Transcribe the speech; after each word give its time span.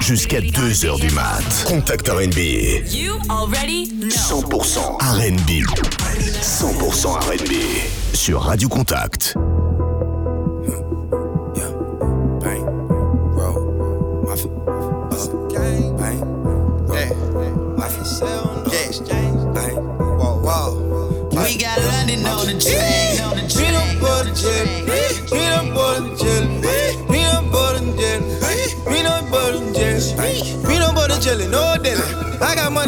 Jusqu'à 0.00 0.40
2h 0.40 0.98
du 1.00 1.10
mat. 1.10 1.42
Contact 1.66 2.08
RB. 2.08 2.38
100% 2.88 4.96
RB. 4.98 5.50
100% 6.40 7.06
RB. 7.06 7.52
Sur 8.14 8.40
Radio 8.40 8.68
Contact. 8.68 9.34
We 21.32 21.56
got 21.56 21.78
London 21.78 22.26
on 22.26 22.46
the 22.46 22.60
train. 22.60 23.09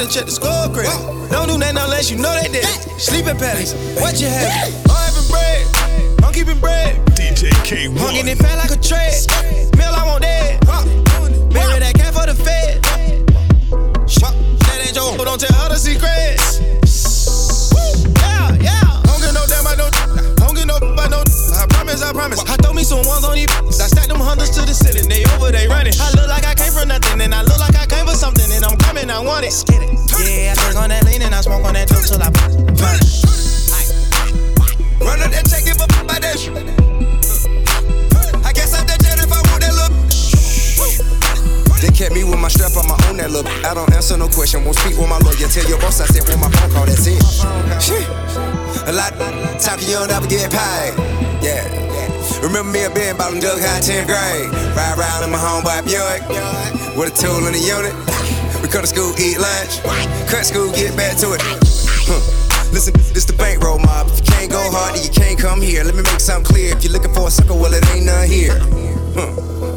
I 0.02 0.05
got 0.05 0.11
money, 0.11 0.15
check 0.19 0.27
the 0.27 0.33
score 0.34 0.66
credit. 0.74 1.30
Don't 1.30 1.47
do 1.47 1.59
nothing 1.59 1.79
unless 1.79 2.11
you 2.11 2.19
know 2.19 2.34
they 2.42 2.48
did. 2.51 2.66
Sleeping 2.98 3.38
palace. 3.38 3.73
What 4.02 4.19
you 4.20 4.27
have? 4.27 4.51
I'm 4.91 4.98
having 4.98 5.28
bread. 5.30 5.62
I'm 6.27 6.33
keeping 6.34 6.59
bread. 6.59 6.98
DJ 7.15 7.55
Kay-One. 7.62 7.98
Hunging 7.98 8.27
it 8.27 8.38
fat 8.38 8.59
like 8.59 8.75
a 8.75 8.80
tread. 8.83 9.15
Meal 9.78 9.95
I 9.95 10.02
want 10.02 10.23
dead. 10.23 10.59
Marry 11.55 11.78
that 11.78 11.95
cat 11.95 12.15
for 12.15 12.27
the 12.27 12.34
fed. 12.34 12.83
That 14.66 14.83
ain't 14.83 14.97
your 14.97 15.15
don't 15.23 15.38
tell 15.38 15.55
her 15.55 15.69
the 15.70 15.78
secrets. 15.78 16.59
Yeah, 18.19 18.59
yeah. 18.59 18.83
Don't 19.06 19.23
get 19.23 19.39
no 19.39 19.47
damn, 19.47 19.66
I 19.70 19.78
don't. 19.78 19.95
Don't 20.42 20.55
get 20.59 20.66
no, 20.66 20.83
I 20.98 21.06
don't. 21.06 21.30
I 21.55 21.66
promise, 21.70 22.03
I 22.03 22.11
promise. 22.12 22.42
I 22.42 22.56
throw 22.59 22.73
me 22.75 22.83
some 22.83 23.06
ones 23.06 23.23
on 23.23 23.39
these. 23.39 23.47
I 23.78 23.87
stack 23.87 24.09
them 24.09 24.19
hundreds 24.19 24.50
to 24.59 24.66
the 24.66 24.75
ceiling. 24.75 25.06
They 25.09 25.23
over, 25.39 25.53
they 25.53 25.69
running. 25.69 25.95
I 26.00 26.11
look 26.19 26.27
like 26.27 26.45
I 26.45 26.55
came 26.59 26.73
from 26.73 26.89
nothing, 26.89 27.20
and 27.20 27.34
I 27.34 27.42
look 27.42 27.61
like 27.61 27.72
and 29.02 29.11
I 29.11 29.19
want 29.19 29.45
it. 29.45 29.52
Yeah, 30.22 30.55
I 30.55 30.69
work 30.70 30.77
on 30.78 30.89
that 30.91 31.05
lean 31.05 31.22
and 31.22 31.34
I 31.34 31.41
smoke 31.42 31.64
on 31.67 31.75
that 31.75 31.91
dope 31.91 32.06
till 32.06 32.22
I 32.22 32.31
burn. 32.31 33.03
Run 35.03 35.19
up 35.19 35.31
that 35.34 35.42
check, 35.50 35.67
give 35.67 35.83
a 35.83 35.86
f- 35.91 36.06
by 36.06 36.22
that 36.22 36.39
shit. 36.39 36.55
I 38.47 38.55
guess 38.55 38.70
I'm 38.70 38.86
jet 38.86 39.19
if 39.19 39.27
I 39.27 39.42
want 39.50 39.59
that 39.67 39.75
look. 39.75 39.91
They 41.83 41.91
kept 41.91 42.14
me 42.14 42.22
with 42.22 42.39
my 42.39 42.47
strap 42.47 42.78
on 42.78 42.86
my 42.86 42.94
own 43.11 43.19
that 43.19 43.34
look. 43.34 43.50
I 43.67 43.75
don't 43.75 43.91
answer 43.91 44.17
no 44.17 44.31
question, 44.31 44.62
won't 44.62 44.78
speak 44.78 44.94
with 44.94 45.11
my 45.11 45.19
lawyer. 45.27 45.50
Tell 45.50 45.66
your 45.66 45.83
boss 45.83 45.98
I 46.00 46.06
said 46.06 46.22
with 46.22 46.39
my 46.39 46.47
phone 46.55 46.70
call, 46.70 46.87
that's 46.87 47.03
it. 47.11 47.19
Shit. 47.83 48.06
A 48.87 48.94
lot 48.94 49.19
talking, 49.59 49.91
you 49.91 49.98
don't 49.98 50.14
ever 50.14 50.31
get 50.31 50.47
paid. 50.47 50.94
Yeah. 51.42 51.66
Remember 52.39 52.70
me 52.70 52.87
a 52.87 52.91
being 52.94 53.19
about 53.19 53.34
them 53.34 53.42
Doug 53.42 53.59
High 53.59 53.83
10th 53.83 54.06
grade. 54.06 54.47
Ride 54.78 54.94
around 54.94 55.27
in 55.27 55.31
my 55.34 55.39
homeboy 55.42 55.83
Buick 55.83 56.22
with 56.94 57.11
a 57.11 57.14
tool 57.19 57.47
in 57.50 57.53
the 57.53 57.59
unit. 57.59 58.22
Come 58.73 58.81
to 58.81 58.87
school, 58.87 59.12
eat 59.20 59.37
lunch. 59.37 59.84
Cut 60.33 60.48
school, 60.48 60.73
get 60.73 60.97
back 60.97 61.19
to 61.19 61.37
it. 61.37 61.45
Listen, 62.73 62.97
this 63.12 63.27
the 63.27 63.37
bankroll 63.37 63.78
mob. 63.78 64.09
If 64.09 64.25
you 64.25 64.25
can't 64.25 64.51
go 64.51 64.65
hard, 64.73 64.97
then 64.97 65.05
you 65.05 65.11
can't 65.12 65.39
come 65.39 65.61
here. 65.61 65.84
Let 65.84 65.95
me 65.95 66.01
make 66.01 66.20
something 66.20 66.48
clear. 66.48 66.73
If 66.73 66.83
you're 66.83 66.95
looking 66.95 67.12
for 67.12 67.28
a 67.28 67.31
sucker, 67.31 67.53
well, 67.53 67.69
it 67.75 67.84
ain't 67.93 68.06
none 68.06 68.27
here. 68.27 68.56
Huh. 69.12 69.28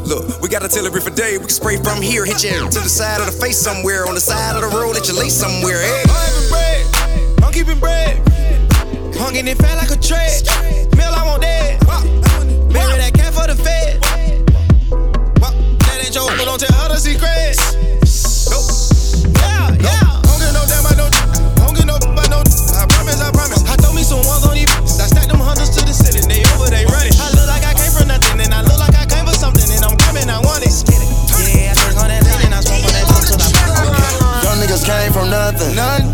Look, 0.08 0.40
we 0.40 0.48
got 0.48 0.62
artillery 0.62 1.02
for 1.02 1.10
day. 1.10 1.36
We 1.36 1.44
can 1.44 1.52
spray 1.52 1.76
from 1.76 2.00
here, 2.00 2.24
hit 2.24 2.42
you 2.42 2.56
to 2.56 2.80
the 2.80 2.88
side 2.88 3.20
of 3.20 3.26
the 3.26 3.36
face 3.36 3.58
somewhere, 3.58 4.08
on 4.08 4.14
the 4.14 4.20
side 4.20 4.56
of 4.56 4.64
the 4.64 4.72
road, 4.72 4.96
let 4.96 5.06
you 5.06 5.12
lay 5.12 5.28
somewhere. 5.28 5.76
Hey. 5.76 6.02
I'm 6.08 6.48
bread. 6.48 7.44
I'm 7.44 7.52
keeping 7.52 7.78
bread. 7.78 8.16
Hunging 9.12 9.46
it 9.46 9.58
fat 9.60 9.76
like 9.76 9.92
a 9.92 10.00
tread. 10.00 10.40
Meal 10.96 11.12
I 11.12 11.20
want 11.28 11.42
dead. 11.42 11.84
Marry 12.72 12.96
that 12.96 13.12
cat 13.12 13.36
for 13.36 13.44
the 13.44 13.60
fed. 13.60 14.00
That 15.84 16.00
ain't 16.00 16.14
your 16.16 16.32
don't 16.32 16.56
tell 16.56 16.72
her 16.80 16.88
the 16.88 16.96
secrets. 16.96 17.76
Yeah, 18.48 18.85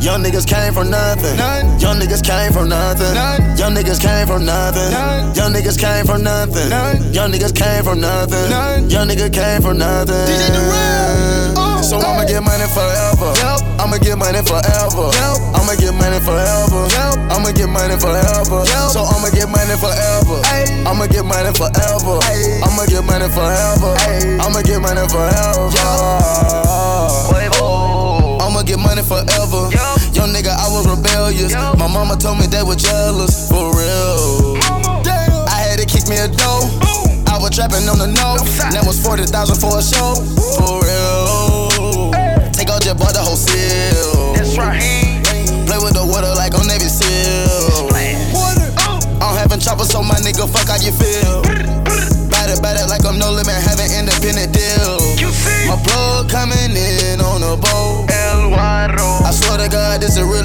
Young 0.02 0.20
niggas 0.20 0.46
came 0.46 0.74
from 0.74 0.90
nothing. 0.90 1.36
None. 1.36 1.80
Young 1.80 1.98
niggas 2.00 2.22
came 2.22 2.52
from 2.52 2.68
nothing. 2.68 3.14
None. 3.14 3.41
Young 3.62 3.76
niggas 3.76 4.00
came 4.02 4.26
from 4.26 4.44
nothing. 4.44 4.90
Young 5.38 5.54
niggas 5.54 5.78
came 5.78 6.04
from 6.04 6.24
nothing. 6.24 7.14
Young 7.14 7.30
niggas 7.30 7.54
came 7.54 7.84
from 7.84 8.00
nothing. 8.00 8.50
Young 8.90 9.06
niggas 9.06 9.32
came 9.32 9.62
from 9.62 9.78
nothing. 9.78 10.18
Nigga 10.18 10.50
came 10.50 10.82
from 10.82 11.06
nothing. 11.06 11.54
DJ. 11.54 11.54
Oh. 11.54 11.78
So 11.80 11.98
I'ma 12.02 12.26
get 12.26 12.42
money 12.42 12.66
forever. 12.74 13.30
Yup. 13.38 13.62
I'ma 13.78 13.98
get 14.02 14.18
money 14.18 14.42
forever. 14.42 15.14
Yup. 15.14 15.38
I'ma 15.54 15.78
get 15.78 15.94
money 15.94 16.18
forever. 16.18 16.90
Yup. 16.90 17.14
I'ma 17.30 17.54
get 17.54 17.70
money 17.70 17.94
forever. 18.02 18.66
Yup. 18.66 18.90
So 18.90 19.06
I'ma 19.06 19.30
get 19.30 19.46
money 19.46 19.78
forever. 19.78 20.42
Ayy. 20.50 20.82
I'ma 20.82 21.06
get 21.06 21.22
money 21.22 21.54
forever. 21.54 22.18
Ayy. 22.34 22.66
I'ma 22.66 22.82
get 22.90 23.06
money 23.06 23.30
forever. 23.30 23.94
Ayy. 24.10 24.42
I'ma 24.42 24.62
get 24.66 24.82
money 24.82 25.06
forever. 25.06 25.70
I'ma 28.42 28.62
get 28.66 28.78
money 28.82 29.02
forever. 29.06 29.70
Yup. 29.70 29.91
Young 30.22 30.30
nigga, 30.30 30.54
I 30.54 30.70
was 30.70 30.86
rebellious. 30.86 31.50
My 31.52 31.90
mama 31.90 32.14
told 32.14 32.38
me 32.38 32.46
they 32.46 32.62
were 32.62 32.78
jealous. 32.78 33.50
For 33.50 33.74
real. 33.74 34.54
I 35.50 35.58
had 35.58 35.82
to 35.82 35.84
kick 35.84 36.06
me 36.06 36.14
a 36.14 36.30
dough. 36.30 36.62
I 37.26 37.42
was 37.42 37.50
trapping 37.50 37.90
on 37.90 37.98
the 37.98 38.06
nose. 38.06 38.46
That 38.70 38.86
was 38.86 39.02
40,000 39.02 39.26
for 39.58 39.78
a 39.78 39.82
show. 39.82 40.14
For 40.62 40.78
real. 40.78 42.14
Take 42.54 42.70
out 42.70 42.86
your 42.86 42.94
butt, 42.94 43.18
the 43.18 43.22
whole 43.26 43.34
seal. 43.34 44.38
That's 44.38 44.54
right. 44.54 45.26
Play 45.66 45.82
with 45.82 45.98
the 45.98 46.06
water 46.06 46.30
like 46.38 46.54
on 46.54 46.70
Navy 46.70 46.86
SEAL. 46.86 47.90
I'm 49.18 49.34
having 49.34 49.58
choppers, 49.58 49.90
so 49.90 50.06
my 50.06 50.22
nigga, 50.22 50.46
fuck 50.46 50.70
how 50.70 50.78
you 50.78 50.94
feel. 50.94 51.42
Bad 52.30 52.46
it, 52.46 52.62
bad 52.62 52.78
it 52.78 52.86
like 52.86 53.02
I'm 53.02 53.18
no 53.18 53.34
limit, 53.34 53.58
having 53.58 53.81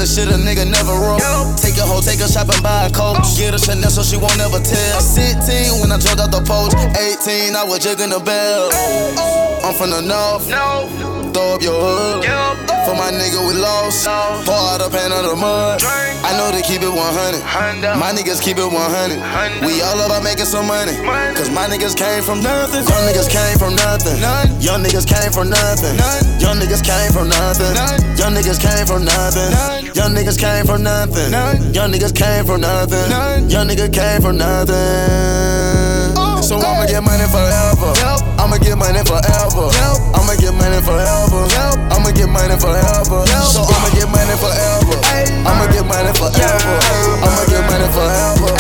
shit 0.07 0.29
a 0.29 0.38
nigga 0.40 0.63
never 0.63 0.95
wrote. 0.95 1.19
Take 1.59 1.78
a 1.78 1.84
hoe, 1.84 2.00
take 2.00 2.23
a 2.23 2.28
and 2.31 2.63
buy 2.63 2.88
a 2.88 2.91
coat. 2.91 3.19
Get 3.35 3.53
a 3.53 3.59
Chanel 3.59 3.91
so 3.91 4.03
she 4.03 4.16
won't 4.16 4.40
ever 4.40 4.59
tell. 4.59 5.00
16 5.01 5.81
when 5.81 5.91
I 5.91 6.00
jumped 6.00 6.22
out 6.22 6.31
the 6.31 6.41
poach. 6.41 6.73
18, 6.95 7.56
I 7.56 7.63
was 7.63 7.79
jigging 7.79 8.09
the 8.09 8.19
bell. 8.19 8.69
I'm 9.63 9.75
from 9.75 9.91
the 9.91 10.01
north. 10.01 10.47
Throw 11.38 11.53
up 11.53 11.62
your 11.62 11.78
hood. 11.78 12.25
For 12.90 12.98
my 12.98 13.14
nigga, 13.14 13.38
we 13.46 13.53
lost. 13.62 14.09
Pour 14.42 14.58
out 14.58 14.81
a 14.81 14.90
pan 14.90 15.14
of 15.14 15.22
the 15.22 15.36
mud. 15.38 15.78
I 15.86 16.34
know 16.34 16.50
they 16.50 16.66
keep 16.66 16.81
it 16.81 16.90
100. 16.90 16.98
My 18.02 18.09
niggas 18.09 18.42
keep 18.42 18.58
it 18.58 18.66
100. 18.66 19.62
We 19.62 19.86
all 19.86 20.02
about 20.02 20.25
making 20.25 20.50
some 20.50 20.66
money. 20.66 20.98
Cause 21.38 21.53
my 21.53 21.70
niggas 21.70 21.94
came 21.94 22.25
from 22.25 22.42
nothing. 22.42 22.81
Young 22.90 23.06
niggas 23.06 23.30
came 23.30 23.53
from 23.62 23.78
nothing. 23.78 24.18
Young 24.58 24.81
niggas 24.81 25.06
came 25.06 25.30
from 25.30 25.53
nothing. 25.53 25.94
Young 26.42 26.58
niggas 26.58 26.81
came 26.81 27.14
from 27.14 27.30
nothing. 27.30 27.86
Young 28.18 28.34
niggas 28.34 28.58
came 28.58 28.88
from 28.90 29.06
nothing. 29.06 29.54
Young 29.94 30.18
niggas 30.18 30.42
came 30.42 30.66
from 30.66 30.81
nothing. 30.81 31.30
Young 31.69 31.94
niggas 31.94 32.18
came 32.18 32.50
from 32.50 32.66
nothing. 32.66 33.14
Young 33.46 33.69
nigga 33.69 33.94
came 33.94 34.25
from 34.25 34.42
nothing. 34.42 34.74
So 36.42 36.58
I'ma 36.58 36.90
get 36.90 37.06
money 37.06 37.30
forever. 37.30 37.94
I'ma 38.42 38.58
get 38.58 38.74
money 38.74 39.06
forever. 39.06 39.69
I'ma 40.16 40.35
get 40.40 40.53
money 40.53 40.79
forever. 40.81 41.41
I'ma 41.91 42.12
get 42.12 42.29
money 42.29 42.56
forever. 42.59 43.25
So 43.44 43.63
I'ma 43.63 43.90
get 43.95 44.07
money 44.09 44.35
forever. 44.38 44.97
I'ma 45.47 45.66
get 45.72 45.85
money 45.85 46.13
forever. 46.13 46.75
I'ma 47.25 47.44
get 47.50 47.63
money 47.68 47.88
forever. 47.95 48.51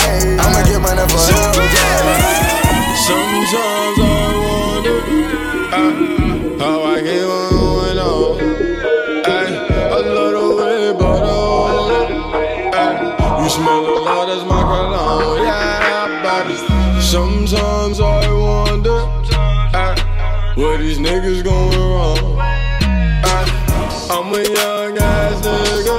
I'ma 0.43 0.61
get 0.67 0.79
money 0.81 1.05
forever. 1.07 2.15
Sometimes 3.07 3.99
I 3.99 4.11
wonder 4.43 4.99
uh, 5.71 6.59
how 6.59 6.83
I 6.83 7.01
get 7.01 7.23
on 7.23 7.97
on. 7.99 8.37
I 9.27 9.99
love 10.01 10.31
the 10.33 10.45
way, 10.57 10.91
ay, 12.73 13.43
you 13.43 13.49
smell 13.49 13.85
a 13.85 14.03
lot, 14.03 14.25
that's 14.27 14.43
my 14.45 14.61
cologne. 14.61 15.45
Yeah, 15.45 16.07
baby. 16.23 16.55
Sometimes 17.01 17.99
I 18.01 18.26
these 20.97 21.07
niggas 21.07 21.43
going 21.43 21.79
wrong. 21.79 22.37
Ay, 22.39 23.45
I'm 24.09 24.33
a 24.33 24.41
young 24.41 24.97
ass 24.97 25.45
nigga, 25.45 25.97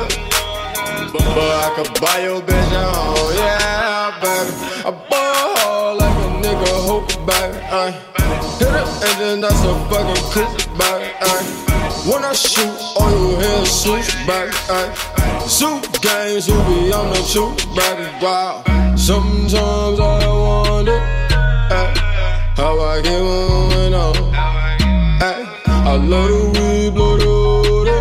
but, 1.12 1.28
I 1.38 1.72
could 1.76 2.00
buy 2.00 2.22
your 2.22 2.40
bitch 2.42 2.72
at 2.72 2.94
home. 2.94 3.34
Yeah, 3.36 4.20
baby. 4.22 4.52
I 4.84 4.90
ball 5.08 5.96
like 5.96 6.16
a 6.16 6.30
nigga 6.42 6.70
hoop, 6.86 7.06
baby. 7.26 7.58
Ay. 7.70 7.90
Hit 8.58 8.74
it 8.74 8.88
and 9.06 9.20
then 9.20 9.40
that's 9.40 9.62
a 9.64 9.74
fucking 9.88 10.24
coup, 10.32 10.50
baby. 10.78 11.12
Ay. 11.20 11.44
When 12.10 12.24
I 12.24 12.32
shoot, 12.32 12.74
all 12.96 13.10
you 13.10 13.36
hear 13.38 13.62
is 13.62 13.70
swoosh, 13.70 14.14
baby. 14.26 14.52
Ay. 14.68 14.94
Suit 15.46 16.00
games, 16.02 16.46
who 16.46 16.54
be 16.64 16.92
on 16.92 17.10
the 17.10 17.22
truth, 17.32 17.58
baby. 17.76 18.08
Wow. 18.22 18.62
Sometimes 18.96 20.00
I 20.00 20.26
wonder 20.26 20.98
how 22.56 22.80
I 22.80 23.00
get 23.02 23.18
I 25.88 25.96
love 25.96 26.28
the 26.28 26.60
weed, 26.60 26.90
blow 26.94 27.16
the 27.16 27.96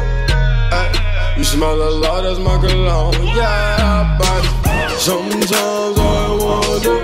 You 1.38 1.44
smell 1.46 1.82
a 1.82 1.90
lot, 1.90 2.24
that's 2.24 2.38
my 2.38 2.58
cologne. 2.60 3.14
Yeah, 3.24 4.18
body. 4.20 4.50
Sometimes 5.00 5.98
I 5.98 6.36
wonder 6.36 7.00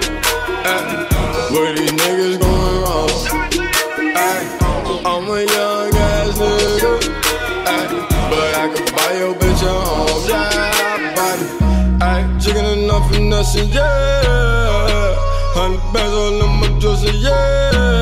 ay, 0.67 0.83
where 1.53 1.73
these 1.73 1.89
niggas 1.89 2.37
going 2.37 2.77
wrong. 2.83 3.11
Ay, 4.27 4.43
I'm 5.05 5.23
a 5.23 5.39
young 5.55 5.95
ass 5.95 6.35
nigga, 6.43 6.93
ay, 7.65 7.85
but 8.29 8.51
I 8.61 8.65
could 8.73 8.89
buy 8.93 9.11
your 9.19 9.35
bitch 9.35 9.63
a 9.63 9.71
home. 9.87 10.23
Yeah, 10.27 11.15
body. 11.15 11.45
Ay, 12.03 12.21
chicken 12.41 12.65
and 12.65 12.87
nothing, 12.87 13.29
nothing, 13.29 13.69
yeah. 13.69 15.15
Hundred 15.55 15.93
bands 15.93 16.13
all 16.13 16.43
in 16.43 16.51
my 16.59 16.67
dresser, 16.81 17.15
yeah. 17.15 17.92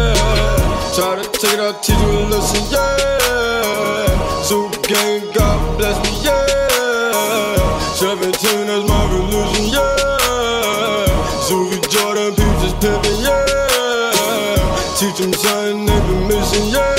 Try 0.93 1.15
to 1.15 1.29
take 1.39 1.53
it 1.53 1.59
out, 1.61 1.81
teach 1.81 1.95
you 1.95 2.11
a 2.11 2.27
lesson, 2.27 2.67
yeah. 2.69 4.43
Super 4.43 4.75
gang, 4.89 5.31
God 5.33 5.77
bless 5.77 5.95
me, 6.03 6.11
yeah. 6.25 7.79
17, 7.95 8.67
that's 8.67 8.89
my 8.89 8.99
religion, 9.07 9.71
yeah. 9.71 11.07
Suvi 11.47 11.79
Jordan, 11.89 12.33
is 12.67 12.73
pimpin', 12.83 13.23
yeah. 13.23 14.59
Teach 14.99 15.15
them 15.15 15.31
they 15.31 15.99
been 16.11 16.27
missing, 16.27 16.67
yeah. 16.67 16.91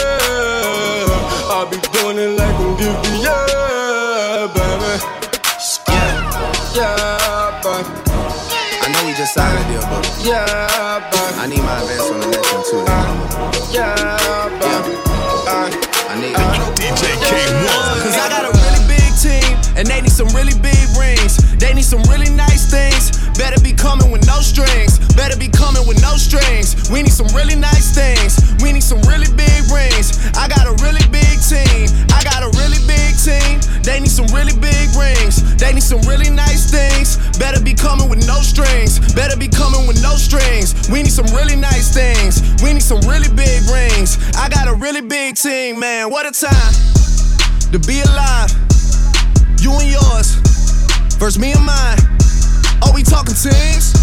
I 1.53 1.69
be 1.71 1.77
doing 1.93 2.17
it 2.17 2.39
like 2.39 2.57
I'm 2.65 2.75
gifted, 2.79 3.21
yeah, 3.21 4.49
baby. 4.57 5.05
Yeah, 5.93 6.73
yeah, 6.75 7.61
baby. 7.61 7.93
I 8.85 8.89
know 8.91 9.07
we 9.07 9.13
just 9.13 9.35
signed 9.35 9.59
a 9.59 9.69
deal, 9.69 9.83
but 9.83 10.03
Yeah, 10.25 10.72
no 26.13 26.19
strings. 26.19 26.91
We 26.91 27.01
need 27.01 27.13
some 27.13 27.29
really 27.33 27.57
nice 27.57 27.95
things. 27.95 28.37
We 28.63 28.73
need 28.73 28.83
some 28.85 29.01
really 29.09 29.33
big 29.33 29.65
rings. 29.73 30.13
I 30.37 30.45
got 30.47 30.69
a 30.69 30.77
really 30.85 31.01
big 31.09 31.41
team. 31.41 31.89
I 32.13 32.21
got 32.21 32.45
a 32.45 32.53
really 32.61 32.77
big 32.85 33.17
team. 33.17 33.65
They 33.81 33.99
need 33.99 34.13
some 34.13 34.29
really 34.29 34.53
big 34.53 34.93
rings. 34.93 35.41
They 35.57 35.73
need 35.73 35.83
some 35.83 36.03
really 36.03 36.29
nice 36.29 36.69
things. 36.71 37.17
Better 37.39 37.65
be 37.65 37.73
coming 37.73 38.11
with 38.11 38.27
no 38.27 38.45
strings. 38.45 39.01
Better 39.15 39.39
be 39.39 39.49
coming 39.49 39.89
with 39.89 40.03
no 40.03 40.17
strings. 40.17 40.77
We 40.93 41.03
need 41.03 41.17
some 41.17 41.33
really 41.33 41.57
nice 41.57 41.89
things. 41.95 42.45
We 42.63 42.75
need 42.75 42.85
some 42.85 43.01
really 43.09 43.33
big 43.33 43.65
rings. 43.73 44.21
I 44.37 44.51
got 44.51 44.69
a 44.69 44.75
really 44.75 45.01
big 45.01 45.37
team, 45.37 45.81
man. 45.81 46.11
What 46.11 46.29
a 46.29 46.33
time 46.33 46.75
to 47.73 47.79
be 47.89 48.03
alive. 48.05 48.53
You 49.65 49.73
and 49.81 49.89
yours, 49.89 50.37
versus 51.17 51.39
me 51.39 51.53
and 51.53 51.65
mine. 51.65 51.99
Are 52.85 52.93
we 52.93 53.03
talking 53.03 53.35
teams? 53.35 53.97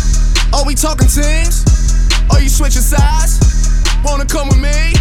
Are 0.51 0.65
we 0.65 0.73
talking 0.73 1.07
teams? 1.07 1.68
Are 2.31 2.41
you 2.41 2.49
switching 2.49 2.81
sides? 2.81 3.39
Wanna 4.03 4.25
come 4.25 4.47
with 4.49 4.59
me? 4.59 4.93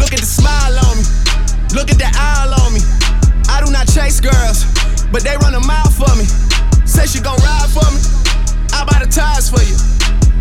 Look 0.00 0.12
at 0.12 0.20
the 0.20 0.28
smile 0.28 0.76
on 0.88 0.96
me. 0.98 1.04
Look 1.74 1.90
at 1.90 1.98
the 1.98 2.10
eye 2.10 2.48
on 2.50 2.74
me. 2.74 2.80
I 3.48 3.62
do 3.64 3.70
not 3.70 3.86
chase 3.86 4.20
girls, 4.20 4.64
but 5.12 5.22
they 5.22 5.36
run 5.38 5.54
a 5.54 5.60
mile 5.60 5.90
for 5.90 6.10
me. 6.16 6.24
Say 6.86 7.06
she 7.06 7.20
gon' 7.20 7.38
ride 7.42 7.70
for 7.70 7.86
me. 7.94 8.00
I 8.72 8.84
buy 8.84 8.98
the 9.02 9.10
tires 9.10 9.50
for 9.50 9.62
you. 9.62 9.76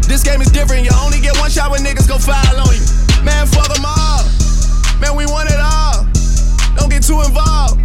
This 0.07 0.23
game 0.23 0.41
is 0.41 0.49
different. 0.51 0.83
You 0.83 0.91
only 1.01 1.19
get 1.21 1.37
one 1.37 1.49
shot 1.49 1.71
when 1.71 1.81
niggas 1.81 2.07
go 2.07 2.17
foul 2.17 2.57
on 2.57 2.73
you. 2.73 2.85
Man, 3.23 3.45
fuck 3.45 3.69
them 3.69 3.85
all. 3.85 4.25
Man, 4.99 5.15
we 5.15 5.25
want 5.25 5.49
it 5.49 5.59
all. 5.59 6.05
Don't 6.75 6.89
get 6.89 7.03
too 7.03 7.21
involved. 7.21 7.77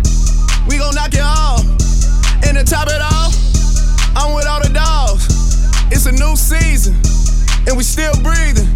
We 0.68 0.78
gon' 0.78 0.94
knock 0.94 1.12
it 1.12 1.20
off. 1.20 1.64
And 2.44 2.56
to 2.56 2.64
top 2.64 2.88
it 2.88 3.00
off, 3.00 3.32
I'm 4.16 4.34
with 4.34 4.46
all 4.46 4.60
the 4.62 4.70
dogs. 4.72 5.28
It's 5.92 6.06
a 6.06 6.12
new 6.12 6.36
season, 6.36 6.96
and 7.66 7.76
we 7.76 7.82
still 7.82 8.14
breathing. 8.22 8.68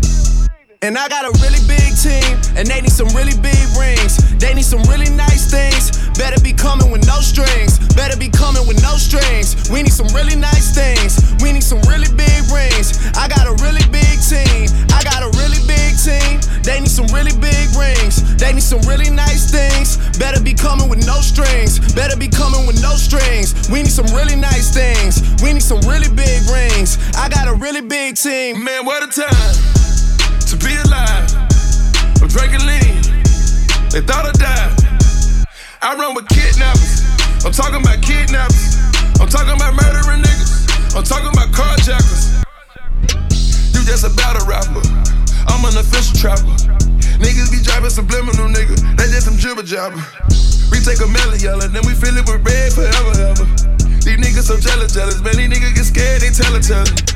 And 0.81 0.96
I 0.96 1.08
got 1.08 1.26
a 1.26 1.32
really 1.43 1.58
big 1.67 1.99
team, 1.99 2.38
and 2.55 2.62
they 2.67 2.81
need 2.81 2.94
some 2.94 3.08
really 3.11 3.35
big 3.43 3.58
rings. 3.75 4.14
They 4.38 4.55
need 4.55 4.64
some 4.64 4.82
really 4.87 5.11
nice 5.11 5.50
things. 5.50 5.90
Better 6.14 6.40
be 6.40 6.52
coming 6.52 6.90
with 6.90 7.05
no 7.06 7.19
strings. 7.19 7.79
Better 7.94 8.17
be 8.17 8.29
coming 8.29 8.67
with 8.67 8.81
no 8.81 8.94
strings. 8.94 9.70
We 9.70 9.82
need 9.82 9.93
some 9.93 10.06
really 10.14 10.37
nice 10.37 10.70
things. 10.75 11.19
We 11.43 11.52
need 11.52 11.64
some 11.64 11.82
really 11.90 12.11
big 12.14 12.46
rings. 12.55 12.94
I 13.19 13.26
got 13.26 13.50
a 13.50 13.55
really 13.58 13.82
big 13.90 14.23
team. 14.23 14.70
I 14.94 15.02
got 15.02 15.26
a 15.26 15.31
really 15.34 15.58
big 15.67 15.77
team. 15.98 16.38
They 16.62 16.78
need 16.78 16.90
some 16.90 17.06
really 17.10 17.34
big 17.42 17.66
rings. 17.74 18.22
They 18.38 18.52
need 18.52 18.62
some 18.62 18.80
really 18.86 19.10
nice 19.10 19.50
things. 19.50 19.98
Better 20.18 20.40
be 20.40 20.54
coming 20.54 20.88
with 20.88 21.04
no 21.06 21.20
strings. 21.20 21.78
Better 21.94 22.16
be 22.16 22.28
coming 22.28 22.66
with 22.66 22.80
no 22.80 22.94
strings. 22.94 23.68
We 23.70 23.82
need 23.82 23.90
some 23.90 24.06
really 24.14 24.36
nice 24.36 24.70
things. 24.72 25.22
We 25.42 25.52
need 25.52 25.62
some 25.62 25.80
really 25.82 26.08
big 26.08 26.46
rings. 26.46 26.98
I 27.16 27.28
got 27.28 27.48
a 27.48 27.54
really 27.54 27.82
big 27.82 28.16
team. 28.16 28.62
Man, 28.62 28.86
what 28.86 29.02
a 29.02 29.10
time 29.10 29.54
to 30.46 30.54
be 30.62 30.74
alive. 30.86 31.26
I'm 32.22 32.28
drinking 32.28 32.62
lean. 32.62 33.02
They 33.90 34.00
thought 34.00 34.26
I 34.26 34.32
died. 34.38 34.72
I 35.82 35.94
run 35.94 36.14
with 36.14 36.28
kidnappers. 36.28 37.02
I'm 37.44 37.52
talking 37.52 37.82
about 37.82 38.02
kidnappers. 38.02 38.76
I'm 39.20 39.28
talking 39.28 39.54
about 39.54 39.74
murdering 39.74 40.22
niggas. 40.22 40.94
I'm 40.94 41.04
talking 41.04 41.30
about 41.32 41.50
carjackers. 41.50 42.38
You 43.74 43.84
just 43.84 44.04
about 44.04 44.40
a 44.40 44.44
rapper. 44.46 45.18
I'm 45.48 45.64
an 45.64 45.76
official 45.76 46.14
trapper. 46.16 46.54
Niggas 47.18 47.50
be 47.50 47.60
driving 47.62 47.90
subliminal, 47.90 48.48
nigga. 48.48 48.76
They 48.96 49.10
just 49.10 49.26
some 49.26 49.36
jibber 49.36 49.62
jabber. 49.62 49.98
We 50.70 50.78
take 50.80 51.00
a 51.00 51.08
melon 51.08 51.40
yellow, 51.40 51.66
then 51.66 51.82
we 51.86 51.94
fill 51.94 52.16
it 52.16 52.28
with 52.28 52.44
red 52.44 52.72
forever, 52.72 53.12
ever. 53.32 53.46
These 54.04 54.20
niggas 54.22 54.46
so 54.46 54.56
jealous, 54.60 54.94
jealous. 54.94 55.20
Man, 55.20 55.36
these 55.36 55.48
niggas 55.50 55.74
get 55.74 55.84
scared, 55.84 56.20
they 56.22 56.30
tell 56.30 56.54
it, 56.54 56.62
tell 56.62 56.86
it. 56.86 57.08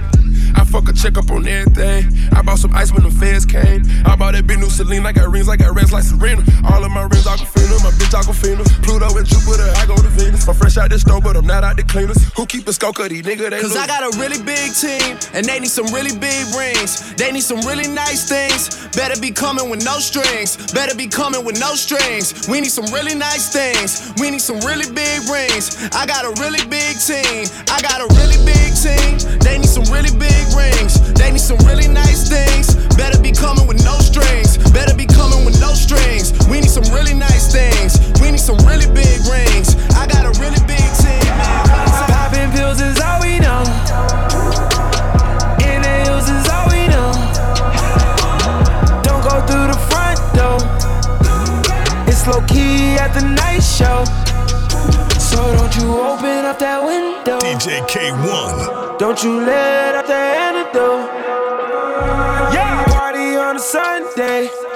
I 0.55 0.65
fuck 0.65 0.89
a 0.89 0.93
check 0.93 1.19
up 1.19 1.31
on 1.31 1.47
everything. 1.47 2.13
I 2.33 2.43
bought 2.43 2.59
some 2.59 2.73
ice 2.75 2.93
when 2.93 3.05
the 3.05 3.11
feds 3.11 3.45
came. 3.45 3.83
I 4.05 4.17
bought 4.17 4.33
that 4.35 4.47
big 4.47 4.59
new 4.59 4.71
Celine. 4.71 5.07
I 5.07 5.13
got 5.13 5.31
rings, 5.31 5.49
I 5.49 5.57
got 5.57 5.75
rings 5.75 5.93
like 5.93 6.05
Serena. 6.05 6.43
All 6.71 6.85
of 6.85 6.91
my 6.91 7.03
rings 7.03 7.25
Aquafina, 7.25 7.83
my 7.83 7.91
bitch 7.97 8.15
Aquafina. 8.15 8.65
Pluto 8.83 9.17
and 9.17 9.27
Jupiter, 9.27 9.71
I 9.77 9.87
go 9.87 9.97
to 9.97 10.09
Venus. 10.09 10.49
I'm 10.49 10.55
fresh 10.55 10.77
out 10.77 10.91
the 10.91 10.99
store, 10.99 11.21
but 11.21 11.37
I'm 11.37 11.47
not 11.47 11.65
out 11.65 11.77
the 11.77 11.85
cleaners. 11.85 12.19
Who 12.37 12.47
keep 12.47 12.67
a 12.69 12.73
skull 12.73 12.93
these 12.93 13.23
nigga? 13.23 13.51
They 13.51 13.61
Cause 13.61 13.73
lose. 13.73 13.77
I 13.77 13.87
got 13.87 14.03
a 14.03 14.19
really 14.19 14.43
big 14.43 14.75
team, 14.75 15.19
and 15.35 15.45
they 15.47 15.61
need 15.61 15.71
some 15.71 15.87
really 15.93 16.17
big 16.17 16.47
rings. 16.55 17.15
They 17.15 17.33
need 17.33 17.45
some 17.45 17.61
really 17.63 17.89
nice 17.89 18.29
things. 18.29 18.89
Better 18.97 19.21
be 19.21 19.31
coming 19.31 19.71
with 19.71 19.85
no 19.85 19.99
strings. 19.99 20.57
Better 20.73 20.95
be 20.95 21.07
coming 21.07 21.45
with 21.45 21.59
no 21.61 21.75
strings. 21.75 22.49
We 22.49 22.61
need 22.61 22.73
some 22.73 22.87
really 22.93 23.15
nice 23.15 23.53
things. 23.53 24.13
We 24.21 24.31
need 24.31 24.43
some 24.43 24.61
really 24.61 24.91
big 24.93 25.29
rings. 25.29 25.77
I 25.93 26.07
got 26.07 26.25
a 26.25 26.33
really 26.41 26.65
big 26.69 26.99
team. 26.99 27.47
I 27.69 27.81
got 27.81 28.01
a 28.01 28.09
really 28.21 28.39
big 28.45 28.75
team. 28.77 29.19
They 29.41 29.59
need 29.59 29.71
some 29.71 29.85
really 29.93 30.13
big 30.19 30.42
rings. 30.55 31.01
They 31.15 31.31
need 31.31 31.41
some 31.41 31.59
really 31.67 31.89
nice 31.89 32.29
things. 32.29 32.75
Better 32.97 33.21
be 33.21 33.33
coming 33.33 33.67
with 33.67 33.85
no 33.85 33.99
strings. 33.99 34.59
Better 34.73 34.95
be 34.95 35.07
coming 35.07 35.45
with 35.45 35.61
no 35.61 35.73
strings. 35.75 36.33
We 36.49 36.61
need 36.61 36.71
some 36.71 36.85
really 36.95 37.15
nice 37.15 37.53
things. 37.53 37.99
We 38.21 38.31
need 38.31 38.41
some 38.41 38.59
really 38.67 38.87
big 38.91 39.21
rings. 39.27 39.77
I 39.95 40.07
got 40.07 40.25
a 40.25 40.33
really 40.41 40.61
big 40.67 40.85
team, 41.01 41.25
man. 41.39 41.65
Popping 42.11 42.51
pills 42.53 42.81
is 42.81 43.01
all 43.01 43.21
we 43.21 43.39
know. 43.39 43.63
Inhales 45.63 46.29
is 46.29 46.45
all 46.51 46.67
we 46.69 46.89
know. 46.93 47.13
Don't 49.07 49.23
go 49.23 49.41
through 49.47 49.69
the 49.73 49.81
front 49.91 50.19
door. 50.37 50.59
It's 52.09 52.27
low 52.27 52.45
key 52.47 52.97
at 52.99 53.13
the 53.15 53.25
night 53.25 53.63
show. 53.63 54.05
So 55.19 55.41
don't 55.57 55.75
you 55.77 55.89
open 56.01 56.45
up 56.45 56.59
that 56.59 56.85
window. 56.85 57.39
DJ 57.41 57.87
Kay-One. 57.89 58.99
Don't 58.99 59.23
you 59.25 59.41
let 59.41 59.72
Sunday. 64.15 64.72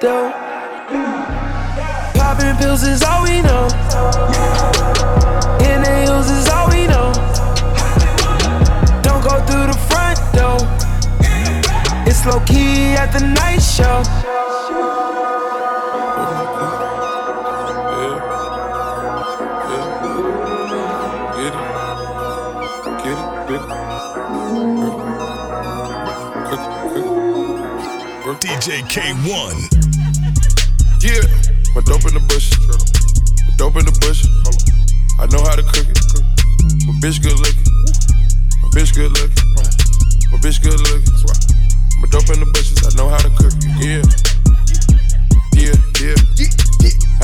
though. 0.00 0.30
Popping 2.14 2.56
pills 2.56 2.82
is 2.82 3.02
all 3.02 3.24
we 3.24 3.42
know. 3.42 3.64
In 5.66 5.82
the 5.82 6.04
hills 6.04 6.30
is 6.30 6.48
all 6.48 6.68
we 6.68 6.86
know. 6.86 7.12
Don't 9.02 9.22
go 9.22 9.40
through 9.46 9.66
the 9.66 9.78
front 9.88 10.18
door. 10.34 10.58
It's 12.06 12.24
low 12.26 12.40
key 12.40 12.94
at 12.94 13.12
the 13.12 13.26
night 13.26 13.60
show. 13.60 14.02
DJ 28.40 28.88
Kay-One. 28.88 29.77
My 31.74 31.82
dope 31.84 32.04
in 32.08 32.14
the 32.14 32.24
bush. 32.28 32.50
My 32.64 33.52
dope 33.56 33.76
in 33.76 33.84
the 33.84 33.94
bush. 34.00 34.24
I 35.20 35.26
know 35.28 35.42
how 35.44 35.54
to 35.54 35.62
cook 35.62 35.84
it. 35.84 35.98
My 36.86 36.94
bitch 37.02 37.20
good 37.22 37.36
looking. 37.36 37.68
My 38.62 38.68
bitch 38.72 38.94
good 38.94 39.12
looking. 39.12 39.48
My 40.32 40.38
bitch 40.38 40.62
good 40.62 40.78
looking. 40.78 41.14
My 42.00 42.06
dope 42.08 42.30
in 42.30 42.40
the 42.40 42.48
bushes. 42.54 42.80
I 42.86 42.94
know 42.96 43.10
how 43.10 43.18
to 43.18 43.30
cook 43.36 43.52
it. 43.52 43.66
Yeah. 43.82 44.02
Yeah, 45.58 45.74
yeah. 45.98 46.18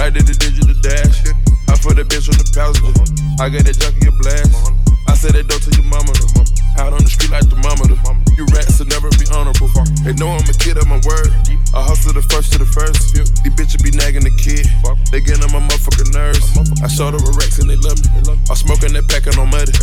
I 0.02 0.10
did 0.10 0.26
the 0.26 0.34
digital 0.34 0.74
dash. 0.82 1.22
I 1.70 1.78
put 1.78 1.96
that 1.96 2.10
bitch 2.10 2.26
on 2.26 2.36
the 2.36 2.46
passenger. 2.50 2.90
I 3.38 3.48
got 3.48 3.64
that 3.64 3.78
junkie 3.78 4.10
a 4.10 4.14
blast. 4.18 4.50
I 5.06 5.14
said 5.14 5.38
that 5.38 5.46
dope 5.46 5.62
to 5.62 5.70
your 5.72 5.86
mama. 5.86 6.12
Out 6.76 6.92
on 6.92 7.02
the 7.06 7.10
street 7.10 7.30
like 7.30 7.46
the 7.48 7.56
mama. 7.62 7.86
You 8.36 8.44
rats 8.50 8.82
will 8.82 8.90
never 8.90 9.08
be 9.14 9.24
honorable. 9.30 9.70
They 10.02 10.12
know 10.18 10.34
I'm 10.34 10.42
a 10.44 10.54
kid 10.58 10.76
of 10.76 10.90
my 10.90 10.98
word. 11.06 11.30
I 11.75 11.83
hustle 11.83 12.14
the 12.14 12.23
first 12.23 12.54
to 12.54 12.59
the 12.62 12.71
first. 12.71 13.19
These 13.19 13.50
bitches 13.59 13.83
be 13.83 13.90
nagging 13.90 14.23
the 14.23 14.31
kid. 14.38 14.62
They 15.11 15.19
get 15.19 15.43
on 15.43 15.50
my 15.50 15.59
motherfucking 15.59 16.14
nerves. 16.14 16.47
I 16.78 16.87
showed 16.87 17.19
up 17.19 17.23
with 17.26 17.35
Rex 17.35 17.59
and 17.59 17.66
they 17.66 17.75
love 17.83 17.99
me. 17.99 18.07
I'm 18.47 18.54
smoking 18.54 18.95
that 18.95 19.11
packing 19.11 19.35
on 19.43 19.50
muddy. 19.50 19.75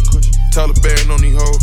Taliban 0.56 1.12
on 1.12 1.20
these 1.20 1.36
hoes. 1.36 1.60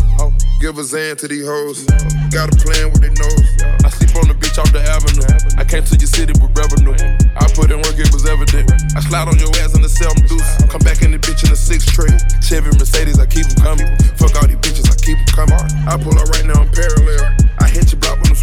Give 0.61 0.77
a 0.77 0.85
Xan 0.85 1.17
to 1.25 1.29
these 1.29 1.49
hoes. 1.49 1.89
Got 2.29 2.53
a 2.53 2.57
plan 2.61 2.93
with 2.93 3.01
their 3.01 3.17
nose. 3.17 3.49
I 3.85 3.89
sleep 3.89 4.13
on 4.21 4.29
the 4.29 4.37
beach 4.37 4.61
off 4.61 4.69
the 4.69 4.85
avenue. 4.85 5.25
I 5.57 5.65
came 5.65 5.85
to 5.89 5.97
your 5.97 6.13
city 6.13 6.37
with 6.37 6.53
revenue. 6.53 6.93
I 7.33 7.49
put 7.57 7.73
in 7.73 7.81
work, 7.81 7.97
it 7.97 8.13
was 8.13 8.29
evident. 8.29 8.69
I 8.97 9.01
slide 9.01 9.33
on 9.33 9.39
your 9.41 9.49
ass 9.65 9.73
in 9.73 9.81
the 9.81 9.89
cell, 9.89 10.13
I'm 10.13 10.21
deuce. 10.29 10.45
Come 10.69 10.85
back 10.85 11.01
in 11.01 11.17
the 11.17 11.21
bitch 11.21 11.41
in 11.41 11.49
the 11.49 11.57
six 11.57 11.89
tray. 11.89 12.13
Chevy 12.45 12.69
Mercedes, 12.77 13.17
I 13.17 13.25
keep 13.25 13.49
them 13.49 13.65
coming. 13.65 13.89
Fuck 14.21 14.37
all 14.37 14.45
these 14.45 14.61
bitches, 14.61 14.93
I 14.93 14.97
keep 15.01 15.17
them 15.17 15.31
coming. 15.33 15.61
I 15.89 15.97
pull 15.97 16.13
up 16.21 16.29
right 16.37 16.45
now, 16.45 16.61
I'm 16.61 16.69
parallel. 16.69 17.33
I 17.65 17.73
hit 17.73 17.73
your 17.73 17.73
block 17.73 17.79
with 17.79 17.89
them 17.91 17.98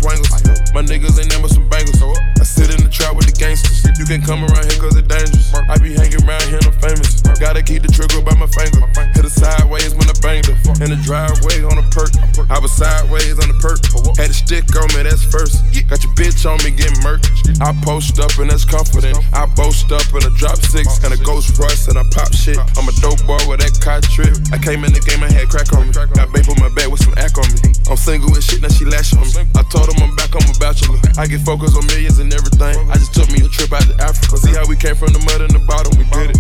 My 0.05 0.85
niggas 0.85 1.17
ain't 1.17 1.33
never 1.33 1.49
some 1.49 1.65
bangles. 1.65 1.97
I 2.37 2.45
sit 2.45 2.69
in 2.69 2.77
the 2.85 2.91
trap 2.93 3.17
with 3.17 3.25
the 3.25 3.33
gangsters. 3.33 3.81
You 3.97 4.05
can 4.05 4.21
come 4.21 4.45
around 4.45 4.69
here 4.69 4.77
cause 4.77 4.93
it's 4.93 5.07
dangerous. 5.09 5.49
I 5.49 5.81
be 5.81 5.97
hanging 5.97 6.21
around 6.21 6.45
here, 6.45 6.61
I'm 6.61 6.77
famous. 6.77 7.25
Gotta 7.41 7.65
keep 7.65 7.81
the 7.81 7.89
trigger 7.89 8.21
by 8.21 8.37
my 8.37 8.45
finger. 8.53 8.85
Hit 9.17 9.25
it 9.25 9.33
sideways 9.33 9.97
when 9.97 10.05
I 10.05 10.13
banged 10.21 10.45
her. 10.45 10.55
In 10.85 10.93
the 10.93 10.99
driveway 11.01 11.65
on 11.65 11.81
a 11.81 11.85
perk. 11.89 12.13
I 12.53 12.61
was 12.61 12.69
sideways 12.69 13.33
on 13.41 13.49
the 13.49 13.57
perk. 13.57 13.81
Had 14.21 14.29
a 14.29 14.37
stick 14.37 14.69
on 14.77 14.85
me, 14.93 15.01
that's 15.09 15.25
first. 15.25 15.65
Got 15.89 16.05
your 16.05 16.13
bitch 16.13 16.45
on 16.45 16.61
me 16.61 16.69
getting 16.69 17.01
murked. 17.01 17.25
I 17.57 17.73
post 17.81 18.21
up 18.21 18.37
and 18.37 18.53
that's 18.53 18.61
confident. 18.61 19.17
I 19.33 19.49
boast 19.57 19.89
up 19.89 20.05
and 20.13 20.21
I 20.21 20.31
drop 20.37 20.61
six 20.61 21.01
and 21.01 21.17
a 21.17 21.19
ghost 21.25 21.57
Royce 21.57 21.89
and 21.89 21.97
I 21.97 22.05
pop 22.13 22.29
shit. 22.29 22.61
I'm 22.77 22.85
a 22.85 22.93
dope 23.01 23.25
boy 23.25 23.41
with 23.49 23.65
that 23.65 23.73
car 23.81 24.05
trip. 24.05 24.37
I 24.53 24.61
came 24.61 24.85
in 24.85 24.93
the 24.93 25.01
game, 25.01 25.25
I 25.25 25.33
had 25.33 25.49
crack 25.49 25.73
on 25.73 25.89
me. 25.89 25.93
Got 25.97 26.29
babe 26.29 26.45
on 26.45 26.61
my 26.61 26.69
back 26.77 26.93
with 26.93 27.01
some 27.01 27.17
act 27.17 27.41
on 27.41 27.49
me. 27.57 27.73
I'm 27.89 27.97
single 27.97 28.29
with 28.29 28.45
shit, 28.45 28.61
now 28.61 28.69
she 28.69 28.85
lash 28.85 29.17
on 29.17 29.25
me. 29.33 29.49
I 29.55 29.63
told 29.73 29.89
I'm 30.01 30.15
back, 30.15 30.31
I'm 30.35 30.43
a 30.47 30.55
bachelor. 30.59 30.99
I 31.17 31.27
get 31.27 31.41
focused 31.41 31.75
on 31.77 31.85
millions 31.87 32.19
and 32.19 32.33
everything. 32.33 32.75
I 32.89 32.95
just 32.95 33.13
took 33.13 33.29
me 33.31 33.43
a 33.43 33.49
trip 33.49 33.71
out 33.71 33.83
to 33.87 33.95
Africa. 34.03 34.37
See 34.37 34.53
how 34.53 34.65
we 34.67 34.75
came 34.75 34.95
from 34.95 35.13
the 35.13 35.21
mud 35.23 35.41
and 35.41 35.51
the 35.51 35.63
bottom, 35.67 35.95
we 35.97 36.05
did 36.11 36.35
it. 36.35 36.39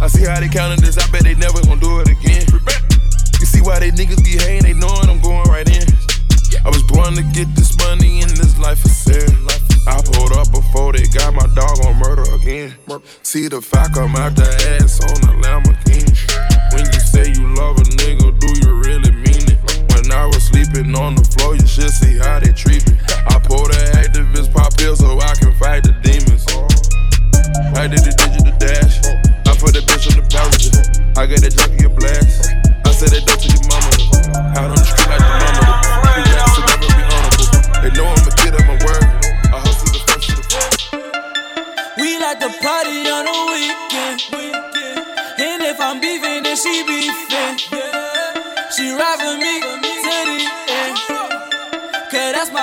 I 0.00 0.08
see 0.08 0.24
how 0.24 0.40
they 0.40 0.48
counted 0.48 0.80
this, 0.80 0.96
I 0.98 1.10
bet 1.10 1.24
they 1.24 1.34
never 1.34 1.60
gon' 1.62 1.78
do 1.78 2.00
it 2.00 2.08
again. 2.08 2.46
You 3.38 3.46
see 3.46 3.60
why 3.60 3.78
they 3.78 3.90
niggas 3.90 4.24
be 4.24 4.38
hating, 4.40 4.64
they 4.64 4.72
knowin' 4.72 5.10
I'm 5.10 5.20
going 5.20 5.44
right 5.48 5.68
in. 5.68 5.84
I 6.64 6.68
was 6.70 6.82
born 6.84 7.14
to 7.14 7.22
get 7.36 7.46
this 7.54 7.76
money 7.78 8.22
in 8.22 8.28
this 8.28 8.58
life 8.58 8.84
of 8.84 8.90
sin. 8.90 9.28
I 9.86 10.02
pulled 10.02 10.32
up 10.32 10.50
before 10.50 10.92
they 10.92 11.06
got 11.06 11.34
my 11.34 11.46
dog 11.54 11.78
on 11.84 11.96
murder 11.96 12.24
again. 12.34 12.74
See 13.22 13.48
the 13.48 13.60
fire 13.60 13.88
come 13.90 14.16
out 14.16 14.34
the 14.34 14.48
ass 14.80 14.98
on 15.04 15.20
the 15.22 15.34
Lamborghini. 15.44 16.10
When 16.74 16.84
you 16.86 17.00
say 17.00 17.30
you 17.38 17.54
love 17.54 17.78
a 17.78 17.86
nigga, 18.00 18.34
do 18.40 18.48
you 18.66 18.74
really 18.82 19.12
mean 19.12 19.25
I 20.16 20.24
was 20.24 20.48
sleeping 20.48 20.96
on 20.96 21.14
the 21.14 21.24
floor, 21.36 21.52
you 21.54 21.66
should 21.68 21.92
see 21.92 22.16
how 22.16 22.40
they 22.40 22.48
treat 22.48 22.80
me. 22.88 22.96
I 23.28 23.36
pulled 23.36 23.68
the 23.68 23.76
Actavis 24.00 24.48
pop 24.48 24.72
pill 24.80 24.96
so 24.96 25.20
I 25.20 25.36
can 25.36 25.52
fight 25.60 25.84
the 25.84 25.92
demons. 26.00 26.48
I 27.76 27.84
did 27.84 28.00
the 28.00 28.16
digital 28.16 28.56
dash. 28.56 28.96
I 29.44 29.52
put 29.60 29.76
that 29.76 29.84
bitch 29.84 30.08
on 30.08 30.16
the 30.16 30.24
passenger. 30.32 30.72
I 31.20 31.28
got 31.28 31.44
that 31.44 31.52
junkie 31.52 31.84
a 31.84 31.92
blast. 31.92 32.48
I 32.88 32.90
said 32.96 33.12
that 33.12 33.28
dope 33.28 33.44
to 33.44 33.48
your 33.52 33.60
mama. 33.68 33.92
Out 34.56 34.72
on 34.72 34.80
the 34.80 34.88
street 34.88 35.04
like 35.04 35.20
the 35.20 35.36
mama. 35.36 35.84
You 36.80 36.88
be 36.96 37.04
honorable. 37.12 37.52
They 37.84 37.92
know 37.92 38.08
I'm 38.08 38.24
a 38.24 38.32
kid 38.40 38.56
of 38.56 38.64
my 38.64 38.76
word. 38.88 39.04
I 39.52 39.60
hustle 39.60 39.92
the 39.92 40.00
first 40.00 40.32
to 40.32 40.40
the 40.40 40.44
first. 40.48 40.96
We 42.00 42.16
like 42.16 42.40
to 42.40 42.48
party 42.64 43.04
on 43.04 43.28
the 43.28 43.36
weekend. 43.52 44.32
And 44.32 45.60
if 45.60 45.76
I'm 45.76 46.00
beefing, 46.00 46.40
then 46.40 46.56
she 46.56 46.88
beefing. 46.88 47.60
She 48.72 48.96
ride 48.96 49.20
for 49.20 49.36
me 49.36 49.85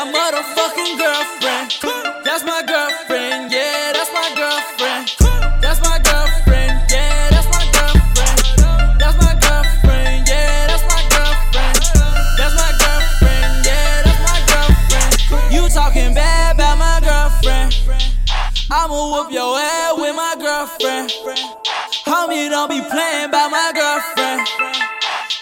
my 0.06 0.12
motherfucking 0.12 0.98
girlfriend. 0.98 1.72
That's 2.26 2.44
my 2.44 2.62
girlfriend, 2.68 3.52
yeah, 3.52 3.94
that's 3.94 4.12
my 4.12 4.28
girlfriend. 4.36 5.16
That's 5.62 5.80
my 5.82 5.98
girlfriend, 6.04 6.92
yeah, 6.92 7.30
that's 7.30 7.48
my 7.48 7.64
girlfriend. 7.72 9.00
That's 9.00 9.18
my 9.24 9.34
girlfriend, 9.40 10.28
yeah, 10.28 10.68
that's 10.68 10.84
my 10.92 11.02
girlfriend. 11.08 11.76
That's 12.38 12.56
my 12.60 12.72
girlfriend, 12.84 13.66
yeah, 13.66 14.02
that's 14.04 14.22
my 14.28 14.40
girlfriend. 14.52 15.54
You 15.54 15.70
talking 15.70 16.14
bad 16.14 16.56
about 16.56 16.78
my 16.78 17.00
girlfriend. 17.00 17.72
I'ma 18.72 19.00
whoop 19.12 19.32
your 19.32 19.58
ass 19.58 19.94
with 19.98 20.16
my 20.16 20.36
girlfriend. 20.40 21.12
Homie, 22.04 22.50
don't 22.50 22.70
be 22.70 22.82
playing 22.92 23.30
about 23.30 23.52
my 23.52 23.72
girlfriend. 23.74 24.48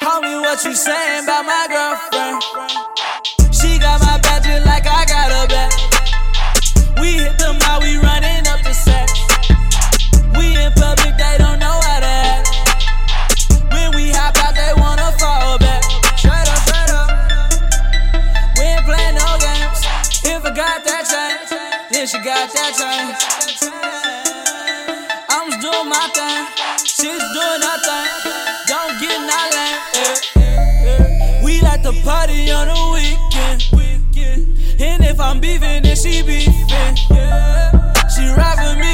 Homie, 0.05 0.41
what 0.41 0.63
you 0.65 0.75
saying 0.75 1.23
about 1.23 1.45
my 1.45 1.65
girlfriend? 1.67 3.10
Just 4.61 4.73
like 4.73 4.85
I 4.85 5.05
got 5.05 5.31
her 5.33 5.47
back. 5.47 5.71
We 7.01 7.13
hit 7.17 7.37
them 7.39 7.57
out, 7.63 7.81
we 7.81 7.97
running 7.97 8.45
up 8.45 8.61
the 8.61 8.73
set. 8.73 9.09
We 10.37 10.53
in 10.53 10.71
public, 10.73 11.17
they 11.17 11.35
don't 11.39 11.57
know 11.57 11.79
how 11.81 11.99
to 11.99 12.05
act. 12.05 12.45
When 13.73 13.95
we 13.95 14.11
hop 14.11 14.37
out, 14.37 14.53
they 14.53 14.73
wanna 14.77 15.09
fall 15.17 15.57
back. 15.57 15.81
Straight 16.15 16.45
up, 16.45 16.61
straight 16.61 16.93
up. 16.93 17.09
We 18.57 18.63
ain't 18.69 18.85
playing 18.85 19.15
no 19.17 19.29
games. 19.41 19.81
If 20.29 20.45
I 20.45 20.53
got 20.53 20.85
that 20.85 21.09
chain, 21.09 21.57
then 21.89 22.05
she 22.05 22.19
got 22.21 22.53
that 22.53 22.71
chain. 22.77 23.17
I'm 25.29 25.49
just 25.49 25.61
doing 25.61 25.89
my 25.89 26.05
thing. 26.13 26.45
She's 26.85 27.25
doing 27.33 27.61
her 27.65 27.77
thing. 27.81 28.09
Don't 28.69 28.93
get 29.01 29.17
lame. 29.25 29.57
eh, 29.57 30.15
eh, 30.37 30.85
eh. 30.85 31.43
We 31.43 31.61
like 31.61 31.81
to 31.81 31.93
party 32.05 32.51
on 32.51 32.67
the 32.67 32.90
if 35.11 35.19
I'm 35.19 35.41
beefing, 35.41 35.83
then 35.83 35.95
she 35.95 36.23
beefing. 36.23 36.95
She 38.15 38.23
ride 38.37 38.57
for 38.63 38.75
me 38.79 38.90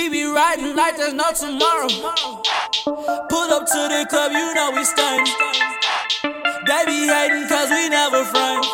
We 0.00 0.08
be 0.08 0.24
riding 0.24 0.74
like 0.76 0.96
there's 0.96 1.12
no 1.12 1.30
tomorrow. 1.30 1.86
Pull 3.28 3.52
up 3.52 3.66
to 3.66 3.80
the 3.92 4.06
club, 4.08 4.32
you 4.32 4.54
know 4.54 4.70
we 4.74 4.82
stunning. 4.82 5.26
They 6.66 6.82
be 6.86 7.06
hating 7.06 7.46
cause 7.46 7.68
we 7.68 7.90
never 7.90 8.24
front. 8.24 8.64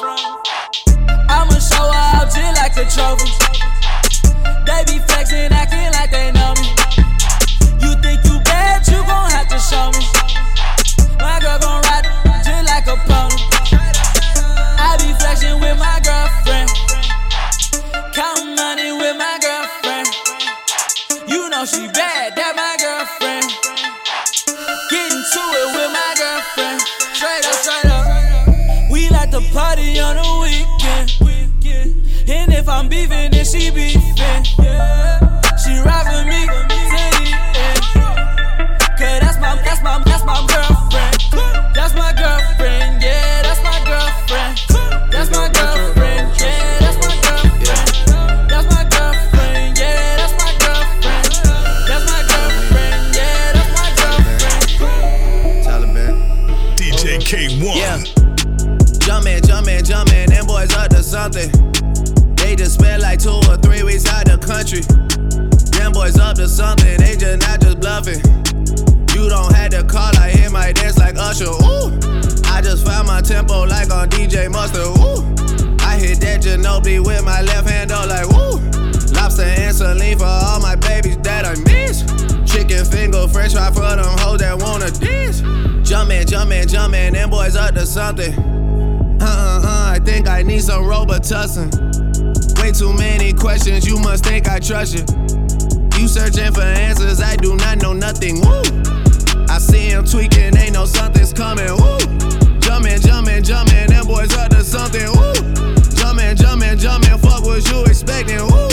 I'ma 1.29 1.59
show 1.59 1.83
out 1.83 2.31
just 2.31 2.55
like 2.55 2.77
a 2.77 2.87
trophy. 2.89 3.33
They 4.67 4.85
be 4.87 5.05
flexing, 5.05 5.51
acting 5.51 5.93
like 5.95 6.13
they 6.13 6.36
she 21.67 21.89
bad, 21.89 22.37
that 22.37 22.55
my 22.55 22.77
girlfriend. 22.79 23.51
Getting 24.89 25.19
to 25.19 25.43
it 25.59 25.69
with 25.75 25.91
my 25.91 26.15
girlfriend. 26.15 26.81
Straight 27.11 27.43
up, 27.43 27.59
straight 27.59 27.91
up. 27.91 28.07
We 28.91 29.09
like 29.11 29.31
to 29.33 29.41
party 29.53 29.99
on 29.99 30.15
the 30.15 30.27
weekend. 30.47 31.11
And 32.29 32.53
if 32.53 32.69
I'm 32.69 32.89
beefing, 32.89 33.31
then 33.33 33.45
she 33.45 33.71
beefing. 33.71 34.45
She 35.59 35.73
ride 35.83 36.07
for 36.07 36.25
me 36.31 36.46
Jumpin', 86.37 86.69
jumpin', 86.69 86.69
jumpin', 86.69 87.13
them 87.15 87.31
boys 87.31 87.57
up 87.57 87.73
to 87.73 87.87
something. 87.87 88.35
Uh 89.23 89.25
uh 89.25 89.61
uh, 89.65 89.93
I 89.95 89.99
think 90.05 90.29
I 90.29 90.43
need 90.43 90.61
some 90.61 90.85
Robitussin. 90.85 91.73
Way 92.61 92.73
too 92.73 92.93
many 92.93 93.33
questions, 93.33 93.87
you 93.87 93.99
must 93.99 94.23
think 94.23 94.47
I 94.47 94.59
trust 94.59 94.93
you. 94.93 95.01
You 95.99 96.07
searching 96.07 96.53
for 96.53 96.61
answers, 96.61 97.23
I 97.23 97.37
do 97.37 97.57
not 97.57 97.79
know 97.79 97.95
nothing. 97.95 98.43
Woo! 98.43 98.61
I 99.49 99.57
see 99.57 99.89
him 99.89 100.05
tweaking, 100.05 100.55
ain't 100.59 100.75
know 100.75 100.85
something's 100.85 101.33
coming. 101.33 101.73
Woo! 101.73 101.97
Jumpin', 102.61 103.01
jumpin', 103.01 103.43
jumpin', 103.43 103.87
them 103.89 104.07
boys 104.07 104.37
up 104.37 104.51
to 104.51 104.63
something. 104.63 105.09
Woo! 105.17 105.33
Jumpin', 105.97 106.37
jumpin', 106.37 106.79
jumpin', 106.79 107.17
fuck 107.19 107.45
what 107.45 107.67
you 107.71 107.83
expecting. 107.87 108.45
Woo! 108.45 108.69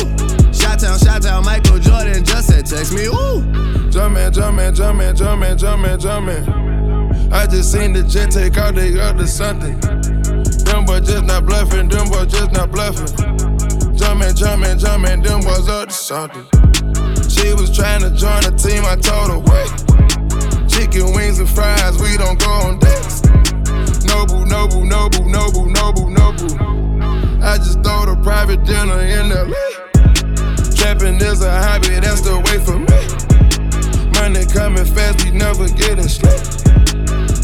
Shot 0.52 0.82
town, 0.82 1.00
shot 1.00 1.22
town, 1.22 1.46
Michael 1.46 1.80
Jordan 1.80 2.26
just 2.26 2.50
said 2.50 2.66
text 2.66 2.94
me. 2.94 3.08
Woo! 3.08 3.42
Jumpin', 3.90 4.34
jumpin', 4.34 4.76
jumpin', 4.76 5.16
jumpin', 5.16 5.58
jumpin', 5.58 5.98
jumpin'. 5.98 6.64
I 7.34 7.48
just 7.48 7.72
seen 7.72 7.94
the 7.94 8.04
jet 8.04 8.30
take 8.30 8.58
out, 8.58 8.78
up 8.78 9.18
to 9.18 9.28
something. 9.28 9.80
Them 10.70 10.86
boys 10.86 11.02
just 11.10 11.26
not 11.26 11.48
bluffing, 11.48 11.90
them 11.90 12.08
boys 12.08 12.32
just 12.32 12.52
not 12.54 12.70
bluffing. 12.70 13.10
Jumping, 13.98 14.36
jumping, 14.36 14.78
jumping, 14.78 15.24
them 15.24 15.42
boys 15.42 15.68
up 15.68 15.90
to 15.90 15.94
something. 15.94 16.46
She 17.28 17.50
was 17.58 17.74
trying 17.74 18.02
to 18.02 18.14
join 18.14 18.46
the 18.46 18.54
team, 18.54 18.86
I 18.86 18.94
told 19.02 19.34
her, 19.34 19.42
wait. 19.50 19.74
Chicken 20.70 21.12
wings 21.18 21.40
and 21.40 21.50
fries, 21.50 21.98
we 21.98 22.18
don't 22.18 22.38
go 22.38 22.52
on 22.70 22.78
dates. 22.78 23.26
Noble, 24.06 24.46
noble, 24.46 24.86
noble, 24.86 25.26
noble, 25.26 25.66
noble, 25.66 26.10
noble. 26.14 26.54
I 27.42 27.58
just 27.58 27.82
throw 27.82 28.06
the 28.06 28.20
private 28.22 28.64
dinner 28.64 29.02
in 29.02 29.34
LA. 29.34 29.58
Trapping 30.78 31.18
is 31.18 31.42
a 31.42 31.50
hobby, 31.50 31.98
that's 31.98 32.22
the 32.22 32.38
way 32.46 32.62
for 32.62 32.78
me. 32.78 32.94
Money 34.24 34.46
coming 34.46 34.86
fast, 34.86 35.26
we 35.26 35.32
never 35.32 35.68
getting 35.68 36.08
sleep. 36.08 36.32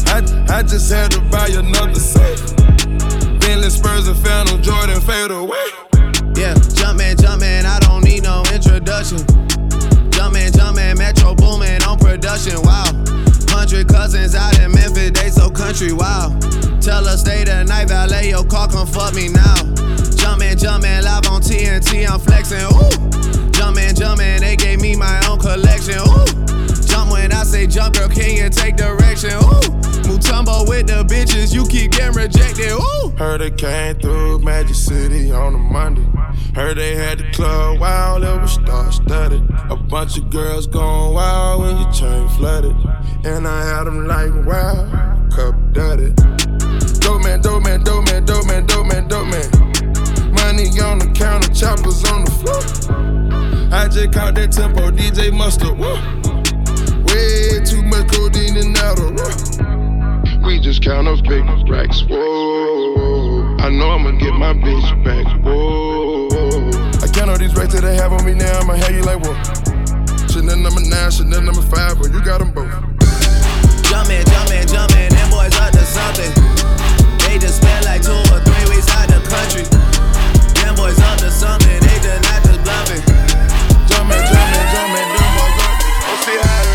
I, 0.08 0.24
I 0.48 0.62
just 0.62 0.90
had 0.90 1.10
to 1.10 1.20
buy 1.28 1.48
another 1.52 2.00
safe. 2.00 2.56
Bentley 3.38 3.68
Spurs 3.68 4.08
and 4.08 4.16
Phantom 4.16 4.62
Jordan 4.62 4.98
fade 5.02 5.30
away. 5.30 5.68
Yeah, 6.40 6.54
jumpin', 6.72 7.18
jumpin', 7.18 7.66
I 7.66 7.80
don't 7.80 8.02
need 8.02 8.22
no 8.22 8.42
introduction. 8.50 9.18
Jumpin', 10.08 10.52
jumpin', 10.54 10.96
Metro 10.96 11.34
Boomin 11.34 11.82
on 11.82 11.98
production, 11.98 12.56
wow. 12.62 12.88
Hundred 13.52 13.86
cousins 13.86 14.34
out 14.34 14.58
in 14.58 14.72
Memphis, 14.72 15.10
they 15.10 15.28
so 15.28 15.50
country, 15.50 15.92
wow. 15.92 16.32
Tell 16.80 17.04
her 17.04 17.18
stay 17.18 17.44
the 17.44 17.62
night, 17.64 17.88
valet 17.88 18.30
your 18.30 18.44
car, 18.44 18.68
come 18.68 18.86
fuck 18.86 19.12
me 19.12 19.28
now. 19.28 19.56
Jumpin', 20.16 20.56
jumpin', 20.56 21.04
live 21.04 21.28
on 21.28 21.42
TNT, 21.42 22.08
I'm 22.08 22.18
flexin', 22.18 22.64
ooh. 22.72 23.50
Jumpin', 23.50 23.94
jumpin', 23.94 24.40
they 24.40 24.56
gave 24.56 24.80
me 24.80 24.96
my 24.96 25.20
own 25.28 25.38
collection, 25.38 26.00
ooh. 26.08 26.40
Jump 26.90 27.12
when 27.12 27.32
I 27.32 27.44
say 27.44 27.68
jump, 27.68 27.94
girl, 27.94 28.08
can 28.08 28.34
you 28.34 28.50
take 28.50 28.76
direction, 28.76 29.30
ooh. 29.30 29.62
Mutombo 30.10 30.68
with 30.68 30.88
the 30.88 31.04
bitches, 31.04 31.54
you 31.54 31.64
keep 31.66 31.92
getting 31.92 32.16
rejected, 32.16 32.72
ooh. 32.72 33.10
Heard 33.16 33.40
they 33.40 33.52
came 33.52 33.94
through 34.00 34.40
Magic 34.40 34.74
City 34.74 35.30
on 35.30 35.54
a 35.54 35.58
Monday. 35.58 36.04
Heard 36.52 36.78
they 36.78 36.96
had 36.96 37.18
the 37.18 37.30
club 37.30 37.78
wild, 37.78 38.24
it 38.24 38.40
was 38.40 38.54
star 38.54 38.90
studded. 38.90 39.48
A 39.70 39.76
bunch 39.76 40.18
of 40.18 40.30
girls 40.30 40.66
going 40.66 41.14
wild 41.14 41.62
when 41.62 41.80
your 41.80 41.92
chain 41.92 42.28
flooded. 42.30 42.74
And 43.24 43.46
I 43.46 43.64
had 43.64 43.84
them 43.84 44.08
like 44.08 44.34
wow, 44.44 45.28
cup 45.30 45.54
dirty. 45.72 46.12
Dope 46.98 47.22
man, 47.22 47.40
dope 47.40 47.62
man, 47.62 47.84
dope 47.84 48.04
man, 48.06 48.24
dope 48.24 48.46
man, 48.46 48.66
dope 48.66 48.86
man, 48.86 49.06
dope 49.06 49.28
man. 49.28 49.48
Money 50.32 50.66
on 50.80 50.98
the 50.98 51.12
counter, 51.14 51.54
choppers 51.54 52.02
on 52.10 52.24
the 52.24 52.30
floor. 52.32 53.70
I 53.72 53.86
just 53.86 54.12
caught 54.12 54.34
that 54.34 54.50
tempo, 54.50 54.90
DJ 54.90 55.32
Mustard. 55.32 55.78
Woo. 55.78 56.19
Way 57.04 57.64
too 57.64 57.82
much 57.82 58.08
codeine 58.12 58.56
in 58.56 58.74
Adderall. 58.74 60.44
We 60.44 60.58
just 60.60 60.82
count 60.82 61.06
up 61.06 61.22
big 61.24 61.44
racks. 61.68 62.02
Whoa. 62.02 63.56
I 63.58 63.68
know 63.70 63.90
I'ma 63.90 64.12
get 64.18 64.34
my 64.34 64.52
bitch 64.54 65.04
back. 65.04 65.26
Whoa. 65.44 66.28
I 67.02 67.06
count 67.12 67.30
all 67.30 67.38
these 67.38 67.54
racks 67.54 67.74
that 67.74 67.82
they 67.82 67.94
have 67.96 68.12
on 68.12 68.24
me 68.24 68.34
now. 68.34 68.58
I'ma 68.60 68.74
have 68.74 68.90
you 68.90 69.02
like, 69.02 69.22
whoa. 69.22 69.34
Chanel 70.32 70.56
number 70.56 70.80
nine, 70.80 71.10
Chanel 71.10 71.42
number 71.42 71.62
five, 71.62 71.98
but 71.98 72.12
you 72.12 72.22
got 72.24 72.38
them 72.38 72.52
both. 72.52 72.70
Jumpin', 73.90 74.24
jumpin', 74.26 74.66
jumpin', 74.66 75.10
them 75.10 75.28
boys 75.30 75.54
up 75.58 75.70
to 75.74 75.84
something. 75.84 76.32
They 77.26 77.38
just 77.38 77.58
spent 77.58 77.84
like 77.84 78.02
two 78.02 78.14
or 78.30 78.40
three 78.42 78.64
weeks 78.70 78.88
out 78.94 79.10
the 79.10 79.20
country. 79.26 79.66
Them 80.62 80.74
boys 80.74 80.98
up 80.98 81.18
to 81.18 81.30
something, 81.30 81.78
they 81.82 81.98
just 82.00 82.22
not 82.26 82.40
just 82.46 82.62
bluffing. 82.62 83.02
Jumpin', 83.90 84.22
jumpin', 84.24 84.66
jumpin', 84.72 85.08
them 85.14 85.30
boys 85.34 85.58
up. 85.62 85.74
Don't 85.82 86.20
see 86.24 86.38
how 86.38 86.69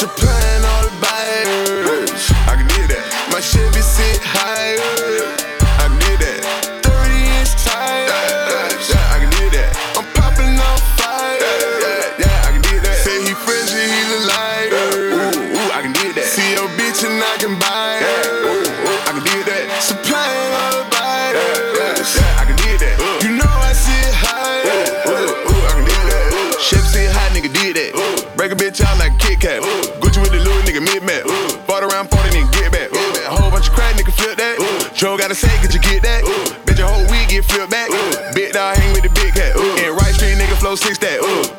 On 0.00 0.27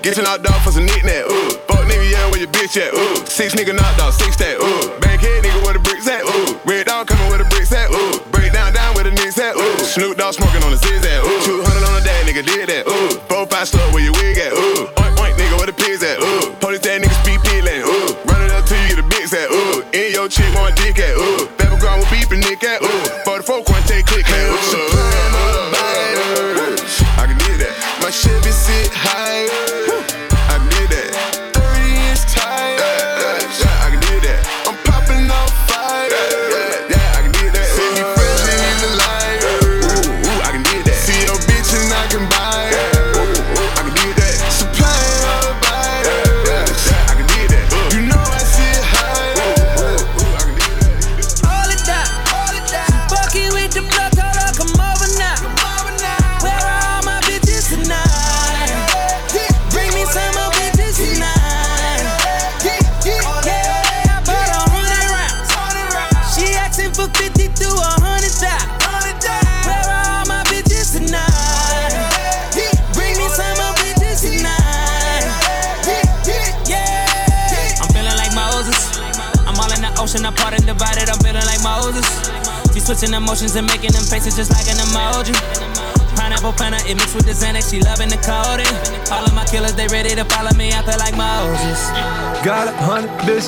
that. 0.09 0.15
Get 0.15 0.17
you 0.17 0.23
knocked 0.23 0.47
off 0.47 0.63
for 0.63 0.71
some 0.71 0.85
knick-knack. 0.85 1.25
Fuck 1.67 1.85
nigga, 1.85 2.11
yeah, 2.11 2.29
where 2.31 2.39
your 2.39 2.47
bitch 2.49 2.77
at? 2.77 3.27
Six 3.27 3.53
nigga 3.53 3.75
knocked 3.75 4.01
off, 4.01 4.13
six 4.13 4.35
that. 4.37 4.57
Bankhead 4.57 4.78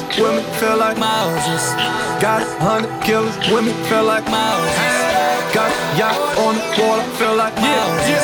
me, 0.01 0.41
feel 0.57 0.77
like 0.77 0.97
Moses. 0.97 1.63
Got 2.21 2.41
a 2.41 2.49
hundred 2.61 2.93
killers 3.03 3.35
me, 3.49 3.73
feel 3.89 4.03
like 4.03 4.25
Moses. 4.29 5.01
Got 5.53 5.67
a 5.67 5.99
yacht 5.99 6.17
on 6.39 6.55
the 6.55 6.63
water, 6.79 7.03
feel 7.19 7.35
like 7.35 7.55
Moses. 7.59 8.23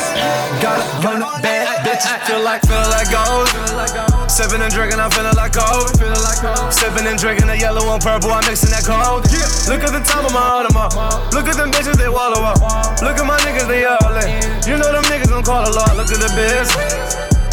Got 0.64 0.80
a 0.80 0.86
hundred 1.04 1.42
bad 1.44 1.68
bitches, 1.86 2.08
feel 2.26 2.42
like, 2.42 2.64
feel 2.64 2.88
like 2.88 3.10
gold. 3.12 3.48
Sipping 4.30 4.62
and 4.62 4.72
drinking, 4.72 5.00
I'm 5.00 5.12
feeling 5.12 5.36
like 5.36 5.54
gold. 5.54 5.92
Sipping 6.72 7.08
and 7.08 7.20
drinking 7.20 7.48
the 7.48 7.58
yellow 7.58 7.84
and 7.94 8.02
purple, 8.02 8.32
I'm 8.32 8.46
mixing 8.46 8.72
that 8.72 8.86
cold. 8.86 9.28
Look 9.68 9.84
at 9.84 9.92
the 9.92 10.04
top 10.06 10.24
of 10.24 10.34
my 10.34 10.44
Audemars. 10.62 10.94
Look 11.34 11.48
at 11.48 11.58
them 11.58 11.72
bitches, 11.72 11.98
they 11.98 12.10
wallow 12.10 12.44
up. 12.44 12.60
Look 13.02 13.18
at 13.18 13.26
my 13.26 13.38
niggas, 13.44 13.68
they 13.68 13.86
all 13.86 14.16
in. 14.24 14.40
You 14.64 14.78
know 14.78 14.92
them 14.92 15.04
niggas 15.10 15.30
gon' 15.30 15.44
call 15.44 15.68
a 15.68 15.74
lot. 15.74 15.96
Look 15.98 16.12
at 16.12 16.20
the 16.20 16.32
biz. 16.36 17.07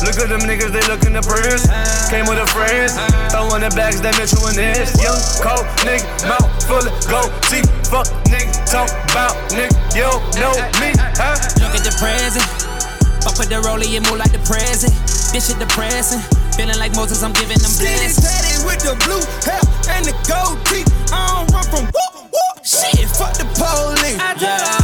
Look 0.05 0.21
at 0.21 0.29
them 0.29 0.45
niggas, 0.45 0.69
they 0.69 0.85
lookin' 0.85 1.17
the 1.17 1.25
prince. 1.25 1.65
Came 2.13 2.29
with 2.29 2.37
a 2.37 2.47
friends, 2.53 2.93
throwing 3.33 3.65
the 3.65 3.73
bags 3.73 4.05
that 4.05 4.13
Mitchell 4.21 4.45
and 4.47 4.57
this. 4.61 4.93
Young, 5.01 5.17
cold 5.41 5.65
nigga, 5.89 6.05
mouth 6.29 6.45
full 6.69 6.85
of 6.85 6.93
gold 7.09 7.33
teeth. 7.49 7.67
Fuck 7.89 8.07
nigga, 8.29 8.53
talk 8.69 8.93
about 9.09 9.33
nigga, 9.57 9.73
you 9.97 10.05
don't 10.05 10.21
know 10.37 10.53
me, 10.77 10.93
huh? 11.17 11.41
Look 11.57 11.73
at 11.73 11.85
the 11.89 11.95
present. 11.97 12.45
Fuck 13.25 13.41
with 13.41 13.49
the 13.49 13.65
rollie, 13.65 13.97
it 13.97 14.05
move 14.05 14.21
like 14.21 14.33
the 14.33 14.45
present. 14.45 14.93
This 15.33 15.49
shit 15.49 15.59
depressing. 15.59 16.21
Feeling 16.53 16.79
like 16.79 16.95
Moses, 16.95 17.23
I'm 17.23 17.33
giving 17.33 17.57
them 17.57 17.73
Skinny 17.73 18.05
blessings. 18.05 18.21
tatted 18.21 18.61
with 18.69 18.81
the 18.85 18.95
blue 19.09 19.25
hair 19.49 19.65
and 19.89 20.05
the 20.05 20.15
gold 20.29 20.61
teeth. 20.69 20.87
I 21.11 21.43
don't 21.43 21.51
run 21.51 21.65
from 21.73 21.85
whoop 21.89 22.29
whoop. 22.29 22.61
Shit, 22.63 23.09
fuck 23.09 23.33
the 23.41 23.49
police. 23.57 24.21
I 24.21 24.37
told 24.37 24.84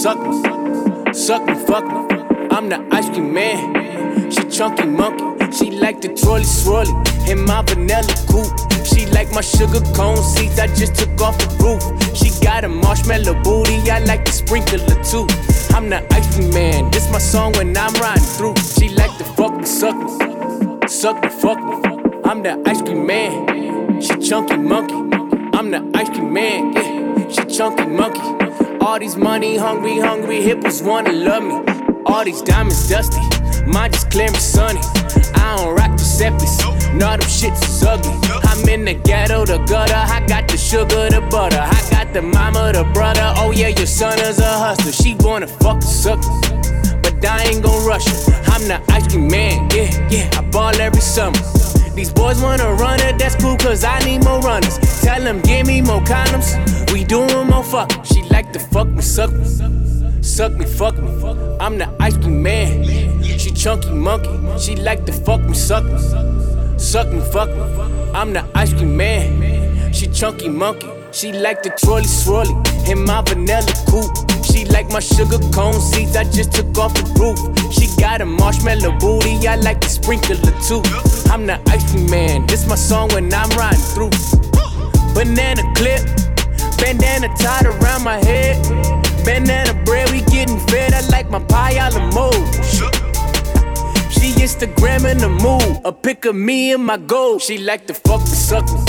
suck 0.00 0.18
me, 0.18 1.12
suck 1.12 1.44
me, 1.44 1.54
fuck 1.66 1.84
me. 1.84 2.16
I'm 2.50 2.70
the 2.70 2.82
ice 2.90 3.10
cream 3.10 3.34
man. 3.34 4.30
She 4.30 4.42
chunky 4.44 4.86
monkey. 4.86 5.26
She 5.52 5.72
like 5.72 6.00
the 6.00 6.08
trolley 6.14 6.44
swirly 6.44 6.94
in 7.28 7.44
my 7.44 7.60
vanilla 7.60 8.14
coupe. 8.26 8.48
She 8.86 9.04
like 9.06 9.30
my 9.32 9.42
sugar 9.42 9.82
cone 9.94 10.16
seeds. 10.16 10.58
I 10.58 10.68
just 10.68 10.94
took 10.94 11.20
off 11.20 11.36
the 11.36 11.48
roof. 11.62 11.82
She 12.16 12.30
got 12.42 12.64
a 12.64 12.68
marshmallow 12.68 13.42
booty. 13.42 13.90
I 13.90 13.98
like 13.98 14.24
the 14.24 14.32
sprinkler 14.32 14.78
too. 15.04 15.26
I'm 15.76 15.90
the 15.90 16.00
ice 16.14 16.34
cream 16.34 16.50
man. 16.50 16.90
This 16.90 17.10
my 17.12 17.18
song 17.18 17.52
when 17.52 17.76
I'm 17.76 17.92
riding 18.00 18.24
through. 18.24 18.56
She 18.56 18.88
like 18.88 19.14
to 19.18 19.24
fuck 19.24 19.54
me, 19.54 19.66
suck 19.66 19.96
me, 19.96 20.88
suck 20.88 21.22
me, 21.22 21.28
fuck 21.28 21.58
me. 21.58 21.76
I'm 22.24 22.42
the 22.42 22.62
ice 22.64 22.80
cream 22.80 23.04
man. 23.06 24.00
She 24.00 24.16
chunky 24.16 24.56
monkey. 24.56 24.94
I'm 25.52 25.70
the 25.70 25.90
ice 25.94 26.08
cream 26.08 26.32
man. 26.32 26.72
Yeah, 26.72 27.28
she 27.28 27.44
chunky 27.44 27.84
monkey. 27.84 28.39
All 28.80 28.98
these 28.98 29.16
money 29.16 29.56
hungry, 29.56 29.98
hungry 29.98 30.42
hippos 30.42 30.82
wanna 30.82 31.12
love 31.12 31.42
me. 31.42 31.62
All 32.06 32.24
these 32.24 32.42
diamonds 32.42 32.88
dusty. 32.88 33.20
Mine 33.66 33.92
just 33.92 34.10
clear 34.10 34.28
and 34.28 34.36
sunny. 34.36 34.80
I 35.34 35.56
don't 35.56 35.74
rock 35.74 35.92
Giuseppe's. 35.92 36.58
No, 36.94 37.10
them 37.10 37.20
shits 37.20 37.62
is 37.62 37.82
ugly. 37.82 38.14
I'm 38.50 38.68
in 38.68 38.84
the 38.84 38.94
ghetto, 38.94 39.44
the 39.44 39.58
gutter. 39.58 39.94
I 39.94 40.24
got 40.26 40.48
the 40.48 40.56
sugar, 40.56 41.10
the 41.10 41.20
butter. 41.30 41.60
I 41.60 41.80
got 41.90 42.12
the 42.12 42.22
mama, 42.22 42.72
the 42.72 42.84
brother. 42.92 43.34
Oh 43.36 43.52
yeah, 43.52 43.68
your 43.68 43.86
son 43.86 44.18
is 44.20 44.38
a 44.38 44.44
hustler. 44.44 44.92
She 44.92 45.14
wanna 45.20 45.46
fuck 45.46 45.80
the 45.80 45.86
suckers 45.86 46.70
but 47.02 47.24
I 47.24 47.44
ain't 47.44 47.62
gon' 47.62 47.84
rush 47.86 48.06
her. 48.06 48.32
I'm 48.46 48.66
the 48.68 48.80
ice 48.92 49.06
cream 49.08 49.28
man, 49.28 49.68
yeah, 49.74 50.08
yeah. 50.10 50.30
I 50.38 50.42
ball 50.42 50.74
every 50.80 51.00
summer. 51.00 51.38
These 52.00 52.14
boys 52.14 52.40
wanna 52.40 52.72
run 52.72 52.98
it, 53.00 53.18
that's 53.18 53.34
cool, 53.34 53.58
cause 53.58 53.84
I 53.84 53.98
need 54.06 54.24
more 54.24 54.40
runners. 54.40 54.78
Tell 55.02 55.22
them, 55.22 55.42
give 55.42 55.66
me 55.66 55.82
more 55.82 56.00
condoms. 56.00 56.48
We 56.94 57.04
doing 57.04 57.46
more 57.46 57.62
fuck. 57.62 57.90
She 58.06 58.22
like 58.30 58.54
to 58.54 58.58
fuck 58.58 58.88
me, 58.88 59.02
suck 59.02 59.30
me. 59.30 59.44
Suck 60.22 60.54
me, 60.54 60.64
fuck 60.64 60.96
me. 60.96 61.10
I'm 61.60 61.76
the 61.76 61.94
ice 62.00 62.16
cream 62.16 62.42
man. 62.42 62.84
She 63.38 63.50
chunky 63.50 63.90
monkey. 63.90 64.30
She 64.58 64.76
like 64.76 65.04
to 65.04 65.12
fuck 65.12 65.42
me, 65.42 65.52
suck 65.52 65.84
me. 65.84 65.98
Suck 66.78 67.12
me, 67.12 67.20
fuck 67.20 67.50
me. 67.50 67.60
I'm 68.14 68.32
the 68.32 68.48
ice 68.54 68.72
cream 68.72 68.96
man. 68.96 69.92
She 69.92 70.06
chunky 70.06 70.48
monkey. 70.48 70.88
She 71.12 71.32
like 71.32 71.62
the 71.62 71.68
trolley 71.68 72.04
swirly 72.04 72.56
in 72.88 73.04
my 73.04 73.20
vanilla 73.20 73.74
coupe. 73.86 74.39
She 74.60 74.66
like 74.66 74.90
my 74.90 75.00
sugar 75.00 75.38
cone 75.54 75.80
seeds. 75.80 76.16
I 76.16 76.24
just 76.24 76.52
took 76.52 76.76
off 76.76 76.92
the 76.92 77.04
roof. 77.18 77.38
She 77.72 77.88
got 77.98 78.20
a 78.20 78.26
marshmallow 78.26 78.98
booty. 78.98 79.48
I 79.48 79.56
like 79.56 79.80
the 79.80 79.88
sprinkler 79.88 80.36
too. 80.68 80.82
I'm 81.32 81.46
the 81.46 81.58
icy 81.70 82.04
man. 82.10 82.44
This 82.46 82.66
my 82.66 82.74
song 82.74 83.08
when 83.14 83.32
I'm 83.32 83.48
riding 83.56 83.80
through. 83.80 84.10
Banana 85.14 85.62
clip, 85.72 86.04
bandana 86.76 87.34
tied 87.38 87.64
around 87.64 88.04
my 88.04 88.22
head. 88.22 88.60
Banana 89.24 89.72
bread, 89.84 90.10
we 90.10 90.20
getting 90.28 90.60
fed. 90.68 90.92
I 90.92 91.08
like 91.08 91.30
my 91.30 91.40
pie 91.40 91.80
a 91.80 91.88
la 91.92 92.04
mode. 92.12 92.34
She 94.12 94.28
Instagram 94.44 95.10
in 95.10 95.16
the 95.16 95.30
mood. 95.30 95.80
A 95.86 95.92
pic 95.92 96.26
of 96.26 96.36
me 96.36 96.74
and 96.74 96.84
my 96.84 96.98
gold. 96.98 97.40
She 97.40 97.56
like 97.56 97.86
to 97.86 97.94
fuck 97.94 98.20
the 98.20 98.36
suck 98.36 98.66
me, 98.70 98.80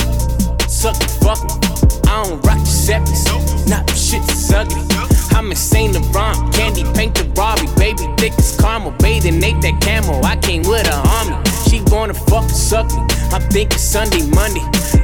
suck 0.68 0.98
the 1.00 1.08
fuck. 1.24 1.71
I 2.12 2.26
don't 2.26 2.46
rock 2.46 2.60
Giuseppe's. 2.60 3.24
Not 3.70 3.88
them 3.88 3.96
shits 3.96 4.30
is 4.32 4.52
ugly. 4.52 4.84
I'm 5.32 5.50
insane 5.50 5.94
LeBron, 5.94 6.54
candy 6.54 6.84
paint 6.94 7.16
the 7.16 7.24
Robbie, 7.40 7.68
baby 7.80 8.04
thick 8.18 8.34
as 8.38 8.58
caramel, 8.58 8.92
bathing 9.00 9.42
ate 9.42 9.62
that 9.62 9.80
camel. 9.80 10.20
I 10.26 10.36
came 10.36 10.64
with 10.64 10.86
a 10.88 10.96
army. 11.08 11.40
She 11.70 11.80
gonna 11.90 12.14
fuck 12.14 12.50
suck 12.50 12.88
me. 12.92 13.00
I'm 13.32 13.42
thinking 13.50 13.80
Sunday, 13.80 14.28
Monday, 14.28 14.60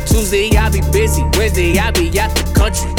Tuesday 0.06 0.52
I 0.58 0.70
be 0.70 0.82
busy, 0.92 1.24
Wednesday 1.40 1.80
I 1.80 1.92
be 1.92 2.12
out 2.20 2.36
the 2.36 2.44
country. 2.52 2.92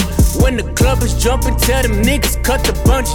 When 0.42 0.56
the 0.56 0.64
club 0.72 1.02
is 1.02 1.12
jumping, 1.22 1.56
tell 1.56 1.82
them 1.82 2.02
niggas 2.02 2.42
cut 2.42 2.64
the 2.64 2.72
bungee. 2.88 3.12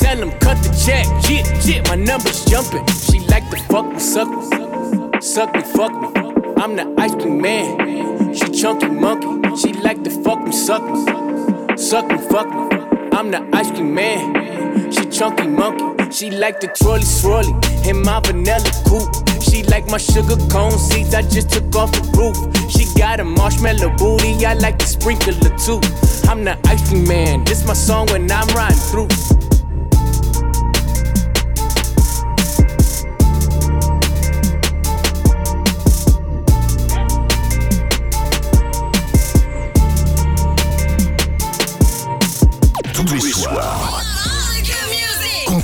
Tell 0.00 0.16
them 0.16 0.32
cut 0.40 0.58
the 0.64 0.74
check, 0.74 1.06
jit, 1.22 1.46
jit, 1.62 1.86
my 1.86 1.94
numbers 1.94 2.44
jumping. 2.46 2.84
She 2.88 3.20
like 3.30 3.48
to 3.50 3.58
fuck 3.70 3.86
me, 3.86 4.00
suck 4.00 4.28
me, 4.28 5.20
suck 5.20 5.54
me, 5.54 5.62
fuck 5.62 5.92
me. 5.92 6.08
I'm 6.60 6.74
the 6.74 6.92
ice 6.98 7.14
cream 7.14 7.40
man. 7.40 8.01
She 8.34 8.48
chunky 8.50 8.88
monkey. 8.88 9.56
She 9.56 9.72
like 9.74 10.02
to 10.04 10.10
fuck 10.10 10.42
me, 10.42 10.52
suck 10.52 10.82
me, 10.82 11.76
suck 11.76 12.08
me, 12.08 12.16
fuck 12.16 12.48
me. 12.48 12.78
I'm 13.12 13.30
the 13.30 13.46
ice 13.52 13.70
cream 13.70 13.94
man. 13.94 14.90
She 14.90 15.04
chunky 15.06 15.46
monkey. 15.46 16.10
She 16.10 16.30
like 16.30 16.60
the 16.60 16.68
trolley 16.68 17.02
swirly 17.02 17.52
in 17.86 18.02
my 18.02 18.20
vanilla 18.20 18.70
coupe. 18.86 19.42
She 19.42 19.62
like 19.64 19.86
my 19.88 19.98
sugar 19.98 20.36
cone 20.50 20.78
seeds. 20.78 21.14
I 21.14 21.22
just 21.22 21.50
took 21.50 21.76
off 21.76 21.92
the 21.92 22.02
roof. 22.16 22.70
She 22.70 22.86
got 22.98 23.20
a 23.20 23.24
marshmallow 23.24 23.94
booty. 23.96 24.46
I 24.46 24.54
like 24.54 24.78
to 24.78 24.86
sprinkle 24.86 25.34
the 25.34 25.50
too. 25.64 25.80
I'm 26.30 26.44
the 26.44 26.58
ice 26.66 26.88
cream 26.88 27.06
man. 27.06 27.44
This 27.44 27.66
my 27.66 27.74
song 27.74 28.06
when 28.08 28.30
I'm 28.30 28.48
riding 28.48 28.78
through. 28.78 29.51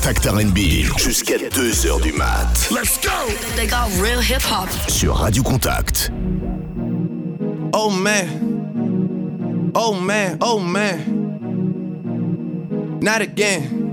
Contact 0.08 0.26
R&B 0.26 0.58
jusqu'à 0.96 1.36
2h 1.36 2.00
du 2.00 2.12
mat. 2.12 2.70
Let's 2.70 2.98
go 2.98 3.10
They 3.56 3.66
got 3.66 3.90
real 4.00 4.22
hip 4.22 4.40
hop. 4.40 4.70
Sur 4.88 5.14
Radio 5.16 5.42
Contact. 5.42 6.10
Oh 7.74 7.90
man. 7.90 9.70
Oh 9.74 9.92
man, 9.92 10.38
oh 10.40 10.60
man. 10.60 11.00
Not 13.02 13.20
again. 13.20 13.87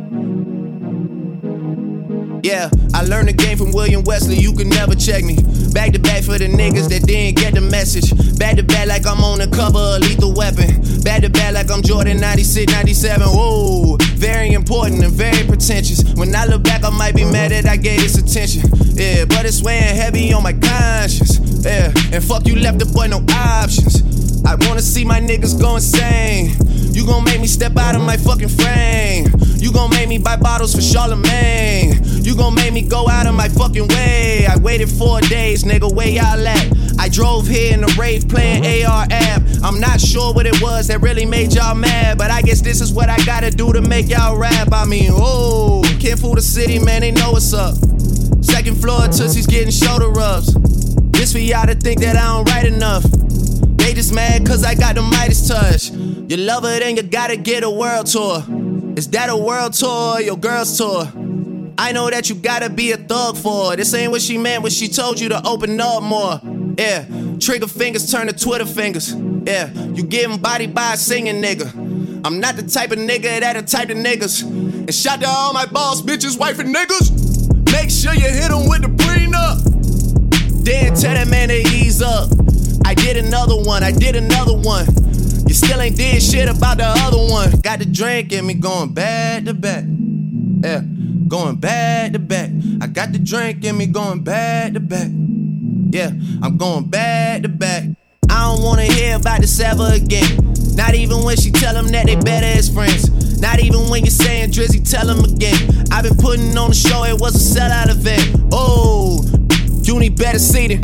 Yeah, 2.45 2.69
I 2.93 3.01
learned 3.01 3.27
the 3.27 3.33
game 3.33 3.57
from 3.57 3.71
William 3.71 4.03
Wesley, 4.03 4.35
you 4.35 4.53
can 4.53 4.69
never 4.69 4.93
check 4.93 5.23
me. 5.23 5.33
Back 5.73 5.93
to 5.93 5.99
back 5.99 6.21
for 6.21 6.37
the 6.37 6.45
niggas 6.45 6.89
that 6.89 7.01
didn't 7.01 7.41
get 7.41 7.55
the 7.55 7.61
message. 7.61 8.13
Back 8.37 8.57
to 8.57 8.63
back 8.63 8.85
like 8.85 9.07
I'm 9.07 9.23
on 9.23 9.39
the 9.39 9.47
cover 9.47 9.97
of 9.97 10.01
Lethal 10.05 10.31
Weapon. 10.31 11.01
Back 11.01 11.23
to 11.23 11.29
back 11.31 11.55
like 11.55 11.71
I'm 11.71 11.81
Jordan 11.81 12.21
96, 12.21 12.71
97. 12.71 13.25
Whoa, 13.29 13.97
very 14.13 14.53
important 14.53 15.03
and 15.03 15.11
very 15.11 15.41
pretentious. 15.41 16.05
When 16.13 16.35
I 16.35 16.45
look 16.45 16.61
back, 16.61 16.83
I 16.83 16.91
might 16.91 17.15
be 17.15 17.25
mad 17.25 17.49
that 17.49 17.65
I 17.65 17.77
gave 17.77 18.01
this 18.01 18.13
attention. 18.13 18.69
Yeah, 18.93 19.25
but 19.25 19.47
it's 19.47 19.63
weighing 19.63 19.95
heavy 19.95 20.31
on 20.31 20.43
my 20.43 20.53
conscience. 20.53 21.41
Yeah, 21.65 21.91
and 22.13 22.23
fuck 22.23 22.45
you 22.45 22.57
left 22.57 22.77
the 22.77 22.85
boy 22.85 23.07
no 23.07 23.25
options. 23.33 24.04
I 24.45 24.55
wanna 24.67 24.81
see 24.81 25.03
my 25.03 25.19
niggas 25.19 25.59
go 25.59 25.75
insane. 25.75 26.55
You 26.93 27.05
gon' 27.05 27.23
make 27.23 27.41
me 27.41 27.47
step 27.47 27.75
out 27.77 27.95
of 27.95 28.01
my 28.01 28.15
fucking 28.15 28.49
frame. 28.49 29.27
You 29.57 29.71
gon' 29.71 29.89
make 29.89 30.07
me 30.07 30.17
buy 30.17 30.37
bottles 30.37 30.73
for 30.73 30.81
Charlemagne. 30.81 31.99
You 32.23 32.35
gon' 32.35 32.55
make 32.55 32.71
me 32.71 32.81
go 32.81 33.09
out 33.09 33.25
of 33.25 33.33
my 33.33 33.49
fucking 33.49 33.87
way. 33.87 34.45
I 34.47 34.57
waited 34.57 34.89
four 34.89 35.19
days, 35.21 35.63
nigga, 35.63 35.93
where 35.93 36.07
y'all 36.07 36.47
at? 36.47 36.71
I 36.99 37.09
drove 37.09 37.47
here 37.47 37.73
in 37.73 37.83
a 37.83 37.87
Wraith 37.99 38.29
playing 38.29 38.65
AR-AB. 38.85 39.59
I'm 39.63 39.79
not 39.79 39.99
sure 39.99 40.33
what 40.33 40.45
it 40.45 40.61
was 40.61 40.87
that 40.87 41.01
really 41.01 41.25
made 41.25 41.53
y'all 41.53 41.75
mad, 41.75 42.17
but 42.17 42.31
I 42.31 42.41
guess 42.41 42.61
this 42.61 42.81
is 42.81 42.93
what 42.93 43.09
I 43.09 43.17
gotta 43.25 43.51
do 43.51 43.73
to 43.73 43.81
make 43.81 44.09
y'all 44.09 44.37
rap. 44.37 44.69
I 44.71 44.85
mean, 44.85 45.09
oh, 45.11 45.83
can't 45.99 46.19
fool 46.19 46.35
the 46.35 46.41
city, 46.41 46.79
man, 46.79 47.01
they 47.01 47.11
know 47.11 47.31
what's 47.31 47.53
up. 47.53 47.75
Second 48.41 48.79
floor, 48.79 49.01
Tootsie's 49.07 49.47
getting 49.47 49.71
shoulder 49.71 50.09
rubs. 50.09 50.53
This 51.11 51.33
for 51.33 51.39
y'all 51.39 51.65
to 51.65 51.75
think 51.75 52.01
that 52.01 52.15
I 52.15 52.27
don't 52.27 52.49
write 52.49 52.65
enough. 52.65 53.03
They 53.85 53.93
just 53.93 54.15
mad 54.15 54.47
cause 54.47 54.63
I 54.63 54.73
got 54.73 54.95
the 54.95 55.03
Midas 55.03 55.47
touch. 55.47 55.91
You 55.91 56.37
love 56.37 56.63
her, 56.63 56.79
then 56.79 56.97
you 56.97 57.03
gotta 57.03 57.37
get 57.37 57.63
a 57.63 57.69
world 57.69 58.07
tour. 58.07 58.43
Is 58.97 59.07
that 59.09 59.29
a 59.29 59.37
world 59.37 59.73
tour 59.73 60.15
or 60.15 60.21
your 60.21 60.37
girl's 60.37 60.75
tour? 60.75 61.07
I 61.77 61.91
know 61.91 62.09
that 62.09 62.27
you 62.27 62.33
gotta 62.33 62.67
be 62.71 62.93
a 62.93 62.97
thug 62.97 63.37
for 63.37 63.69
her. 63.69 63.75
This 63.75 63.93
ain't 63.93 64.11
what 64.11 64.23
she 64.23 64.39
meant 64.39 64.63
when 64.63 64.71
she 64.71 64.87
told 64.87 65.19
you 65.19 65.29
to 65.29 65.47
open 65.47 65.79
up 65.79 66.01
more. 66.01 66.41
Yeah, 66.79 67.05
trigger 67.39 67.67
fingers 67.67 68.11
turn 68.11 68.25
to 68.25 68.33
Twitter 68.33 68.65
fingers. 68.65 69.13
Yeah, 69.13 69.69
you 69.69 70.01
getting 70.01 70.39
body 70.39 70.65
by 70.65 70.93
a 70.93 70.97
singing 70.97 71.39
nigga. 71.39 71.71
I'm 72.25 72.39
not 72.39 72.55
the 72.55 72.63
type 72.63 72.91
of 72.91 72.97
nigga 72.97 73.39
that 73.41 73.55
a 73.55 73.61
type 73.61 73.91
of 73.91 73.97
niggas. 73.97 74.41
And 74.41 74.95
shout 74.95 75.21
to 75.21 75.27
all 75.27 75.53
my 75.53 75.67
boss 75.67 76.01
bitches, 76.01 76.39
wife 76.39 76.57
and 76.57 76.73
niggas. 76.73 77.71
Make 77.71 77.91
sure 77.91 78.15
you 78.15 78.33
hit 78.33 78.49
them 78.49 78.67
with 78.67 78.81
the 78.81 78.87
prenup. 78.87 80.63
Then 80.65 80.95
tell 80.95 81.13
that 81.13 81.27
man 81.27 81.49
to 81.49 81.55
ease 81.55 82.01
up. 82.01 82.31
I 82.85 82.93
did 82.93 83.17
another 83.17 83.55
one, 83.55 83.81
I 83.81 83.91
did 83.91 84.15
another 84.15 84.55
one. 84.55 84.85
You 85.47 85.55
still 85.55 85.81
ain't 85.81 85.97
did 85.97 86.21
shit 86.21 86.47
about 86.47 86.77
the 86.77 86.85
other 86.85 87.17
one. 87.17 87.49
Got 87.61 87.79
the 87.79 87.85
drink 87.85 88.31
in 88.31 88.45
me 88.45 88.53
going 88.53 88.93
back 88.93 89.45
to 89.45 89.55
back. 89.55 89.83
Yeah, 90.63 90.81
going 91.27 91.55
back 91.55 92.13
to 92.13 92.19
back. 92.19 92.51
I 92.81 92.87
got 92.87 93.11
the 93.11 93.17
drink 93.17 93.65
in 93.65 93.75
me 93.75 93.87
going 93.87 94.23
back 94.23 94.73
to 94.73 94.79
back. 94.79 95.07
Yeah, 95.89 96.11
I'm 96.43 96.57
going 96.57 96.85
back 96.85 97.41
to 97.41 97.49
back. 97.49 97.85
I 98.29 98.53
don't 98.53 98.63
wanna 98.63 98.83
hear 98.83 99.15
about 99.15 99.41
this 99.41 99.59
ever 99.59 99.89
again. 99.91 100.53
Not 100.75 100.93
even 100.93 101.23
when 101.23 101.37
she 101.37 101.49
tell 101.49 101.73
them 101.73 101.87
that 101.87 102.05
they 102.05 102.15
better 102.15 102.45
as 102.45 102.69
friends. 102.69 103.39
Not 103.41 103.59
even 103.59 103.89
when 103.89 104.03
you're 104.03 104.11
saying 104.11 104.51
Drizzy, 104.51 104.87
tell 104.87 105.07
them 105.07 105.25
again. 105.25 105.85
I've 105.91 106.03
been 106.03 106.17
putting 106.17 106.55
on 106.55 106.69
the 106.69 106.75
show, 106.75 107.03
it 107.03 107.19
was 107.19 107.33
a 107.35 107.59
sellout 107.59 107.89
event. 107.89 108.45
Oh, 108.51 109.23
you 109.81 109.99
need 109.99 110.17
better 110.17 110.39
seating. 110.39 110.81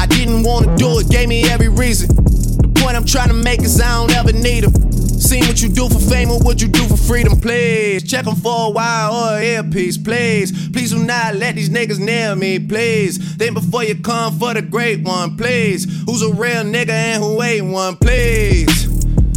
I 0.00 0.06
didn't 0.06 0.44
wanna 0.44 0.74
do 0.78 0.98
it, 0.98 1.10
gave 1.10 1.28
me 1.28 1.44
every 1.50 1.68
reason. 1.68 2.08
The 2.08 2.72
point 2.80 2.96
I'm 2.96 3.04
trying 3.04 3.28
to 3.28 3.34
make 3.34 3.60
is 3.60 3.78
I 3.78 3.98
don't 3.98 4.10
ever 4.16 4.32
need 4.32 4.64
them. 4.64 4.90
Seen 5.20 5.46
what 5.46 5.60
you 5.60 5.68
do 5.68 5.90
for 5.90 5.98
fame 5.98 6.30
or 6.30 6.38
what 6.38 6.62
you 6.62 6.68
do 6.68 6.88
for 6.88 6.96
freedom, 6.96 7.38
please. 7.38 8.02
Check 8.10 8.24
them 8.24 8.34
for 8.36 8.68
a 8.68 8.70
while 8.70 9.10
oh, 9.12 9.34
or 9.34 9.38
an 9.38 9.44
earpiece, 9.44 9.98
please. 9.98 10.70
Please 10.70 10.92
do 10.92 11.04
not 11.04 11.34
let 11.34 11.56
these 11.56 11.68
niggas 11.68 11.98
nail 11.98 12.34
me, 12.34 12.58
please. 12.58 13.18
Think 13.34 13.52
before 13.52 13.84
you 13.84 13.94
come 13.94 14.38
for 14.38 14.54
the 14.54 14.62
great 14.62 15.02
one, 15.02 15.36
please. 15.36 15.84
Who's 16.06 16.22
a 16.22 16.32
real 16.32 16.64
nigga 16.64 16.88
and 16.88 17.22
who 17.22 17.42
ain't 17.42 17.66
one, 17.66 17.96
please. 17.96 18.88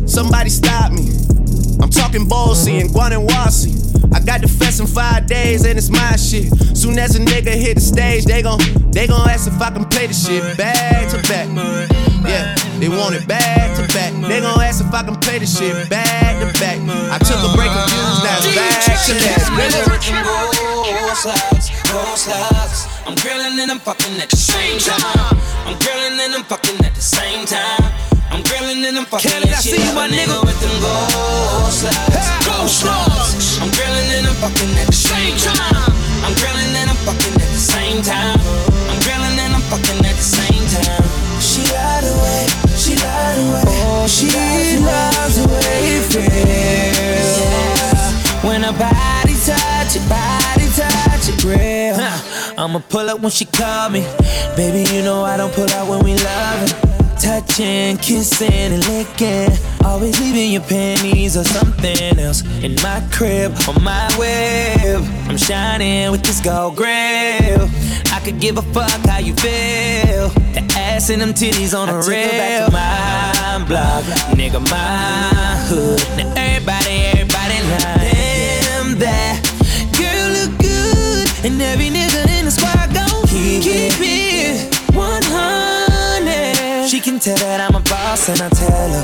Somebody 0.05 0.49
stop 0.49 0.93
me. 0.93 1.09
I'm 1.81 1.89
talking 1.89 2.25
Bossy 2.25 2.79
and 2.79 2.89
Guanawasi. 2.89 3.82
I 4.23 4.25
got 4.25 4.41
the 4.41 4.47
fest 4.47 4.79
in 4.79 4.87
five 4.87 5.27
days 5.27 5.65
and 5.65 5.77
it's 5.77 5.89
my 5.89 6.15
shit. 6.15 6.47
Soon 6.77 6.97
as 6.97 7.17
a 7.17 7.19
nigga 7.19 7.51
hit 7.51 7.75
the 7.75 7.81
stage, 7.81 8.23
they 8.23 8.41
gon' 8.41 8.57
they 8.89 9.05
gon' 9.05 9.27
ask 9.27 9.51
if 9.51 9.61
I 9.61 9.69
can 9.69 9.83
play 9.83 10.07
the 10.07 10.13
shit 10.13 10.57
back 10.57 11.11
to 11.11 11.17
back. 11.27 11.51
Yeah, 12.23 12.55
they 12.79 12.87
want 12.87 13.15
it 13.15 13.27
back 13.27 13.75
to 13.75 13.83
back. 13.93 14.13
They 14.23 14.39
gon' 14.39 14.61
ask 14.63 14.79
if 14.79 14.93
I 14.93 15.03
can 15.03 15.19
play 15.19 15.39
the 15.39 15.45
shit 15.45 15.89
back 15.89 16.39
to 16.39 16.47
back. 16.57 16.79
I 17.11 17.19
took 17.19 17.35
a 17.35 17.51
break 17.51 17.67
of 17.67 17.83
views, 17.91 18.23
now 18.23 18.39
it's 18.39 18.55
back 18.55 18.95
to 18.95 19.13
back. 19.19 19.43
Go 20.87 21.13
slides, 21.19 21.67
go 21.91 22.15
slides. 22.15 22.87
I'm 23.05 23.15
grilling 23.15 23.59
and 23.59 23.71
I'm 23.71 23.79
fucking 23.79 24.15
at 24.23 24.29
the 24.29 24.37
same 24.37 24.79
time. 24.79 25.35
I'm 25.67 25.77
grilling 25.83 26.19
and 26.23 26.33
I'm 26.35 26.43
fucking 26.45 26.79
at 26.85 26.95
the 26.95 27.01
same 27.01 27.45
time. 27.45 28.12
I'm 28.33 28.41
grilling 28.41 28.81
and 28.83 28.97
I'm 28.97 29.05
fucking 29.05 29.29
and 29.45 29.61
she 29.61 29.77
see 29.77 29.93
my 29.93 30.09
nigga 30.09 30.41
with 30.41 30.57
them 30.57 30.73
gold 30.81 31.69
slides. 31.69 32.33
Gold 32.41 32.65
slugs. 32.65 33.61
I'm 33.61 33.69
grilling 33.69 34.09
and 34.17 34.25
I'm 34.25 34.33
fucking 34.41 34.73
at 34.73 34.89
the 34.89 34.97
same 34.97 35.37
time. 35.37 35.93
I'm 36.25 36.33
grilling 36.41 36.73
and 36.73 36.89
I'm 36.89 36.97
fucking 37.05 37.37
at 37.37 37.51
the 37.53 37.61
same 37.61 38.01
time. 38.01 38.41
I'm 38.89 38.99
grilling 39.05 39.37
and 39.37 39.53
I'm 39.53 39.61
fucking 39.69 40.01
at 40.01 40.17
the 40.17 40.25
same 40.25 40.65
time. 40.65 41.05
She 41.37 41.61
lied 41.77 42.09
away, 42.09 42.49
she 42.73 42.97
lied 42.97 43.37
away. 43.37 43.69
Oh, 43.85 44.09
she 44.09 44.33
loves 44.81 45.37
the 45.37 45.45
way 45.53 46.01
it 46.01 46.05
feels. 46.09 47.37
When 48.41 48.63
her 48.65 48.73
body 48.73 49.37
touch 49.45 49.93
it, 49.93 50.09
body 50.09 50.73
touch 50.73 51.29
it, 51.29 51.37
real. 51.45 52.01
I'ma 52.57 52.81
pull 52.89 53.11
up 53.11 53.19
when 53.21 53.29
she 53.29 53.45
call 53.45 53.91
me. 53.91 54.01
Baby, 54.57 54.89
you 54.91 55.03
know 55.03 55.23
I 55.23 55.37
don't 55.37 55.53
pull 55.53 55.69
out 55.69 55.87
when 55.87 56.03
we 56.03 56.15
loving. 56.15 57.02
Touching, 57.23 57.95
kissing, 57.99 58.51
and 58.51 58.85
licking. 58.85 59.49
Always 59.85 60.19
leaving 60.19 60.51
your 60.51 60.61
panties 60.63 61.37
or 61.37 61.45
something 61.45 62.19
else 62.19 62.43
in 62.61 62.75
my 62.83 63.01
crib 63.13 63.53
on 63.65 63.81
my 63.81 64.09
web. 64.19 65.01
I'm 65.29 65.37
shining 65.37 66.11
with 66.11 66.21
this 66.23 66.41
gold 66.41 66.75
grill. 66.75 67.69
I 68.11 68.19
could 68.25 68.41
give 68.41 68.57
a 68.57 68.61
fuck 68.73 68.91
how 69.07 69.19
you 69.19 69.33
feel. 69.35 70.27
The 70.51 70.67
ass 70.75 71.09
and 71.11 71.21
them 71.21 71.33
titties 71.33 71.73
on 71.73 71.87
I 71.87 71.93
the 71.93 72.01
took 72.01 72.13
her 72.13 72.29
back 72.29 72.59
rail. 72.59 72.65
to 72.67 72.73
My 72.73 73.65
block, 73.69 74.03
nigga, 74.35 74.59
my 74.69 75.55
hood. 75.69 75.99
Now 76.17 76.33
everybody, 76.35 76.95
everybody 77.15 77.57
lying. 77.71 78.11
Damn 78.67 78.99
that 78.99 79.39
girl 79.95 80.27
look 80.37 80.59
good, 80.59 81.27
and 81.45 81.61
every 81.61 81.87
nigga 81.87 82.12
She 86.93 87.01
can 87.01 87.17
tell 87.17 87.33
that 87.41 87.57
I'm 87.57 87.73
a 87.73 87.81
boss, 87.89 88.29
and 88.29 88.37
I 88.37 88.53
tell 88.53 88.69
her 88.69 89.01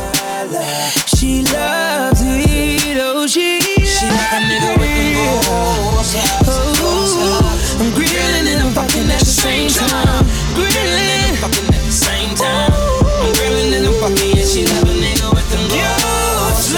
she 1.09 1.41
loves 1.41 2.21
it. 2.21 3.01
Oh, 3.01 3.25
she 3.25 3.57
she 3.81 4.05
like 4.05 4.29
a 4.29 4.45
nigga 4.45 4.77
with 4.77 4.93
them 4.93 5.17
goals. 5.17 6.13
Oh, 6.45 7.41
I'm 7.81 7.89
grilling 7.97 8.45
and 8.45 8.61
I'm 8.61 8.77
fucking 8.77 9.09
at 9.09 9.25
the 9.25 9.33
same 9.33 9.73
time. 9.73 10.21
Grilling, 10.53 11.33
and 11.33 11.41
fucking 11.41 11.65
at 11.65 11.81
the 11.81 11.89
same 11.89 12.37
time. 12.37 12.69
I'm 13.25 13.33
grilling 13.33 13.73
and 13.73 13.89
I'm 13.89 13.97
fucking, 14.05 14.37
and 14.37 14.45
she 14.45 14.69
love 14.69 14.85
a 14.85 14.93
nigga 14.93 15.33
with 15.33 15.49
them 15.49 15.65
goals. 15.73 16.77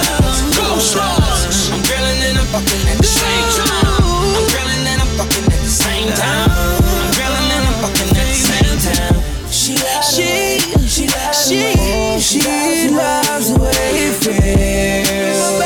Goals. 0.56 0.96
I'm 0.96 1.84
grilling 1.92 2.24
and 2.24 2.40
I'm 2.40 2.48
fucking 2.56 2.88
at 2.88 2.96
the 2.96 3.04
same 3.04 3.48
time. 3.60 3.71
Loves 12.92 13.54
the 13.54 13.60
way 13.60 13.72
it 14.08 14.16
feels. 14.24 15.60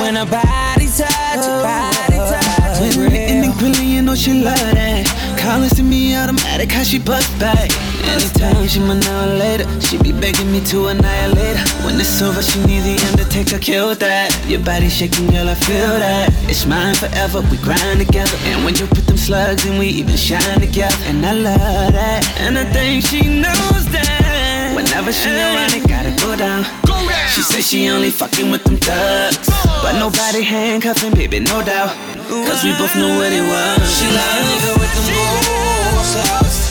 When 0.00 0.16
her 0.16 0.26
body 0.26 0.86
touch, 0.86 1.44
her 1.46 1.62
body 1.62 2.16
touch. 2.16 2.80
When 2.80 3.40
the 3.42 3.54
grilling, 3.58 3.88
you 3.88 4.02
know 4.02 4.14
she 4.14 4.32
love 4.32 4.58
that. 4.58 5.06
Calling 5.38 5.70
to 5.70 5.82
me 5.82 6.16
automatic, 6.16 6.70
how 6.70 6.82
she 6.82 6.98
bust 6.98 7.30
back. 7.38 7.70
Anytime 8.04 8.66
she 8.68 8.80
my 8.80 8.98
now 8.98 9.28
or 9.28 9.34
later, 9.38 9.66
she 9.80 9.98
be 9.98 10.12
begging 10.12 10.50
me 10.52 10.60
to 10.66 10.88
annihilate 10.88 11.56
her. 11.56 11.86
When 11.86 12.00
it's 12.00 12.20
over, 12.22 12.42
she 12.42 12.58
need 12.66 12.82
the 12.82 12.96
Undertaker, 13.10 13.58
kill 13.58 13.94
that. 13.94 14.30
Your 14.46 14.60
body 14.60 14.88
shaking, 14.88 15.30
girl, 15.30 15.48
I 15.48 15.54
feel 15.54 15.98
that. 16.04 16.30
It's 16.48 16.66
mine 16.66 16.94
forever, 16.94 17.40
we 17.50 17.56
grind 17.58 18.00
together. 18.04 18.36
And 18.50 18.64
when 18.64 18.74
you 18.76 18.86
put 18.86 19.06
them 19.06 19.16
slugs 19.16 19.64
in, 19.66 19.78
we 19.78 19.86
even 19.86 20.16
shine 20.16 20.60
together. 20.60 20.96
And 21.06 21.24
I 21.24 21.32
love 21.32 21.92
that, 21.92 22.36
and 22.40 22.58
I 22.58 22.64
think 22.72 23.04
she 23.04 23.22
knows 23.28 23.86
that. 23.92 24.21
Whenever 25.02 25.18
she 25.18 25.34
around, 25.34 25.74
it 25.74 25.82
gotta 25.90 26.14
go 26.14 26.36
down. 26.38 26.62
She 27.34 27.42
says 27.42 27.66
she 27.66 27.90
only 27.90 28.10
fucking 28.14 28.52
with 28.52 28.62
them 28.62 28.76
thugs. 28.76 29.50
But 29.82 29.98
nobody 29.98 30.46
handcuffing, 30.46 31.10
baby, 31.18 31.40
no 31.40 31.58
doubt. 31.58 31.90
Cause 32.30 32.62
we 32.62 32.70
both 32.78 32.94
know 32.94 33.18
what 33.18 33.34
it 33.34 33.42
was. 33.42 33.82
She 33.82 34.06
like 34.14 34.30
a 34.30 34.46
nigga 34.46 34.78
with 34.78 34.94
them 34.94 35.10
gold 35.10 36.06
slides. 36.06 36.70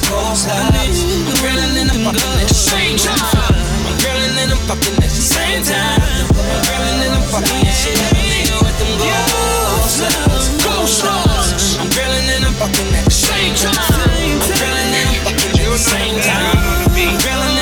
I'm 1.28 1.36
grilling 1.44 1.76
and 1.76 1.91
I'm 1.91 2.00
fucking 2.08 2.39
at 2.39 2.48
the 2.48 2.56
same 2.56 2.96
time. 2.96 3.52
I'm 3.84 4.00
grilling 4.00 4.36
and 4.39 4.56
I'm 4.56 4.63
fucking 4.63 4.96
at 4.96 5.12
the 5.12 5.26
same 5.28 5.67
time. 5.67 6.00
I'm 6.00 6.60
grilling 6.63 7.04
and 7.04 7.13
I'm 7.20 7.28
fucking 7.36 7.67
and 7.67 7.76
she 7.84 7.91
like 8.00 8.15
a 8.15 8.24
nigga 8.32 8.56
with 8.63 8.78
them 8.80 8.91
gold 8.96 10.88
slides. 10.88 11.76
I'm 11.84 11.91
grilling 11.91 12.32
and 12.32 12.48
I'm 12.48 12.56
fucking 12.56 12.96
at 12.96 13.04
the 13.04 13.12
same 13.12 13.60
time. 13.60 13.76
I'm 13.76 14.39
grilling 14.56 14.91
and 14.96 15.08
I'm 15.12 15.20
fucking 15.28 15.52
at 15.52 15.67
the 15.67 15.84
same 15.84 16.15
time. 16.24 16.56
I'm 16.96 17.20
grilling 17.20 17.61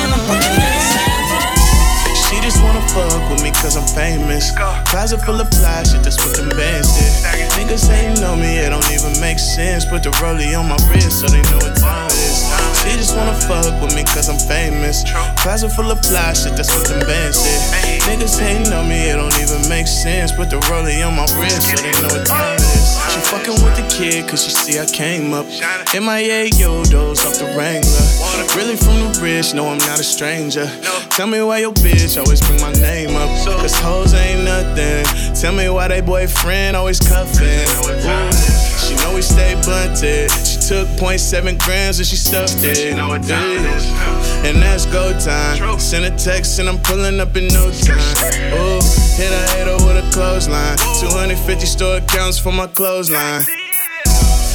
She 2.30 2.40
just 2.40 2.62
wanna 2.62 2.80
fuck 2.88 3.30
with 3.30 3.42
me 3.42 3.50
cause 3.50 3.76
I'm 3.76 3.86
famous. 3.94 4.52
Closet 4.86 5.20
full 5.22 5.40
of 5.40 5.48
fly 5.50 5.82
shit, 5.82 6.02
that's 6.02 6.16
what 6.24 6.36
them 6.36 6.48
bands 6.50 6.88
did. 6.94 7.12
Niggas 7.58 7.90
ain't 7.90 8.20
know 8.20 8.36
me, 8.36 8.58
it 8.58 8.70
don't 8.70 8.90
even 8.92 9.20
make 9.20 9.38
sense. 9.38 9.84
Put 9.84 10.02
the 10.04 10.10
rollie 10.22 10.58
on 10.58 10.68
my 10.68 10.78
wrist 10.88 11.20
so 11.20 11.26
they 11.26 11.42
know 11.50 11.58
what 11.58 11.76
time 11.76 12.06
it 12.06 12.12
is. 12.12 12.46
She 12.82 12.96
just 12.96 13.16
wanna 13.16 13.34
fuck 13.34 13.80
with 13.82 13.94
me 13.94 14.04
cause 14.04 14.28
I'm 14.28 14.38
famous. 14.38 15.04
Closet 15.42 15.70
full 15.70 15.90
of 15.90 16.00
fly 16.04 16.32
shit, 16.32 16.56
that's 16.56 16.70
what 16.74 16.86
them 16.86 17.00
bands 17.06 17.42
did. 17.42 17.99
Niggas 18.10 18.42
ain't 18.42 18.68
know 18.68 18.82
me, 18.82 19.08
it 19.08 19.14
don't 19.14 19.38
even 19.38 19.62
make 19.68 19.86
sense. 19.86 20.32
Put 20.32 20.50
the 20.50 20.56
rollie 20.66 21.06
on 21.06 21.14
my 21.14 21.30
wrist 21.38 21.62
so 21.62 21.76
they 21.78 21.92
know 22.02 22.10
what 22.10 22.26
time 22.26 22.58
it 22.58 22.60
is. 22.60 22.98
She 23.14 23.20
fucking 23.30 23.62
with 23.62 23.76
the 23.78 23.86
kid 23.86 24.28
cause 24.28 24.42
she 24.42 24.50
see 24.50 24.80
I 24.80 24.86
came 24.86 25.32
up. 25.32 25.46
MIA 25.94 26.50
Yodos 26.58 27.22
off 27.22 27.38
the 27.38 27.46
Wrangler. 27.54 28.06
Really 28.58 28.74
from 28.74 28.98
the 28.98 29.20
rich, 29.22 29.54
no, 29.54 29.68
I'm 29.68 29.78
not 29.78 30.00
a 30.00 30.02
stranger. 30.02 30.66
Tell 31.10 31.28
me 31.28 31.40
why 31.40 31.58
your 31.58 31.72
bitch 31.72 32.18
always 32.18 32.40
bring 32.40 32.60
my 32.60 32.72
name 32.82 33.14
up. 33.14 33.30
Cause 33.46 33.78
hoes 33.78 34.12
ain't 34.12 34.42
nothing. 34.42 35.06
Tell 35.40 35.54
me 35.54 35.70
why 35.70 35.86
they 35.86 36.00
boyfriend 36.00 36.76
always 36.76 36.98
cuffing. 36.98 37.62
She 38.82 38.96
know 39.06 39.14
we 39.14 39.22
stay 39.22 39.54
blunted. 39.62 40.32
She 40.32 40.58
took 40.70 40.86
0.7 41.02 41.58
grams 41.58 41.98
and 41.98 42.06
she 42.06 42.14
stuffed 42.14 42.62
it. 42.62 42.94
Yeah. 42.94 44.46
And 44.46 44.62
that's 44.62 44.86
go 44.86 45.10
time. 45.18 45.80
Send 45.80 46.04
a 46.04 46.16
text 46.16 46.60
and 46.60 46.68
I'm 46.68 46.78
pulling 46.78 47.18
up 47.18 47.34
in 47.34 47.48
no 47.48 47.74
time. 47.74 47.98
Ooh, 48.54 48.78
hit 49.18 49.34
a 49.34 49.42
hater 49.50 49.74
with 49.82 49.98
a 49.98 50.06
clothesline. 50.14 50.78
250 51.02 51.66
store 51.66 51.96
accounts 51.96 52.38
for 52.38 52.52
my 52.52 52.68
clothesline. 52.68 53.42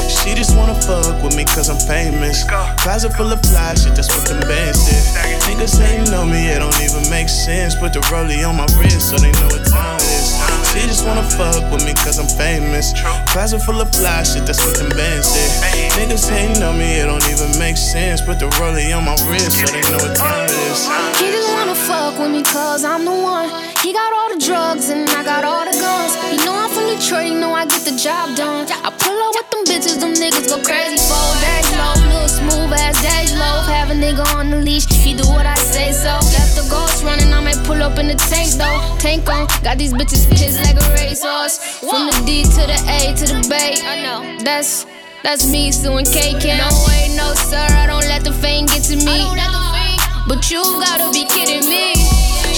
She 0.08 0.32
just 0.34 0.56
wanna 0.56 0.80
fuck 0.88 1.22
with 1.22 1.36
me 1.36 1.44
cause 1.44 1.68
I'm 1.68 1.84
famous. 1.84 2.48
Closet 2.80 3.12
full 3.12 3.34
of 3.34 3.42
fly 3.42 3.76
shit, 3.76 3.94
that's 3.94 4.08
what 4.16 4.26
them 4.26 4.40
bands 4.48 4.88
did. 4.88 5.04
Niggas 5.52 5.84
ain't 5.84 6.12
know 6.12 6.24
me, 6.24 6.48
it 6.48 6.60
don't 6.60 6.80
even 6.80 7.10
make 7.10 7.28
sense. 7.28 7.76
Put 7.76 7.92
the 7.92 8.00
rollie 8.08 8.48
on 8.48 8.56
my 8.56 8.68
wrist 8.80 9.10
so 9.10 9.18
they 9.18 9.34
know 9.34 9.48
what 9.52 9.68
time 9.68 10.00
it 10.00 10.64
is. 10.64 10.65
She 10.76 10.88
just 10.88 11.08
wanna 11.08 11.24
fuck 11.24 11.72
with 11.72 11.86
me 11.86 11.94
cause 11.94 12.20
I'm 12.20 12.28
famous. 12.28 12.94
Closet 13.32 13.62
full 13.62 13.80
of 13.80 13.90
fly 13.96 14.24
shit, 14.24 14.46
that's 14.46 14.60
what 14.66 14.78
them 14.78 14.90
bands 14.90 15.32
did. 15.34 15.50
Niggas 15.98 16.30
ain't 16.32 16.60
know 16.60 16.74
me, 16.74 17.00
it 17.00 17.06
don't 17.06 17.24
even 17.32 17.58
make 17.58 17.78
sense. 17.78 18.22
Put 18.22 18.40
the 18.40 18.48
rollie 18.60 18.96
on 18.96 19.06
my 19.06 19.16
wrist 19.26 19.54
so 19.56 19.66
they 19.72 19.82
know 19.90 19.98
what 20.04 20.16
time 20.16 20.44
it 20.44 20.52
is. 20.52 20.86
He 21.18 21.32
just 21.32 21.50
wanna 21.54 21.74
fuck 21.74 22.20
with 22.20 22.30
me 22.30 22.44
cause 22.44 22.84
I'm 22.84 23.06
the 23.06 23.12
one. 23.12 23.50
He 23.82 23.94
got 23.94 24.14
all 24.14 24.30
the 24.30 24.40
drugs 24.46 24.90
and 24.90 25.10
I 25.10 25.24
got 25.24 25.46
all 25.46 25.64
the 25.64 25.78
guns. 25.80 26.14
He 26.30 26.38
know 26.46 26.54
I'm 26.54 26.70
from 26.70 26.86
Detroit, 26.86 27.24
he 27.24 27.36
know 27.36 27.54
I 27.54 27.66
get 27.66 27.82
the 27.82 27.96
job 27.98 28.36
done. 28.36 28.68
I 28.70 28.92
pull 28.92 29.18
up 29.26 29.34
with 29.34 29.50
them 29.50 29.64
bitches, 29.66 30.00
them 30.00 30.14
niggas 30.14 30.50
go 30.50 30.62
crazy 30.62 31.00
for 31.08 31.26
days 31.42 31.72
low. 31.80 32.15
Smooth 32.28 32.74
ass 32.74 33.02
days 33.02 33.34
low. 33.38 33.62
Have 33.70 33.92
a 33.92 33.94
nigga 33.94 34.26
on 34.36 34.50
the 34.50 34.58
leash, 34.58 34.86
he 34.88 35.14
do 35.14 35.28
what 35.30 35.46
I 35.46 35.56
say 35.56 35.92
so. 35.92 36.14
Left 36.36 36.56
the 36.56 36.68
ghost 36.70 37.04
running, 37.04 37.32
I 37.34 37.42
might 37.42 37.62
pull 37.66 37.82
up 37.82 37.98
in 38.00 38.08
the 38.08 38.16
tank 38.16 38.52
though. 38.58 38.98
Tank 39.00 39.30
on, 39.30 39.48
got 39.64 39.78
these 39.78 39.94
bitches 39.94 40.28
pissed 40.30 40.64
like 40.64 40.78
a 40.78 40.88
racehorse. 40.94 41.58
From 41.80 42.08
the 42.08 42.24
D 42.26 42.44
to 42.44 42.64
the 42.72 42.80
A 42.90 43.14
to 43.16 43.26
the 43.26 43.48
Bay. 43.50 43.76
I 43.84 44.02
know, 44.04 44.44
that's. 44.44 44.86
That's 45.24 45.50
me 45.50 45.72
suing 45.72 46.06
K 46.06 46.40
Camp. 46.40 46.62
No 46.62 46.86
way, 46.86 47.10
no 47.18 47.34
sir, 47.34 47.58
I 47.58 47.88
don't 47.88 48.06
let 48.06 48.24
the 48.24 48.32
fame 48.32 48.68
get 48.68 48.84
to 48.84 48.96
me. 48.96 49.06
that's 49.34 49.58
the 49.58 49.64
fame 49.74 50.28
But 50.28 50.52
you 50.52 50.62
gotta 50.62 51.12
be 51.12 51.26
kidding 51.26 51.68
me. 51.68 52.15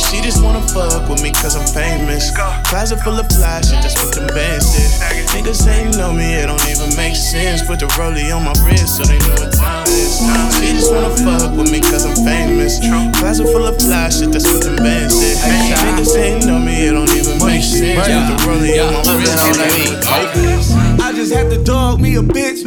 She 0.08 0.22
just 0.22 0.42
wanna 0.42 0.62
fuck 0.72 1.10
with 1.10 1.22
me 1.22 1.32
cause 1.32 1.56
I'm 1.56 1.68
famous. 1.68 2.32
Closet 2.68 3.00
full 3.02 3.20
of 3.20 3.28
fly 3.28 3.60
shit, 3.60 3.84
that's 3.84 3.96
what 4.02 4.16
them 4.16 4.28
bands 4.28 4.72
did. 4.72 4.88
Niggas 5.36 5.68
ain't 5.68 5.98
know 5.98 6.14
me, 6.14 6.34
it 6.34 6.48
don't 6.48 6.64
even 6.70 6.96
make 6.96 7.16
sense. 7.16 7.62
Put 7.62 7.80
the 7.80 7.88
rollie 8.00 8.32
on 8.34 8.46
my 8.46 8.56
wrist 8.64 8.98
so 8.98 9.04
they 9.04 9.20
know 9.20 9.36
what 9.36 9.52
time 9.52 9.84
it 9.84 9.92
is. 9.92 10.24
She 10.56 10.72
just 10.80 10.94
wanna 10.94 11.12
fuck 11.12 11.52
with 11.58 11.72
me 11.72 11.82
cause 11.82 12.06
I'm 12.06 12.16
famous. 12.24 12.80
Closet 13.20 13.48
full 13.52 13.68
of 13.68 13.76
fly 13.82 14.08
shit, 14.08 14.32
that's 14.32 14.48
what 14.48 14.64
them 14.64 14.78
bands 14.78 15.20
did. 15.20 15.38
Niggas 15.38 16.16
ain't 16.16 16.46
know 16.46 16.60
me, 16.60 16.88
it 16.88 16.94
don't 16.96 17.12
even 17.12 17.38
make 17.46 17.64
sense. 17.64 18.00
Put 18.00 18.08
the 18.08 18.36
rollie 18.48 18.80
on 18.80 18.96
my 18.96 19.04
wrist 19.12 19.36
so 19.36 19.52
they 19.60 19.68
know 19.68 19.92
what 19.92 20.04
time 20.04 20.32
it 20.32 20.56
is. 20.56 20.72
I 21.04 21.12
just 21.12 21.34
had 21.34 21.50
to 21.52 21.62
dog 21.64 22.00
me 22.00 22.16
a 22.16 22.22
bitch. 22.22 22.64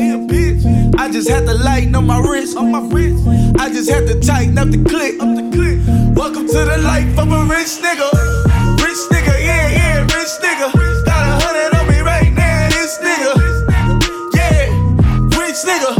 I 0.98 1.10
just 1.10 1.30
had 1.30 1.46
to 1.46 1.54
lighten 1.54 1.94
up 1.94 2.04
my 2.04 2.20
wrist. 2.20 2.56
On 2.58 2.70
my 2.70 2.80
wrist. 2.80 3.26
I 3.58 3.70
just 3.72 3.88
had 3.88 4.06
to 4.08 4.20
tighten 4.20 4.58
up 4.58 4.68
the 4.68 4.84
click. 4.84 5.18
Up 5.20 5.34
the 5.34 5.48
click. 5.50 5.80
Welcome 6.14 6.46
to 6.46 6.52
the 6.52 6.76
life 6.84 7.18
of 7.32 7.40
a 7.40 7.44
rich 7.44 7.78
nigga. 7.78 8.10
Rich 8.82 9.02
nigga, 9.10 9.34
yeah, 9.42 9.68
yeah, 9.70 10.00
rich 10.02 10.34
nigga. 10.42 10.72
Got 11.04 11.26
a 11.26 11.44
hundred 11.44 11.78
on 11.78 11.86
me 11.88 12.00
right 12.00 12.32
now, 12.32 12.68
this 12.70 12.98
nigga. 12.98 13.32
Yeah, 14.34 14.66
rich 15.38 15.60
nigga. 15.68 15.92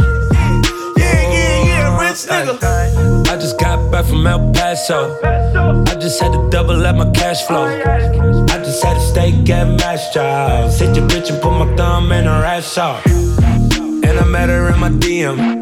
Yeah, 0.97 1.21
yeah, 1.31 1.65
yeah, 1.65 1.99
rich 2.01 2.27
nigga. 2.27 3.27
I 3.27 3.35
just 3.37 3.59
got 3.59 3.91
back 3.91 4.05
from 4.05 4.27
El 4.27 4.51
Paso. 4.53 5.17
I 5.23 5.95
just 5.95 6.19
had 6.21 6.31
to 6.33 6.49
double 6.49 6.85
up 6.85 6.95
my 6.95 7.09
cash 7.11 7.45
flow. 7.45 7.65
I 7.65 8.57
just 8.57 8.83
had 8.83 8.97
a 8.97 9.01
steak 9.01 9.49
at 9.49 9.67
Mastro's. 9.79 10.79
Hit 10.79 10.95
your 10.95 11.07
bitch 11.07 11.29
and 11.31 11.41
put 11.41 11.51
my 11.51 11.75
thumb 11.75 12.11
in 12.11 12.25
her 12.25 12.43
ass 12.43 12.77
off. 12.77 13.05
And 13.05 14.05
I 14.05 14.25
met 14.25 14.49
her 14.49 14.73
in 14.73 14.79
my 14.79 14.89
DM. 14.89 15.61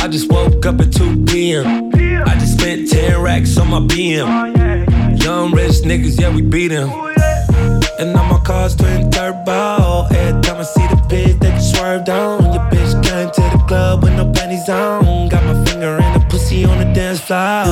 I 0.00 0.08
just 0.08 0.30
woke 0.30 0.64
up 0.64 0.80
at 0.80 0.92
2 0.92 1.24
p.m. 1.24 1.90
I 2.26 2.34
just 2.38 2.58
spent 2.58 2.88
10 2.88 3.20
racks 3.20 3.58
on 3.58 3.68
my 3.68 3.80
BM. 3.80 4.55
Young 5.36 5.52
rich 5.52 5.82
niggas, 5.84 6.18
yeah, 6.18 6.34
we 6.34 6.40
beat 6.40 6.68
them. 6.68 6.88
And 7.98 8.14
now 8.14 8.26
my 8.26 8.40
car's 8.42 8.74
twin 8.74 9.10
turbo. 9.10 10.06
Every 10.10 10.40
time 10.40 10.56
I 10.56 10.62
see 10.62 10.86
the 10.86 10.96
bitch 11.10 11.38
that 11.40 11.52
you 11.56 11.60
swerved 11.60 12.08
on, 12.08 12.54
your 12.54 12.64
bitch 12.70 12.94
came 13.04 13.30
to 13.30 13.42
the 13.54 13.62
club 13.68 14.02
with 14.02 14.14
no 14.14 14.32
panties 14.32 14.66
on. 14.70 15.28
Got 15.28 15.44
my 15.44 15.62
finger 15.66 15.98
in 15.98 16.12
the 16.14 16.26
pussy 16.30 16.64
on 16.64 16.78
the 16.78 16.90
dance 16.94 17.20
floor. 17.20 17.64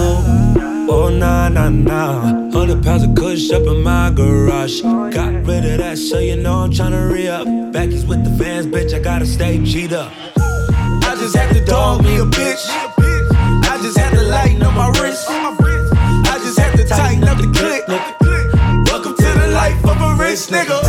Oh, 0.92 1.08
nah, 1.10 1.48
nah, 1.48 1.70
nah. 1.70 2.50
100 2.50 2.84
pounds 2.84 3.02
of 3.02 3.14
kush 3.14 3.50
up 3.50 3.62
in 3.62 3.82
my 3.82 4.10
garage. 4.10 4.82
Got 4.82 5.32
rid 5.46 5.64
of 5.64 5.78
that, 5.78 5.96
so 5.96 6.18
you 6.18 6.36
know 6.36 6.64
I'm 6.64 6.70
tryna 6.70 7.10
re 7.10 7.28
up. 7.28 7.46
Backies 7.46 8.06
with 8.06 8.24
the 8.24 8.44
fans, 8.44 8.66
bitch, 8.66 8.92
I 8.92 8.98
gotta 8.98 9.24
stay 9.24 9.56
G'd 9.56 9.94
up. 9.94 10.12
I 10.36 11.16
just 11.18 11.34
had 11.34 11.50
to 11.54 11.64
dog 11.64 12.04
me 12.04 12.16
a 12.16 12.26
bitch. 12.26 12.62
I 13.72 13.78
just 13.80 13.96
had 13.96 14.10
to 14.10 14.22
lighten 14.22 14.62
up 14.62 14.74
my 14.74 14.90
wrist. 15.00 15.43
Rich 20.34 20.50
nigga, 20.50 20.80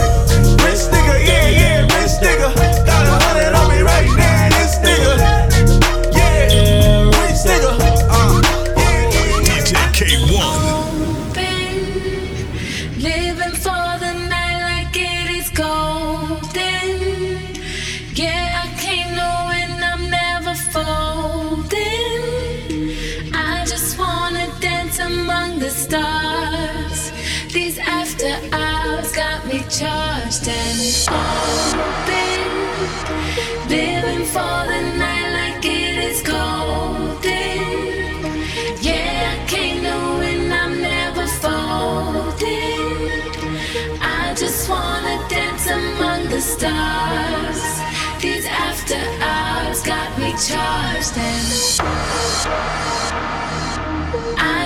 I 50.38 50.39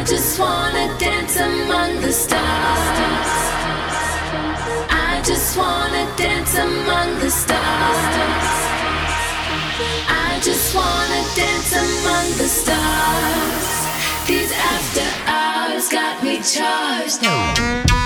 just 0.03 0.39
wanna 0.39 0.97
dance 0.97 1.37
among 1.37 2.01
the 2.01 2.11
stars. 2.11 2.41
I 4.89 5.21
just 5.23 5.55
wanna 5.55 6.07
dance 6.17 6.57
among 6.57 7.19
the 7.19 7.29
stars. 7.29 8.55
I 10.09 10.39
just 10.41 10.73
wanna 10.73 11.21
dance 11.35 11.71
among 11.71 12.31
the 12.39 12.47
stars. 12.47 13.67
These 14.25 14.51
after 14.51 15.05
hours 15.29 15.87
got 15.87 16.23
me 16.23 16.41
charged. 16.41 17.98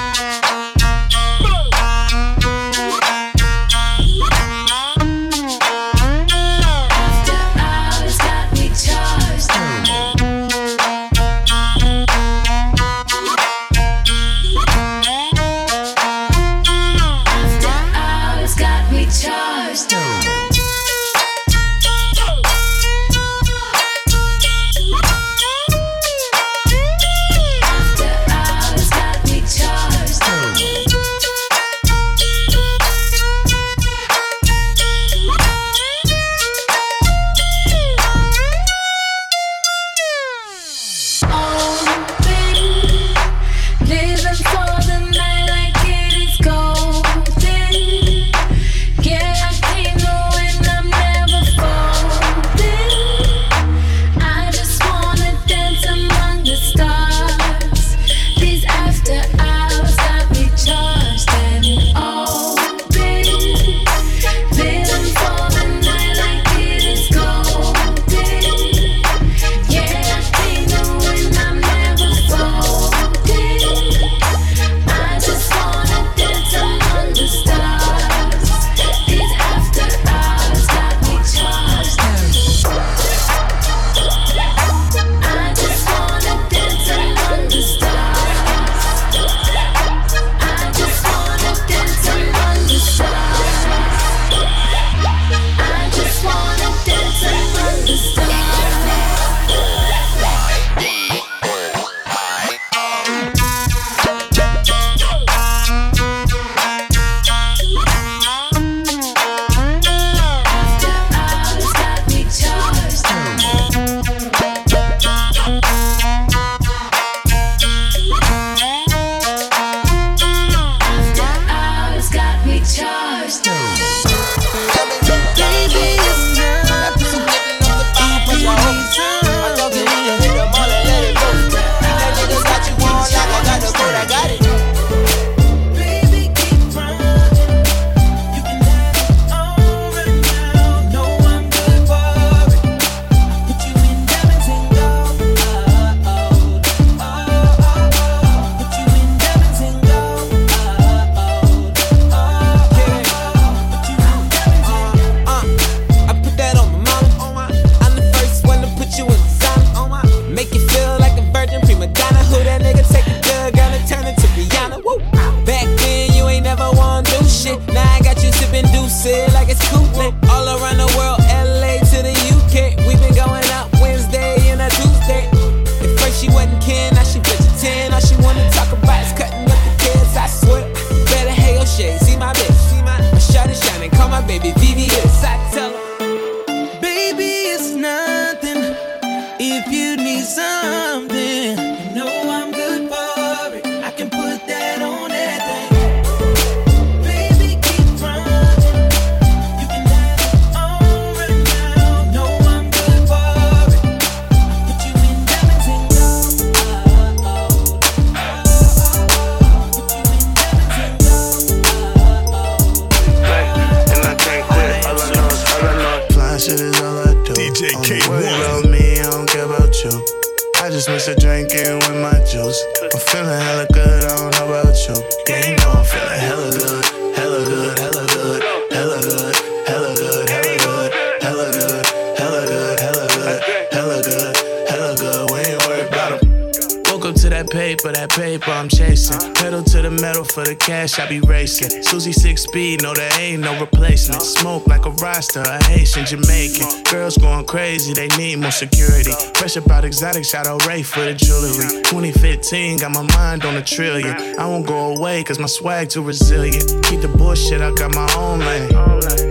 speed, 242.53 242.83
no, 242.83 242.93
there 242.93 243.09
ain't 243.19 243.41
no 243.41 243.59
replacement. 243.59 244.21
Smoke 244.21 244.67
like 244.67 244.85
a 244.85 244.91
roster, 245.01 245.41
a 245.41 245.63
Haitian, 245.63 246.05
Jamaican. 246.05 246.83
Girls 246.83 247.17
going 247.17 247.45
crazy, 247.45 247.93
they 247.93 248.07
need 248.09 248.37
more 248.37 248.51
security. 248.51 249.11
Fresh 249.33 249.55
about 249.55 249.83
exotic, 249.83 250.23
shout 250.23 250.45
out 250.45 250.63
Ray 250.67 250.83
for 250.83 251.03
the 251.03 251.15
jewelry. 251.15 251.81
2015, 251.81 252.77
got 252.77 252.91
my 252.91 253.01
mind 253.15 253.43
on 253.43 253.57
a 253.57 253.61
trillion. 253.63 254.15
I 254.37 254.45
won't 254.45 254.67
go 254.67 254.95
away, 254.95 255.23
cause 255.23 255.39
my 255.39 255.47
swag 255.47 255.89
too 255.89 256.03
resilient. 256.03 256.85
Keep 256.85 257.01
the 257.01 257.11
bullshit, 257.17 257.61
I 257.61 257.71
got 257.73 257.95
my 257.95 258.07
own 258.13 258.39
lane. 258.39 258.69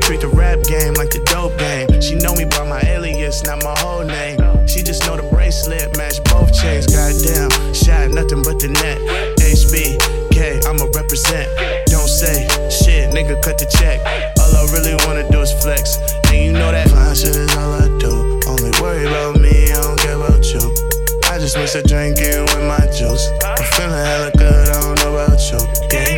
Treat 0.00 0.20
the 0.20 0.32
rap 0.34 0.58
game 0.64 0.94
like 0.94 1.10
the 1.10 1.22
dope 1.30 1.56
game. 1.58 2.00
She 2.00 2.16
know 2.16 2.34
me 2.34 2.44
by 2.44 2.68
my 2.68 2.80
alias, 2.80 3.44
not 3.44 3.62
my 3.62 3.78
whole 3.78 4.02
name. 4.04 4.31
nigga 13.22 13.40
cut 13.42 13.58
the 13.58 13.66
check. 13.66 14.00
All 14.38 14.54
I 14.56 14.62
really 14.72 14.94
wanna 15.06 15.28
do 15.30 15.40
is 15.40 15.52
flex. 15.62 15.96
And 16.28 16.36
you 16.44 16.52
know 16.52 16.72
that 16.72 16.88
fine 16.88 17.14
shit 17.14 17.36
is 17.36 17.54
all 17.56 17.72
I 17.74 17.86
do. 17.98 18.40
Only 18.46 18.70
worry 18.80 19.06
about 19.06 19.40
me, 19.40 19.70
I 19.70 19.80
don't 19.80 19.98
care 20.00 20.16
about 20.16 20.44
you. 20.44 20.62
I 21.30 21.38
just 21.38 21.56
miss 21.56 21.74
a 21.74 21.82
drinkin' 21.82 22.42
with 22.42 22.64
my 22.66 22.84
juice. 22.98 23.30
I'm 23.44 23.64
feeling 23.74 24.04
hella 24.04 24.30
good, 24.36 24.68
I 24.68 24.80
don't 24.80 24.98
know 24.98 25.14
about 25.14 25.38
you. 25.50 25.58
Yeah. 25.92 26.11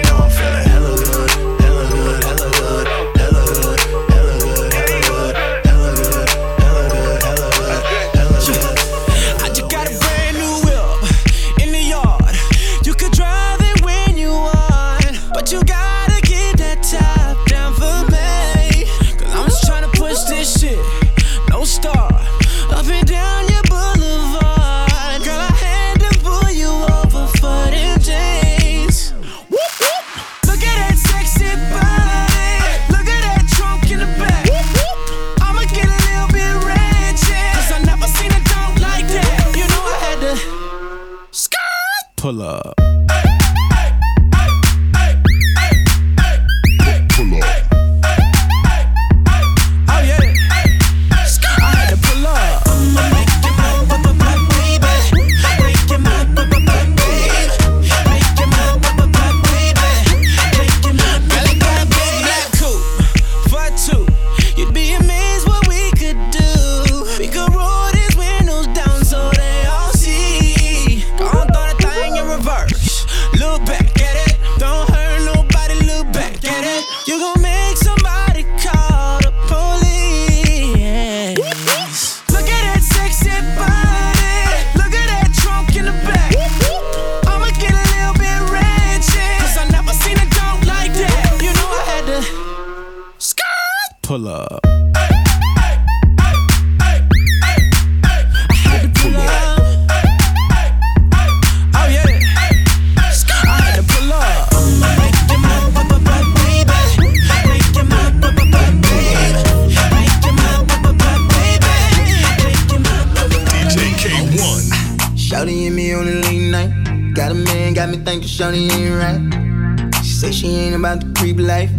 shawty 118.45 118.71
ain't 118.73 118.95
right. 119.01 119.95
She 120.05 120.13
say 120.13 120.33
she 120.33 120.49
ain't 120.49 120.77
about 120.77 121.01
the 121.01 121.13
creep 121.19 121.39
life, 121.39 121.71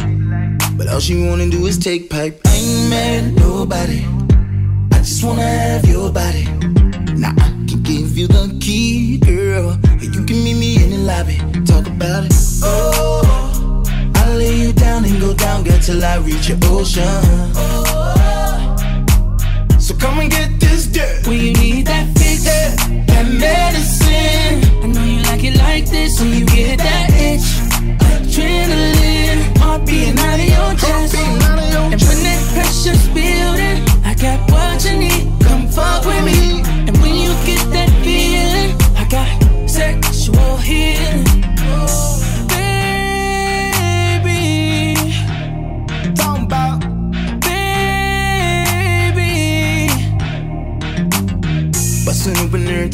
but 0.78 0.88
all 0.88 1.00
she 1.00 1.28
wanna 1.28 1.50
do 1.50 1.66
is 1.68 1.78
take 1.78 2.10
pipe. 2.10 2.42
I 2.46 2.56
ain't 2.56 2.90
mad 2.90 3.24
at 3.26 3.34
nobody. 3.34 4.04
I 4.92 4.98
just 5.00 5.24
wanna 5.24 5.44
have 5.44 5.86
your 5.86 6.12
body. 6.12 6.46
Now 7.14 7.34
I 7.38 7.50
can 7.68 7.84
give 7.84 8.18
you 8.18 8.28
the 8.28 8.58
key, 8.60 9.18
girl. 9.20 9.78
You 10.02 10.26
can 10.26 10.44
meet 10.44 10.58
me 10.58 10.84
in 10.84 10.90
the 10.90 10.98
lobby. 10.98 11.38
Talk 11.66 11.88
about 11.88 12.26
it. 12.26 12.34
Oh, 12.64 13.84
I'll 14.16 14.36
lay 14.38 14.56
you 14.56 14.74
down 14.74 15.06
and 15.06 15.20
go 15.20 15.34
down, 15.34 15.64
girl, 15.64 15.80
till 15.80 16.04
I 16.04 16.18
reach 16.18 16.50
your 16.50 16.58
ocean. 16.64 17.04
Oh, 17.56 18.76
so 19.80 19.96
come 19.96 20.20
and 20.20 20.32
get 20.32 20.60
this 20.60 20.88
dirt. 20.88 21.28
Will 21.28 21.34
you 21.34 21.54
need 21.54 21.86
that 21.88 22.08
fix? 22.18 22.44
That 22.44 23.28
medicine 23.40 24.65
you 25.46 25.52
like 25.60 25.86
this 25.86 26.20
when 26.20 26.34
you 26.34 26.46
get 26.46 26.80
that 26.80 27.10
itch. 27.12 27.48
Adrenaline, 28.02 29.58
heart 29.60 29.86
beating 29.86 30.18
out 30.18 30.40
of 30.40 30.50
your 30.56 30.74
chest. 30.80 31.16
And 31.16 32.02
when 32.02 32.20
that 32.26 32.42
pressure's 32.54 33.08
building, 33.10 33.84
I 34.04 34.16
got 34.16 34.40
what 34.50 34.84
you 34.86 34.98
need. 34.98 35.44
Come 35.44 35.68
fuck 35.68 36.06
with 36.06 36.26
me. 36.26 36.65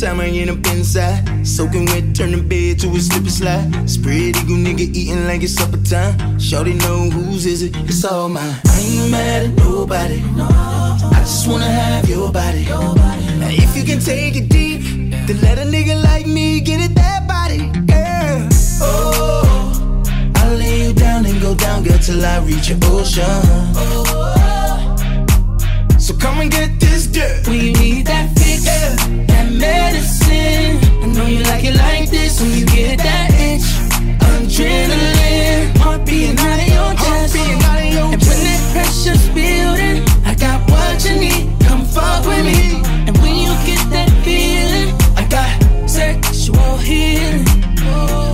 Time 0.02 0.20
I 0.20 0.30
end 0.30 0.50
up 0.50 0.66
inside. 0.74 1.46
Soaking 1.46 1.86
wet, 1.86 2.16
turn 2.16 2.32
the 2.32 2.42
bed 2.42 2.80
to 2.80 2.88
a 2.90 3.00
slip 3.00 3.22
and 3.22 3.32
slide. 3.32 3.88
Spread 3.88 4.36
eagle 4.36 4.58
nigga 4.58 4.80
eating 4.80 5.28
like 5.28 5.44
it's 5.44 5.54
supper 5.54 5.78
time. 5.78 6.40
Shorty 6.40 6.74
know 6.74 7.08
whose 7.12 7.46
is 7.46 7.62
it, 7.62 7.76
it's 7.88 8.04
all 8.04 8.28
mine. 8.28 8.56
I 8.66 8.80
ain't 8.80 9.12
mad 9.12 9.46
at 9.46 9.56
nobody. 9.58 10.24
I 10.40 11.20
just 11.20 11.48
wanna 11.48 11.66
have 11.66 12.10
your 12.10 12.32
body. 12.32 12.66
Now 12.66 13.50
if 13.52 13.78
you 13.78 13.84
can 13.84 14.00
take 14.00 14.36
it 14.36 14.50
deep, 14.50 14.82
then 15.28 15.40
let 15.42 15.60
a 15.60 15.70
nigga 15.70 16.02
like 16.04 16.26
me 16.26 16.62
get 16.62 16.82
it 16.82 16.96
that 16.96 17.28
body. 17.28 17.70
Yeah. 17.88 18.50
Oh, 18.82 20.34
I'll 20.38 20.56
lay 20.58 20.88
you 20.88 20.94
down 20.94 21.28
and 21.28 21.40
go 21.40 21.54
down, 21.54 21.84
girl, 21.84 22.00
till 22.00 22.26
I 22.26 22.40
reach 22.40 22.70
your 22.70 22.80
ocean. 22.86 23.24
Oh, 23.28 24.51
so 26.12 26.18
come 26.18 26.42
and 26.42 26.52
get 26.52 26.78
this 26.78 27.08
dirt. 27.08 27.48
When 27.48 27.62
you 27.62 27.72
need 27.74 28.06
that 28.08 28.38
fix, 28.38 28.66
yeah. 28.66 28.96
that 29.28 29.50
medicine. 29.50 30.76
I 31.02 31.06
know 31.06 31.26
you 31.26 31.42
like 31.44 31.64
it 31.64 31.76
like 31.76 32.10
this 32.10 32.42
when 32.42 32.52
you 32.52 32.66
get 32.66 32.98
that 33.00 33.32
itch. 33.40 33.64
Adrenaline, 34.20 35.78
heart 35.78 36.06
beating 36.06 36.38
out 36.38 36.60
of 36.60 36.68
your 36.68 36.92
chest. 37.00 37.38
Out 37.38 37.80
of 37.80 37.94
your 37.94 38.12
and 38.12 38.22
when 38.28 38.40
that 38.44 38.62
pressure's 38.74 39.30
building, 39.30 40.04
I 40.26 40.36
got 40.36 40.60
what 40.70 41.00
you 41.06 41.16
need. 41.16 41.48
Come 41.62 41.86
fuck 41.86 42.26
with 42.26 42.44
me. 42.44 42.82
And 43.08 43.18
when 43.20 43.36
you 43.38 43.54
get 43.64 43.80
that 43.96 44.12
feeling, 44.26 44.92
I 45.16 45.24
got 45.30 45.90
sexual 45.90 46.76
healing. 46.78 47.46
Oh. 47.84 48.31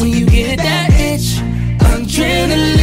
When 0.00 0.12
you 0.12 0.26
get 0.26 0.58
that 0.58 0.90
itch, 0.92 1.42
adrenaline 1.80 2.77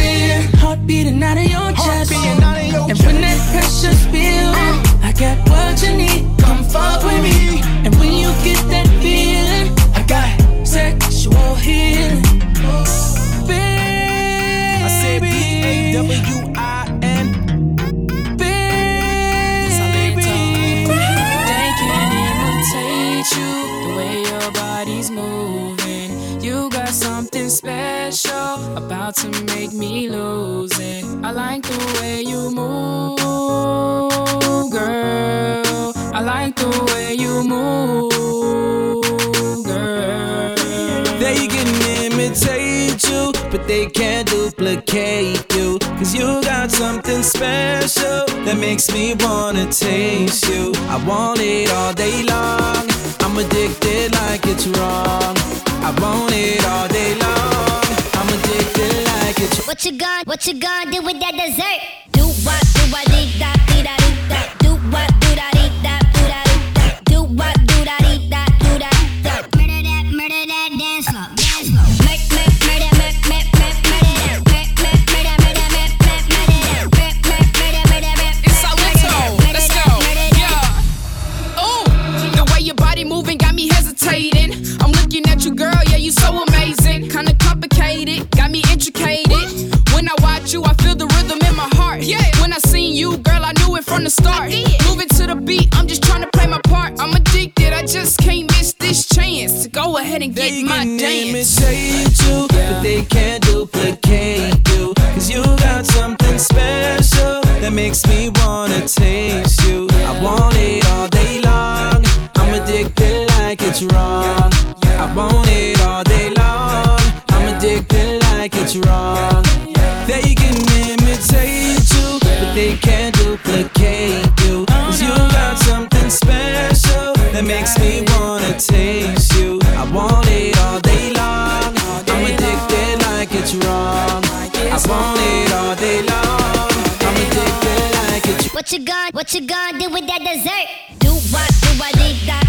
it's 133.46 133.54
wrong. 133.64 134.24
I 134.24 134.78
want 134.88 135.20
it 135.22 135.52
all 135.52 135.76
day 135.76 136.02
long. 136.02 136.70
I'm 137.06 137.16
addicted 137.22 137.94
like 137.94 138.26
it's. 138.26 138.52
What 138.52 138.72
you 138.72 138.80
gonna, 138.84 139.10
what 139.12 139.32
you 139.34 139.46
gonna 139.46 139.78
do 139.78 139.88
with 139.88 140.06
that 140.08 140.18
dessert? 140.18 140.98
Do 140.98 141.10
what, 141.30 141.48
do 141.48 141.82
I 141.82 141.92
think 141.92 142.26
that? 142.26 142.45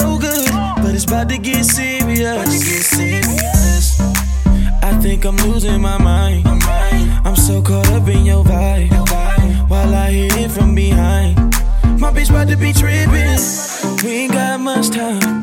so 0.00 0.16
good, 0.16 0.48
but 0.76 0.94
it's 0.94 1.04
about 1.04 1.28
to 1.28 1.36
get 1.36 1.66
serious. 1.66 2.30
I 4.82 4.98
think 5.02 5.26
I'm 5.26 5.36
losing 5.36 5.82
my 5.82 5.98
mind. 5.98 6.46
I'm 7.26 7.36
so 7.36 7.60
caught 7.60 7.90
up 7.90 8.08
in 8.08 8.24
your 8.24 8.42
vibe 8.42 8.90
while 9.68 9.94
I 9.94 10.10
hit 10.10 10.34
it 10.38 10.50
from 10.50 10.74
behind. 10.74 11.36
My 12.00 12.10
bitch 12.10 12.30
about 12.30 12.48
to 12.48 12.56
be 12.56 12.72
tripping. 12.72 13.38
We 14.02 14.10
ain't 14.22 14.32
got 14.32 14.60
much 14.60 14.88
time. 14.88 15.41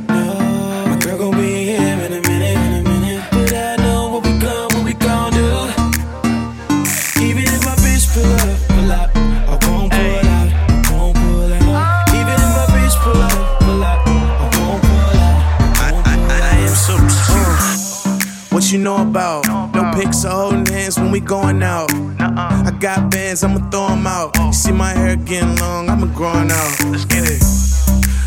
we 21.20 21.26
going 21.26 21.64
out. 21.64 21.94
Nuh-uh. 21.94 22.64
I 22.68 22.72
got 22.80 23.12
bands, 23.12 23.44
I'ma 23.44 23.70
throw 23.70 23.90
them 23.90 24.08
out. 24.08 24.32
Oh. 24.38 24.48
You 24.48 24.54
see 24.54 24.72
my 24.72 24.90
hair 24.90 25.16
getting 25.16 25.56
long, 25.58 25.90
I'ma 25.90 26.08
growing 26.16 26.52
out. 26.52 26.86
Let's 26.92 27.06
get 27.06 27.24
it. 27.28 27.42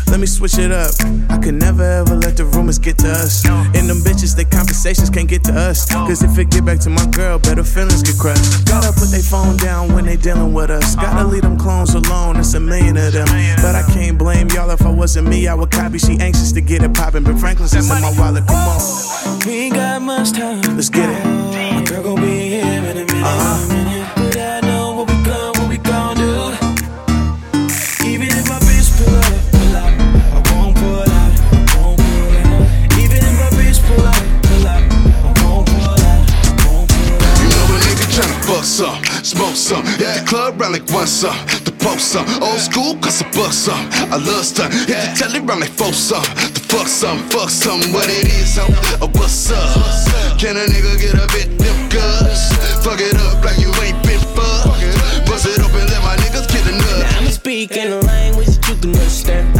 Let 0.09 0.19
me 0.19 0.27
switch 0.27 0.59
it 0.59 0.71
up. 0.71 0.93
I 1.29 1.39
could 1.39 1.55
never 1.55 1.81
ever 1.81 2.15
let 2.15 2.37
the 2.37 2.45
rumors 2.45 2.77
get 2.77 2.99
to 2.99 3.09
us. 3.09 3.43
No. 3.45 3.65
And 3.73 3.89
them 3.89 3.97
bitches, 3.97 4.35
the 4.35 4.45
conversations 4.45 5.09
can't 5.09 5.27
get 5.27 5.43
to 5.45 5.53
us. 5.53 5.89
No. 5.89 6.05
Cause 6.05 6.21
if 6.21 6.37
it 6.37 6.51
get 6.51 6.65
back 6.65 6.79
to 6.81 6.89
my 6.91 7.05
girl, 7.07 7.39
better 7.39 7.63
feelings 7.63 8.03
get 8.03 8.19
crushed. 8.19 8.67
Gotta 8.67 8.93
put 8.93 9.09
their 9.09 9.23
phone 9.23 9.57
down 9.57 9.91
when 9.93 10.05
they 10.05 10.15
dealing 10.15 10.53
with 10.53 10.69
us. 10.69 10.95
Uh-huh. 10.95 11.05
Gotta 11.07 11.27
leave 11.27 11.41
them 11.41 11.57
clones 11.57 11.95
alone, 11.95 12.37
it's 12.37 12.53
a 12.53 12.59
million 12.59 12.95
of 12.97 13.11
them. 13.13 13.25
Million 13.33 13.55
but 13.57 13.73
of 13.73 13.89
I 13.89 13.93
can't 13.93 14.17
blame 14.17 14.49
y'all 14.49 14.69
if 14.69 14.83
I 14.83 14.91
wasn't 14.91 15.27
me, 15.29 15.47
I 15.47 15.55
would 15.55 15.71
copy. 15.71 15.97
She 15.97 16.19
anxious 16.19 16.51
to 16.51 16.61
get 16.61 16.83
it 16.83 16.93
poppin', 16.93 17.23
but 17.23 17.39
Franklin's 17.39 17.73
in 17.73 17.87
my 17.87 18.13
wallet, 18.19 18.45
come 18.45 18.55
on. 18.55 19.39
We 19.47 19.53
ain't 19.65 19.75
got 19.75 20.01
much 20.03 20.33
time. 20.33 20.61
Let's 20.75 20.89
get 20.89 21.09
it. 21.09 21.25
My 21.73 21.83
girl 21.85 22.03
gon' 22.03 22.21
be 22.21 22.42
but 23.05 24.37
I 24.37 24.61
know 24.61 24.95
what 24.95 25.07
we 25.09 25.15
gon' 25.23 25.51
what 25.59 25.67
we 25.69 25.77
gon' 25.77 26.15
do. 26.15 26.53
Even 28.05 28.27
if 28.31 28.47
my 28.47 28.59
bitch 28.59 28.89
pull 28.97 29.15
up, 29.15 29.25
I 29.75 30.39
won't 30.53 30.75
pull 30.77 31.01
out, 31.01 31.33
won't 31.75 31.99
pull 31.99 32.31
out. 32.39 32.99
Even 32.99 33.19
if 33.19 33.35
my 33.39 33.49
bitch 33.57 33.79
pull 33.87 34.05
up, 34.07 34.15
I 34.55 35.35
won't 35.43 35.67
pull 35.67 35.99
out, 35.99 36.23
won't 36.65 36.87
pull 36.89 37.23
out. 37.23 37.39
You 37.41 37.47
know 37.51 37.65
a 37.75 37.79
nigga 37.83 38.07
tryna 38.15 38.37
fuck 38.47 38.63
some, 38.63 39.03
smoke 39.23 39.55
some. 39.55 39.83
The 39.97 40.23
club 40.25 40.61
round 40.61 40.73
like 40.73 41.07
some, 41.07 41.35
post 41.83 42.13
some. 42.13 42.25
Old 42.41 42.59
school, 42.59 42.95
cause 42.97 43.21
I 43.21 43.29
buck 43.35 43.51
some. 43.51 43.83
I 44.09 44.17
love 44.17 44.45
stun. 44.45 44.71
Hit 44.71 44.87
the 44.87 45.11
telly 45.19 45.39
round 45.41 45.61
like 45.61 45.75
four 45.75 45.91
some, 45.91 46.23
the 46.55 46.61
fuck 46.71 46.87
some, 46.87 47.19
fuck 47.29 47.49
some. 47.49 47.81
What 47.91 48.07
it 48.07 48.25
is, 48.31 48.55
ho, 48.55 48.65
uh, 49.03 49.07
what's 49.13 49.51
up? 49.51 50.39
Can 50.39 50.55
a 50.55 50.65
nigga 50.65 50.95
get 50.97 51.13
a 51.13 51.27
bit 51.35 51.59
them 51.59 51.89
guts? 51.89 52.55
Fuck 52.83 53.01
it 53.01 53.15
up 53.27 53.43
like 53.43 53.59
you 53.59 53.69
ain't 53.83 53.99
been 54.07 54.23
fucked. 54.33 54.79
Bust 55.27 55.45
it 55.45 55.59
open, 55.59 55.85
let 55.91 56.01
my 56.01 56.15
niggas 56.23 56.47
get 56.47 56.65
a 56.65 56.71
nut. 56.71 57.13
I'ma 57.19 57.29
speak 57.29 57.75
in 57.75 57.91
a 57.91 57.99
language 57.99 58.47
that 58.47 58.69
you 58.69 58.75
can 58.75 58.89
understand. 58.95 59.52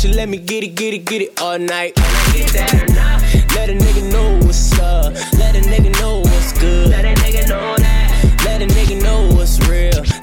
Should 0.00 0.14
let 0.14 0.30
me 0.30 0.38
get 0.38 0.64
it, 0.64 0.76
get 0.76 0.94
it, 0.94 1.04
get 1.04 1.20
it 1.20 1.42
all 1.42 1.58
night. 1.58 1.94
Get 2.32 2.48
that. 2.54 2.72
Let 3.54 3.68
a 3.68 3.74
nigga 3.74 4.10
know 4.10 4.38
what's 4.46 4.72
up. 4.78 5.12
Let 5.34 5.54
a 5.54 5.60
nigga 5.60 5.92
know 6.00 6.20
what's 6.20 6.58
good. 6.58 6.88
Let 6.88 7.04
a 7.04 7.12
nigga 7.20 7.46
know 7.46 7.74
that. 7.76 8.42
Let 8.46 8.62
a 8.62 8.66
nigga 8.66 9.02
know 9.02 9.28
what's 9.36 9.58
real. 9.68 10.19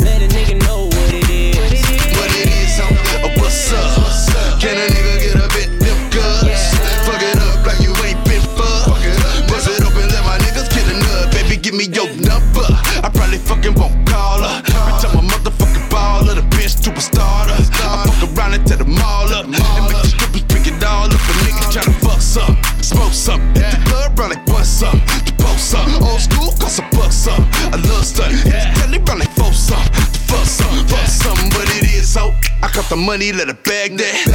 The 32.98 33.06
money, 33.06 33.30
let 33.30 33.46
it 33.46 33.62
bag 33.62 33.94
that. 34.02 34.26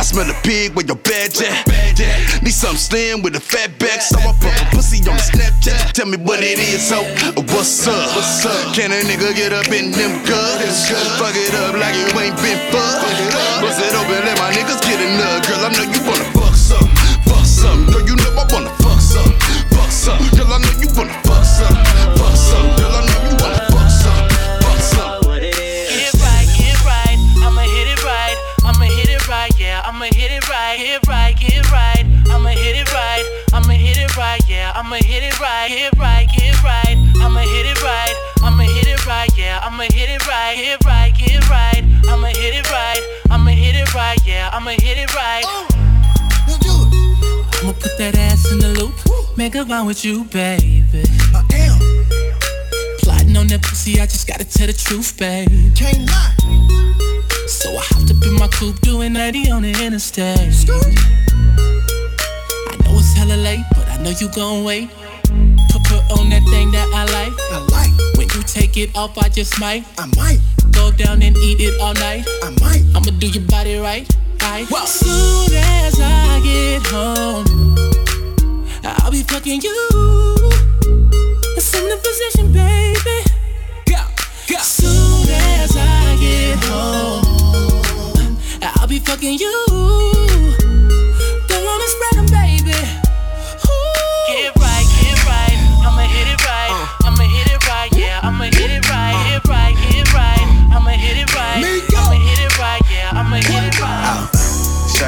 I 0.00 0.02
smell 0.02 0.24
a 0.24 0.32
pig 0.40 0.72
with 0.72 0.88
your 0.88 0.96
badge 0.96 1.44
at. 1.44 1.60
Need 2.40 2.56
something 2.56 2.80
slim 2.80 3.20
with 3.20 3.36
a 3.36 3.40
fat 3.44 3.76
back, 3.76 4.00
so 4.00 4.16
I 4.16 4.32
put 4.40 4.48
a 4.48 4.64
pussy 4.72 5.04
on 5.04 5.12
the 5.12 5.20
Snapchat. 5.20 5.92
Tell 5.92 6.08
me 6.08 6.16
what 6.16 6.40
it 6.40 6.56
is, 6.56 6.80
so 6.80 7.04
what's 7.52 7.84
up? 7.84 8.16
What's 8.16 8.48
up? 8.48 8.72
Can 8.72 8.96
a 8.96 9.04
nigga 9.04 9.36
get 9.36 9.52
up 9.52 9.68
in 9.68 9.92
them 9.92 10.24
guts? 10.24 10.88
Fuck 11.20 11.36
it 11.36 11.52
up 11.52 11.76
like 11.76 11.92
you 11.92 12.08
ain't 12.16 12.32
been 12.40 12.56
fucked. 12.72 13.04
Bust 13.60 13.84
it 13.84 13.92
open, 13.92 14.24
let 14.24 14.40
my 14.40 14.48
niggas 14.56 14.80
get 14.88 14.96
a 14.96 15.08
nut. 15.20 15.44
Girl, 15.44 15.60
I 15.60 15.68
know 15.76 15.84
you 15.84 16.00
wanna 16.08 16.32
fuck 16.32 16.56
some, 16.56 16.88
fuck 17.28 17.44
some. 17.44 17.92
Girl, 17.92 18.00
you 18.08 18.16
know 18.16 18.40
I 18.40 18.48
wanna 18.48 18.72
fuck 18.80 19.04
some, 19.04 19.36
fuck 19.68 19.92
some. 19.92 20.16
Girl, 20.32 20.48
I 20.48 20.64
know 20.64 20.72
you 20.80 20.88
wanna 20.96 21.12
fuck 21.28 21.31
it 43.92 43.96
right, 43.96 44.18
yeah. 44.26 44.50
I'ma 44.52 44.70
hit 44.70 44.98
it 44.98 45.14
right. 45.14 45.44
Now 46.46 46.56
do 46.58 46.70
it. 46.70 47.62
I'ma 47.62 47.72
put 47.72 47.96
that 47.98 48.16
ass 48.16 48.50
in 48.50 48.58
the 48.58 48.68
loop. 48.68 48.94
Make 49.36 49.54
a 49.54 49.64
run 49.64 49.86
with 49.86 50.04
you, 50.04 50.24
baby. 50.24 51.04
Uh, 51.34 51.42
I 51.50 51.56
am. 51.56 51.78
Plotting 52.98 53.36
on 53.36 53.46
that 53.48 53.62
pussy, 53.62 54.00
I 54.00 54.06
just 54.06 54.26
gotta 54.26 54.44
tell 54.44 54.66
the 54.66 54.72
truth, 54.72 55.16
babe. 55.18 55.48
Can't 55.74 56.08
lie. 56.08 56.34
So 57.46 57.70
I 57.70 57.82
hopped 57.82 58.10
up 58.10 58.22
in 58.24 58.34
my 58.34 58.48
coupe, 58.48 58.80
doing 58.80 59.12
90 59.12 59.50
on 59.50 59.62
the 59.62 59.70
interstate. 59.70 60.38
I 60.38 60.76
know 62.84 62.98
it's 62.98 63.14
hella 63.14 63.36
late, 63.36 63.64
but 63.74 63.88
I 63.88 63.98
know 64.02 64.10
you 64.10 64.28
gon' 64.34 64.64
wait. 64.64 64.90
Put 65.70 65.84
put 65.84 66.02
on 66.18 66.30
that 66.30 66.44
thing 66.50 66.70
that 66.72 66.88
I 66.94 67.04
like. 67.12 67.32
I 67.52 67.58
like. 67.72 68.16
When 68.16 68.28
you 68.34 68.42
take 68.42 68.76
it 68.76 68.96
off, 68.96 69.16
I 69.18 69.28
just 69.28 69.58
might. 69.60 69.84
I 69.98 70.06
might. 70.16 70.40
Go 70.70 70.90
down 70.92 71.22
and 71.22 71.36
eat 71.38 71.60
it 71.60 71.80
all 71.80 71.94
night. 71.94 72.26
I 72.42 72.50
might. 72.60 72.84
I'ma 72.94 73.10
do 73.18 73.26
your 73.28 73.44
body 73.44 73.76
right. 73.78 74.08
right. 74.42 74.66
Soon 74.86 75.54
as 75.54 75.98
I 76.00 76.40
get 76.44 76.86
home, 76.86 77.46
I'll 78.84 79.10
be 79.10 79.22
fucking 79.22 79.60
you. 79.62 79.74
Assume 81.56 81.88
the 81.88 81.98
position, 82.02 82.52
baby. 82.52 83.24
Go, 83.86 84.02
go. 84.48 84.58
Soon 84.58 85.28
as 85.30 85.76
I 85.76 86.16
get 86.20 86.58
home, 86.64 88.38
I'll 88.62 88.86
be 88.86 88.98
fucking 88.98 89.38
you. 89.38 90.11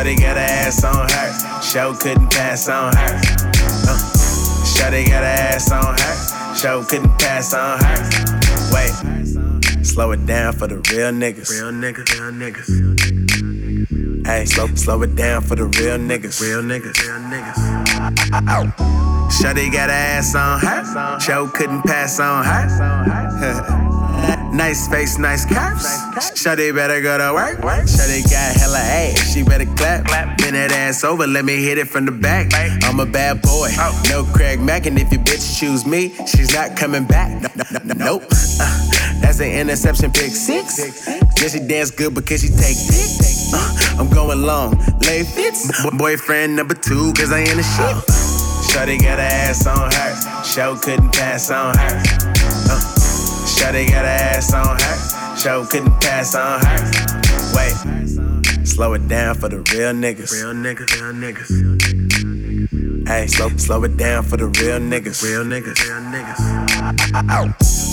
Shawty 0.05 0.21
got 0.21 0.37
her 0.37 0.43
ass 0.43 0.85
on 0.85 1.09
her. 1.09 1.63
Show 1.63 1.95
couldn't 1.95 2.31
pass 2.31 2.69
on 2.69 2.95
her. 2.95 3.15
Uh, 3.15 3.99
Shawty 4.77 5.07
got 5.07 5.23
her 5.23 5.25
ass 5.25 5.73
on 5.73 5.97
her. 5.99 6.55
Show 6.55 6.85
couldn't 6.85 7.19
pass 7.19 7.55
on 7.55 7.79
her. 7.83 7.97
Wait, 8.71 9.83
slow 9.83 10.13
it 10.13 10.27
down 10.27 10.53
for 10.53 10.67
the 10.67 10.75
real 10.93 11.11
niggas. 11.11 11.49
Real 11.49 11.73
niggas, 11.73 12.21
real 12.21 12.33
niggas. 12.33 14.27
Hey, 14.27 14.45
slow, 14.45 14.67
slow 14.75 15.01
it 15.01 15.17
down 15.17 15.41
for 15.41 15.55
the 15.57 15.65
real 15.65 15.97
niggas. 15.97 16.39
Real 16.39 16.61
niggas, 16.61 17.01
real 17.01 17.21
niggas. 17.31 17.57
Shawty 19.31 19.73
got 19.73 19.89
her 19.89 19.97
ass 19.97 20.35
on 20.35 20.61
her. 20.61 21.19
Show 21.19 21.49
couldn't 21.49 21.81
pass 21.85 22.21
on 22.21 22.45
her. 22.45 23.81
Nice 24.55 24.87
face, 24.87 25.19
nice 25.19 25.45
curves. 25.45 25.85
Shawty 26.39 26.73
better 26.73 27.01
go 27.03 27.19
to 27.19 27.35
work. 27.35 27.59
Shawty 27.59 28.23
got 28.31 28.55
hella 28.55 28.79
ass, 28.79 29.33
she 29.35 29.43
better 29.43 29.67
clap. 29.75 30.07
Bend 30.39 30.55
that 30.55 30.71
ass 30.71 31.03
over, 31.03 31.27
let 31.27 31.45
me 31.45 31.61
hit 31.63 31.77
it 31.77 31.89
from 31.89 32.07
the 32.07 32.13
back. 32.13 32.53
I'm 32.85 33.01
a 33.01 33.07
bad 33.07 33.43
boy, 33.43 33.71
no 34.09 34.23
Craig 34.33 34.61
Mack, 34.61 34.87
and 34.87 34.97
if 34.97 35.11
your 35.11 35.23
bitch 35.23 35.59
choose 35.59 35.85
me, 35.85 36.15
she's 36.27 36.55
not 36.55 36.77
coming 36.77 37.05
back. 37.05 37.43
No, 37.43 37.65
no, 37.73 37.81
no, 37.85 37.95
nope. 37.95 38.23
Uh, 38.61 38.91
that's 39.21 39.41
an 39.41 39.51
interception 39.51 40.13
pick 40.13 40.31
six. 40.31 41.05
Then 41.05 41.51
she 41.51 41.59
dance 41.59 41.91
good 41.91 42.15
because 42.15 42.43
she 42.43 42.49
take 42.49 42.77
dick. 42.87 43.53
Uh, 43.53 43.99
I'm 43.99 44.09
going 44.09 44.43
long, 44.43 44.79
lay 45.01 45.25
fits. 45.25 45.83
Bo- 45.83 45.97
boyfriend 45.99 46.55
number 46.55 46.75
two, 46.75 47.13
cause 47.15 47.33
I 47.33 47.41
ain't 47.41 47.59
a 47.59 47.63
shit. 47.63 47.97
Shawty 48.71 49.01
got 49.01 49.19
her 49.19 49.25
ass 49.25 49.67
on 49.67 49.91
her, 49.91 50.45
show 50.45 50.77
couldn't 50.77 51.13
pass 51.13 51.51
on 51.51 51.77
her. 51.77 52.24
Shawty 53.55 53.89
got 53.89 54.05
her 54.05 54.11
ass 54.11 54.53
on 54.53 54.79
her. 54.81 55.37
Show 55.37 55.65
couldn't 55.67 56.01
pass 56.01 56.35
on 56.35 56.61
her. 56.61 56.79
Wait, 57.55 58.67
slow 58.67 58.95
it 58.95 59.07
down 59.07 59.37
for 59.37 59.49
the 59.49 59.59
real 59.59 59.93
niggas. 59.93 60.33
Real 60.33 60.53
niggas, 60.53 60.91
real 61.01 61.13
niggas. 61.15 63.09
Hey, 63.09 63.27
slow, 63.29 63.49
slow 63.51 63.85
it 63.85 63.97
down 63.97 64.25
for 64.25 64.37
the 64.37 64.47
real 64.47 64.81
niggas. 64.81 65.23
Real 65.23 65.45
niggas, 65.45 65.79
real 65.85 66.01
niggas. 66.11 66.41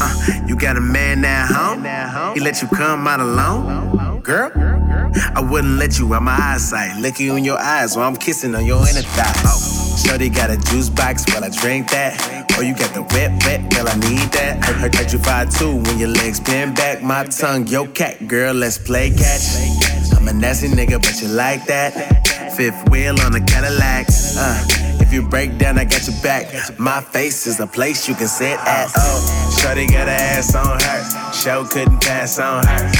Uh, 0.02 0.48
you 0.48 0.56
got 0.56 0.78
a 0.78 0.82
man 0.82 1.24
at 1.26 1.48
home? 1.48 2.34
He 2.34 2.40
let 2.40 2.62
you 2.62 2.68
come 2.70 3.08
out 3.08 3.20
alone? 3.20 4.22
Girl, 4.22 4.52
I 4.56 5.48
wouldn't 5.48 5.78
let 5.78 6.00
you 6.00 6.14
out 6.16 6.24
my 6.24 6.38
eyesight. 6.40 6.98
Look 7.02 7.20
you 7.20 7.36
in 7.36 7.44
your 7.44 7.60
eyes 7.60 7.96
while 7.96 8.08
I'm 8.08 8.16
kissing 8.16 8.56
on 8.56 8.66
your 8.66 8.80
inner 8.88 9.02
thigh. 9.02 9.34
Oh. 9.46 9.81
Shorty 10.02 10.30
got 10.30 10.50
a 10.50 10.58
juice 10.58 10.90
box, 10.90 11.26
well 11.28 11.44
I 11.44 11.50
drink 11.50 11.90
that. 11.92 12.18
Oh, 12.58 12.62
you 12.62 12.76
got 12.76 12.94
the 12.94 13.04
wet, 13.14 13.32
wet, 13.46 13.70
girl 13.72 13.88
I 13.88 13.96
need 13.96 14.32
that. 14.34 14.64
Heard, 14.66 14.76
heard, 14.78 14.96
heard 14.96 15.12
you 15.12 15.20
five 15.20 15.50
two 15.50 15.76
when 15.76 16.00
your 16.00 16.10
legs 16.10 16.40
bend 16.40 16.76
back. 16.76 17.02
My 17.04 17.24
tongue, 17.26 17.68
yo 17.68 17.88
cat, 17.88 18.28
girl, 18.28 18.54
let's 18.54 18.78
play 18.78 19.12
catch. 19.12 19.56
I'm 20.18 20.28
a 20.28 20.34
nasty 20.34 20.68
nigga, 20.68 21.02
but 21.02 21.22
you 21.22 21.28
like 21.30 21.66
that. 21.66 21.94
Fifth 22.56 22.90
wheel 22.90 23.20
on 23.22 23.36
a 23.36 23.40
Cadillac. 23.40 24.08
Uh, 24.38 24.66
if 25.00 25.14
you 25.14 25.22
break 25.22 25.58
down, 25.58 25.78
I 25.78 25.86
got 25.86 26.06
your 26.08 26.20
back. 26.22 26.78
My 26.80 27.02
face 27.02 27.48
is 27.48 27.60
a 27.60 27.68
place 27.68 28.08
you 28.08 28.16
can 28.16 28.28
sit 28.28 28.60
at. 28.60 28.92
Oh, 28.96 29.58
Shorty 29.62 29.88
got 29.88 30.08
her 30.08 30.14
ass 30.14 30.56
on 30.56 30.80
her. 30.80 31.32
Show 31.34 31.64
couldn't 31.66 32.02
pass 32.02 32.40
on 32.40 32.66
her. 32.66 32.92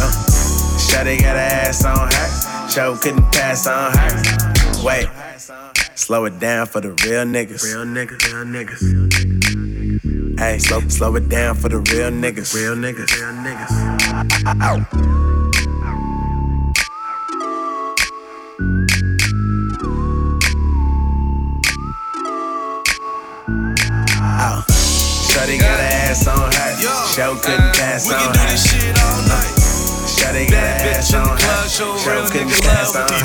Uh, 0.00 0.78
Shorty 0.78 1.16
got 1.18 1.36
her 1.36 1.68
ass 1.68 1.84
on 1.84 2.08
her. 2.12 2.68
Show 2.68 2.96
couldn't 2.96 3.30
pass 3.32 3.66
on 3.66 3.92
her. 3.96 4.84
Wait, 4.84 5.08
slow 5.96 6.24
it 6.24 6.38
down 6.38 6.66
for 6.66 6.80
the 6.80 6.90
real 6.90 7.24
niggas. 7.24 7.62
Real 7.64 7.84
niggas, 7.84 8.22
real 8.32 8.44
niggas. 8.44 10.38
Hey, 10.38 10.58
slow, 10.58 10.80
slow 10.88 11.14
it 11.16 11.28
down 11.28 11.54
for 11.54 11.68
the 11.68 11.78
real 11.78 12.10
niggas. 12.10 12.54
Real 12.54 12.74
niggas, 12.74 13.10
real 13.14 13.32
niggas. 13.42 13.70
Ow. 14.60 14.86
Oh. 24.36 24.64
Shorty 25.30 25.58
got 25.58 25.78
her 25.78 25.84
ass 25.84 26.26
on 26.26 26.52
her. 26.52 26.74
Show 27.14 27.34
couldn't 27.36 27.74
pass 27.74 28.10
on 28.10 28.34
her. 28.34 28.56
Shorty 30.08 30.46
got 30.50 30.80
her 30.80 30.88
ass 30.90 31.14
on 31.14 31.26
her. 31.26 31.68
Show 31.68 32.26
couldn't 32.30 32.50
pass 32.62 32.96
on 32.96 33.08
her. 33.08 33.18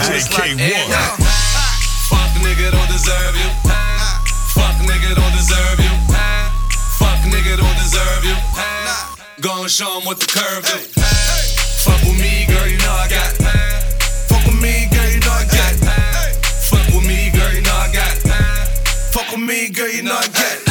Fuck 1.20 1.38
nigga 2.50 2.72
don't 2.72 2.89
deserve 2.89 3.36
you. 3.36 3.50
Fuck 4.58 4.76
nigga 4.89 5.14
don't 5.14 5.36
deserve 5.38 5.80
you. 5.80 5.93
Fuck 6.97 7.20
nigga 7.30 7.58
don't 7.58 7.78
deserve 7.78 8.26
you. 8.26 8.36
Go 9.41 9.62
and 9.62 9.70
show 9.70 10.00
him 10.00 10.06
what 10.06 10.20
the 10.20 10.26
curve 10.26 10.66
do. 10.66 10.78
Fuck 11.86 12.02
with 12.02 12.20
me, 12.20 12.45
girl, 12.47 12.68
you 12.68 12.78
know 12.80 12.91
I 12.91 13.08
got. 13.08 13.32
Fuck 14.30 14.45
with 14.45 14.62
me, 14.62 14.88
girl, 14.91 15.10
you 15.10 15.20
know 15.20 15.32
I 15.32 15.45
got. 15.45 15.76
Fuck 16.70 16.88
with 16.88 17.08
me, 17.08 17.30
girl, 17.32 17.54
you 17.54 17.62
know 17.62 17.76
I 17.76 17.91
got. 17.93 18.18
Fuck 19.14 19.32
with 19.32 19.41
me, 19.41 19.70
girl, 19.70 19.89
you 19.89 20.04
know 20.04 20.16
I 20.16 20.28
got. 20.28 20.68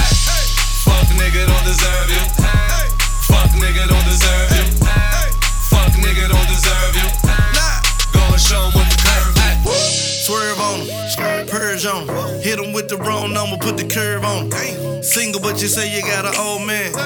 Hit 12.49 12.65
him 12.65 12.73
with 12.73 12.89
the 12.89 12.97
wrong 12.97 13.37
number, 13.37 13.61
put 13.61 13.77
the 13.77 13.85
curve 13.85 14.25
on 14.25 14.49
him. 14.49 15.03
Single, 15.05 15.45
but 15.45 15.61
you 15.61 15.69
say 15.69 15.85
you 15.93 16.01
got 16.01 16.25
an 16.25 16.33
old 16.41 16.65
man. 16.65 16.97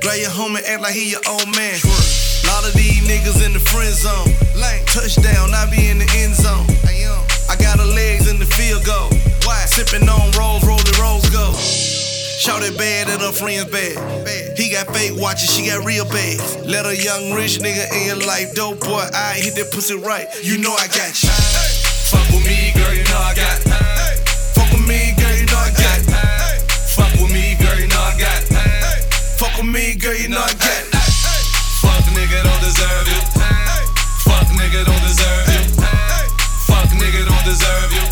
Grab 0.00 0.16
your 0.16 0.32
homie, 0.32 0.64
act 0.64 0.80
like 0.80 0.96
he 0.96 1.12
your 1.12 1.20
old 1.28 1.52
man. 1.52 1.76
Lot 2.48 2.64
of 2.64 2.72
these 2.72 3.04
niggas 3.04 3.44
in 3.44 3.52
the 3.52 3.60
friend 3.60 3.92
zone. 3.92 4.32
Touchdown, 4.88 5.52
I 5.52 5.68
be 5.68 5.92
in 5.92 6.00
the 6.00 6.08
end 6.16 6.32
zone. 6.32 6.64
I 7.44 7.60
got 7.60 7.76
her 7.76 7.84
legs 7.84 8.24
in 8.24 8.40
the 8.40 8.48
field 8.48 8.88
goal. 8.88 9.12
Sipping 9.68 10.08
on 10.08 10.32
rolls, 10.32 10.64
rolling 10.64 10.96
rolls 10.96 11.28
go. 11.28 11.52
Shout 11.52 12.64
it 12.64 12.80
bad 12.80 13.12
and 13.12 13.20
her 13.20 13.36
friends 13.36 13.68
bad. 13.68 14.00
He 14.56 14.72
got 14.72 14.88
fake 14.96 15.12
watches, 15.20 15.52
she 15.52 15.68
got 15.68 15.84
real 15.84 16.08
bad. 16.08 16.40
Let 16.64 16.88
a 16.88 16.96
young 16.96 17.36
rich 17.36 17.60
nigga 17.60 17.84
in 17.92 18.16
your 18.16 18.24
life, 18.24 18.56
dope 18.56 18.80
boy. 18.80 19.04
I 19.12 19.36
hit 19.44 19.60
that 19.60 19.68
pussy 19.76 20.00
right. 20.00 20.24
You 20.40 20.56
know 20.56 20.72
I 20.72 20.88
got 20.88 21.12
you. 21.20 21.28
Fuck 22.08 22.32
with 22.32 22.48
me, 22.48 22.72
girl, 22.72 22.96
you 22.96 23.04
know 23.12 23.20
I 23.20 23.36
got. 23.36 23.60
Fuck 23.60 24.25
Fuck 29.38 29.56
with 29.58 29.66
me, 29.66 29.94
girl, 29.94 30.14
you 30.14 30.28
know 30.28 30.40
I 30.40 30.52
got. 30.54 30.82
Fuck 31.82 32.04
nigga 32.16 32.42
don't 32.42 32.62
deserve 32.64 33.06
you. 33.12 33.20
Fuck 34.24 34.48
nigga 34.56 34.84
don't 34.84 35.02
deserve 35.04 35.46
you. 35.52 35.62
Fuck 36.66 36.88
nigga 36.96 37.24
don't 37.28 37.44
deserve 37.44 37.92
you. 37.92 38.04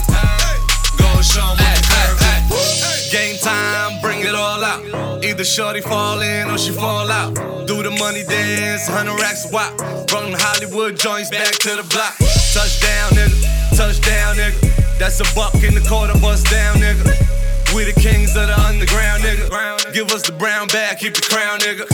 Go 0.99 1.07
and 1.09 1.25
show 1.25 1.41
'em 1.41 1.57
what 1.57 1.81
curve. 1.89 3.11
Game 3.11 3.39
time, 3.39 4.01
bring 4.03 4.21
it 4.21 4.35
all 4.35 4.63
out. 4.63 5.25
Either 5.25 5.45
shorty 5.45 5.81
fall 5.81 6.21
in 6.21 6.51
or 6.51 6.59
she 6.59 6.73
fall 6.73 7.11
out. 7.11 7.35
Do 7.67 7.83
the 7.83 7.91
money 7.91 8.25
dance, 8.25 8.89
100 8.89 9.19
racks 9.21 9.47
a 9.47 9.49
wop. 9.49 9.73
From 10.11 10.35
Hollywood 10.35 10.99
joints 10.99 11.31
back 11.31 11.53
to 11.65 11.77
the 11.77 11.85
block. 11.85 12.15
Touchdown, 12.53 13.11
nigga. 13.17 13.77
Touchdown, 13.77 14.37
nigga. 14.37 14.99
That's 14.99 15.21
a 15.21 15.35
buck 15.35 15.55
in 15.63 15.75
the 15.75 15.81
quarter, 15.89 16.19
bust 16.21 16.51
down, 16.51 16.77
nigga. 16.77 17.44
We 17.75 17.83
the 17.83 18.01
kings 18.01 18.37
of 18.37 18.47
the 18.47 18.55
underground, 18.55 19.25
nigga. 19.25 19.51
Give 19.93 20.07
us 20.13 20.23
the 20.23 20.31
brown 20.31 20.69
bag, 20.69 20.99
keep 20.99 21.13
the 21.13 21.27
crown, 21.27 21.59
nigga. 21.59 21.91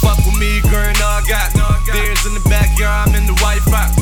Fuck 0.00 0.16
with 0.24 0.40
me, 0.40 0.64
girl, 0.72 0.88
no, 0.96 1.06
I 1.06 1.22
got. 1.28 1.52
Beers 1.92 2.24
in 2.24 2.32
the 2.32 2.40
backyard, 2.48 3.08
I'm 3.08 3.14
in 3.14 3.26
the 3.26 3.36
white 3.44 3.60
fox. 3.68 3.92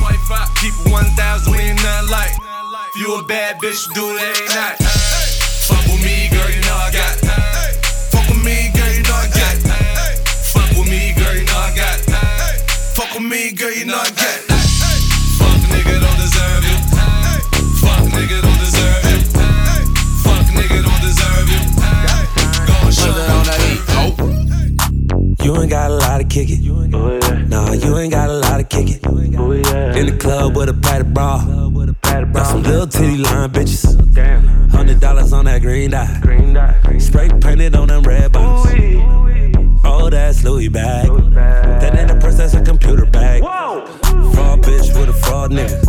Keep 0.63 0.71
it 0.87 0.93
1,000, 0.93 1.51
we 1.51 1.59
ain't 1.59 1.83
nothing 1.83 2.11
like. 2.11 2.31
If 2.95 3.03
you 3.03 3.19
a 3.19 3.25
bad 3.25 3.59
bitch, 3.59 3.83
do 3.93 4.07
it 4.15 4.23
every 4.23 4.47
night. 4.55 4.79
Fuck 5.67 5.83
with 5.91 5.99
me, 5.99 6.31
girl, 6.31 6.47
you 6.47 6.63
know 6.63 6.79
I 6.79 6.95
got. 6.95 7.19
Fuck 8.15 8.29
with 8.31 8.45
me, 8.45 8.71
girl, 8.71 8.95
you 8.95 9.03
know 9.03 9.19
I 9.19 9.27
got. 9.35 9.57
Fuck 10.55 10.71
with 10.79 10.87
me, 10.87 11.11
girl, 11.19 11.35
you 11.35 11.43
know 11.43 11.59
I 11.59 11.75
got. 11.75 11.99
Fuck 12.95 13.15
with 13.19 13.27
me, 13.27 13.51
girl, 13.51 13.75
you 13.75 13.85
know 13.85 13.99
I 13.99 14.11
got. 14.15 14.64
You 25.45 25.61
ain't 25.61 25.71
got 25.71 25.91
a 25.91 25.95
lot 25.95 26.21
of 26.21 26.29
kick 26.29 26.49
it. 26.51 26.61
Nah, 27.49 27.73
you 27.73 27.99
ain't 27.99 28.13
got 28.13 28.31
a 28.31 28.33
lot 28.33 28.61
of 28.61 28.69
kick 28.69 28.89
it. 28.89 29.05
In 29.05 30.07
the 30.07 30.17
club 30.19 30.57
with 30.57 30.69
a 30.69 30.75
padded 30.75 31.13
bra. 31.13 31.45
Got 32.33 32.47
some 32.47 32.63
little 32.63 32.87
titty 32.87 33.19
line 33.19 33.51
bitches. 33.51 33.85
Hundred 34.71 35.01
dollars 35.01 35.33
on 35.33 35.45
that 35.45 35.61
green 35.61 35.91
dye. 35.91 36.99
Spray 36.99 37.29
painted 37.41 37.77
on 37.77 37.89
them 37.89 38.03
red 38.05 38.33
bottoms. 38.33 38.73
Oh, 39.85 40.09
that's 40.11 40.43
Louis 40.45 40.69
bag. 40.69 41.09
That 41.35 41.95
ain't 41.95 42.11
a 42.11 42.15
purse, 42.17 42.39
that's 42.39 42.55
a 42.55 42.63
computer 42.63 43.05
bag. 43.07 43.43
Fraud 43.43 44.63
bitch 44.63 44.99
with 44.99 45.11
a 45.11 45.13
fraud 45.13 45.51
nigga. 45.53 45.81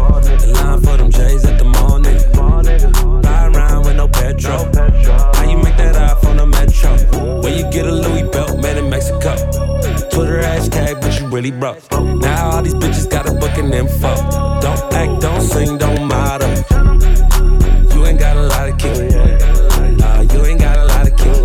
The 0.42 0.52
line 0.54 0.82
for 0.82 0.98
them 0.98 1.12
J's 1.12 1.46
at 1.46 1.58
the 1.58 1.66
mall 1.66 2.00
nigga. 2.00 3.22
Buy 3.24 3.48
around 3.48 3.86
with 3.86 3.96
no 3.96 4.08
petrol. 4.08 4.66
How 4.76 4.86
you 4.98 5.35
get 7.76 7.86
a 7.88 7.92
Louis 7.92 8.24
belt 8.30 8.58
made 8.62 8.78
in 8.78 8.90
Mexico? 8.90 9.36
Twitter 10.10 10.40
hashtag, 10.40 11.02
but 11.02 11.20
you 11.20 11.28
really 11.28 11.52
broke. 11.52 11.78
Now 11.92 12.52
all 12.52 12.62
these 12.62 12.74
bitches 12.74 13.10
got 13.10 13.28
a 13.28 13.34
book 13.34 13.54
booking 13.54 13.74
info. 13.74 14.16
Don't 14.62 14.94
act, 14.94 15.22
don't 15.22 15.42
sing, 15.42 15.78
don't 15.78 16.08
model. 16.08 16.48
You 17.92 18.06
ain't 18.06 18.20
got 18.20 18.38
a 18.38 18.44
lot 18.44 18.70
of 18.70 18.78
kick. 18.78 19.12
Nah, 20.00 20.22
you 20.22 20.46
ain't 20.46 20.62
got 20.62 20.78
a 20.78 20.86
lot 20.86 21.06
of 21.06 21.18
kick. 21.18 21.36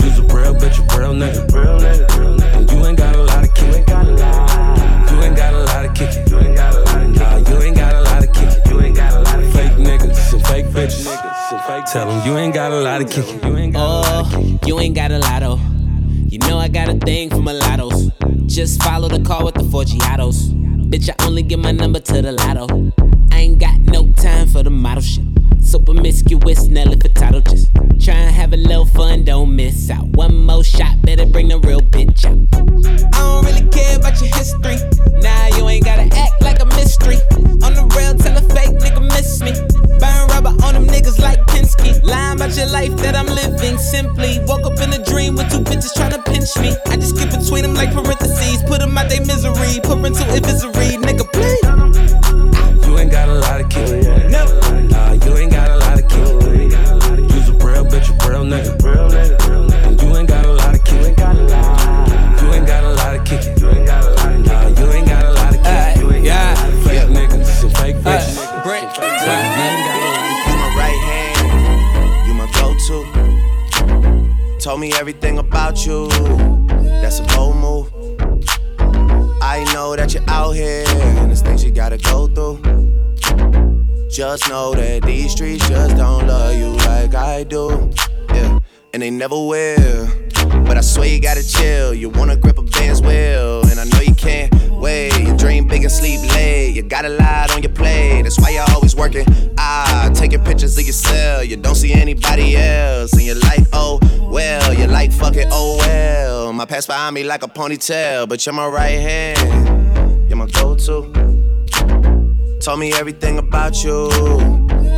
You's 0.00 0.18
a 0.18 0.22
real 0.34 0.54
bitch, 0.54 0.78
a 0.78 0.98
real 0.98 1.12
nigga. 1.12 1.75
Tell 11.92 12.08
them 12.08 12.26
you 12.26 12.36
ain't 12.36 12.52
got 12.52 12.72
a 12.72 12.80
lot 12.80 13.00
of 13.00 13.08
kick. 13.08 13.24
Oh, 13.76 14.58
you 14.66 14.80
ain't 14.80 14.96
got 14.96 15.12
a 15.12 15.18
lotto. 15.18 15.60
You 16.28 16.38
know 16.40 16.58
I 16.58 16.66
got 16.66 16.88
a 16.88 16.94
thing 16.94 17.30
for 17.30 17.40
mulattoes. 17.40 18.10
Just 18.46 18.82
follow 18.82 19.08
the 19.08 19.22
call 19.22 19.44
with 19.44 19.54
the 19.54 19.64
four 19.64 19.84
Giatos. 19.84 20.50
Bitch, 20.90 21.08
I 21.08 21.24
only 21.24 21.42
give 21.42 21.60
my 21.60 21.70
number 21.70 22.00
to 22.00 22.22
the 22.22 22.32
lotto. 22.32 22.92
I 23.30 23.38
ain't 23.38 23.60
got 23.60 23.78
no 23.78 24.12
time 24.14 24.48
for 24.48 24.64
the 24.64 24.70
model 24.70 25.02
shit. 25.02 25.24
So 25.62 25.78
promiscuous, 25.78 26.66
Nelly 26.66 26.96
Furtado 26.96 27.42
just 27.48 27.72
try 28.04 28.14
and 28.14 28.34
have 28.34 28.52
a 28.52 28.56
little 28.56 28.86
fun, 28.86 29.24
don't 29.24 29.54
miss 29.54 29.88
out. 29.90 30.06
One 30.06 30.44
more 30.44 30.64
shot, 30.64 31.00
better 31.02 31.26
bring 31.26 31.48
the 31.48 31.60
real 31.60 31.80
bitch 31.80 32.24
out. 32.24 32.38
I 33.14 33.18
don't 33.18 33.44
really 33.44 33.68
care 33.70 33.96
about 33.96 34.20
your 34.20 34.34
history. 34.34 34.76
Nah, 35.20 35.56
you 35.56 35.68
ain't 35.68 35.84
gotta 35.84 36.08
act 36.16 36.42
like 36.42 36.60
a 36.60 36.66
mystery. 36.66 37.16
On 37.62 37.74
the 37.74 37.82
real, 37.96 38.14
tell 38.14 38.36
a 38.36 38.42
fake 38.54 38.78
nigga 38.78 38.95
My 106.76 106.80
past 106.80 106.88
behind 106.88 107.14
me 107.14 107.24
like 107.24 107.42
a 107.42 107.48
ponytail, 107.48 108.28
but 108.28 108.44
you're 108.44 108.54
my 108.54 108.66
right 108.66 109.00
hand. 109.00 110.28
You're 110.28 110.36
my 110.36 110.44
go-to. 110.44 111.10
Told 112.60 112.78
me 112.78 112.92
everything 112.92 113.38
about 113.38 113.82
you. 113.82 114.10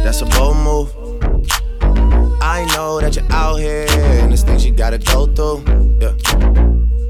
That's 0.02 0.20
a 0.20 0.26
bold 0.26 0.56
move. 0.56 0.92
I 2.42 2.68
know 2.74 3.00
that 3.00 3.14
you're 3.14 3.30
out 3.30 3.60
here 3.60 3.86
and 3.88 4.32
there's 4.32 4.42
things 4.42 4.66
you 4.66 4.72
gotta 4.72 4.98
go 4.98 5.26
through. 5.26 5.62
Yeah. 6.00 6.16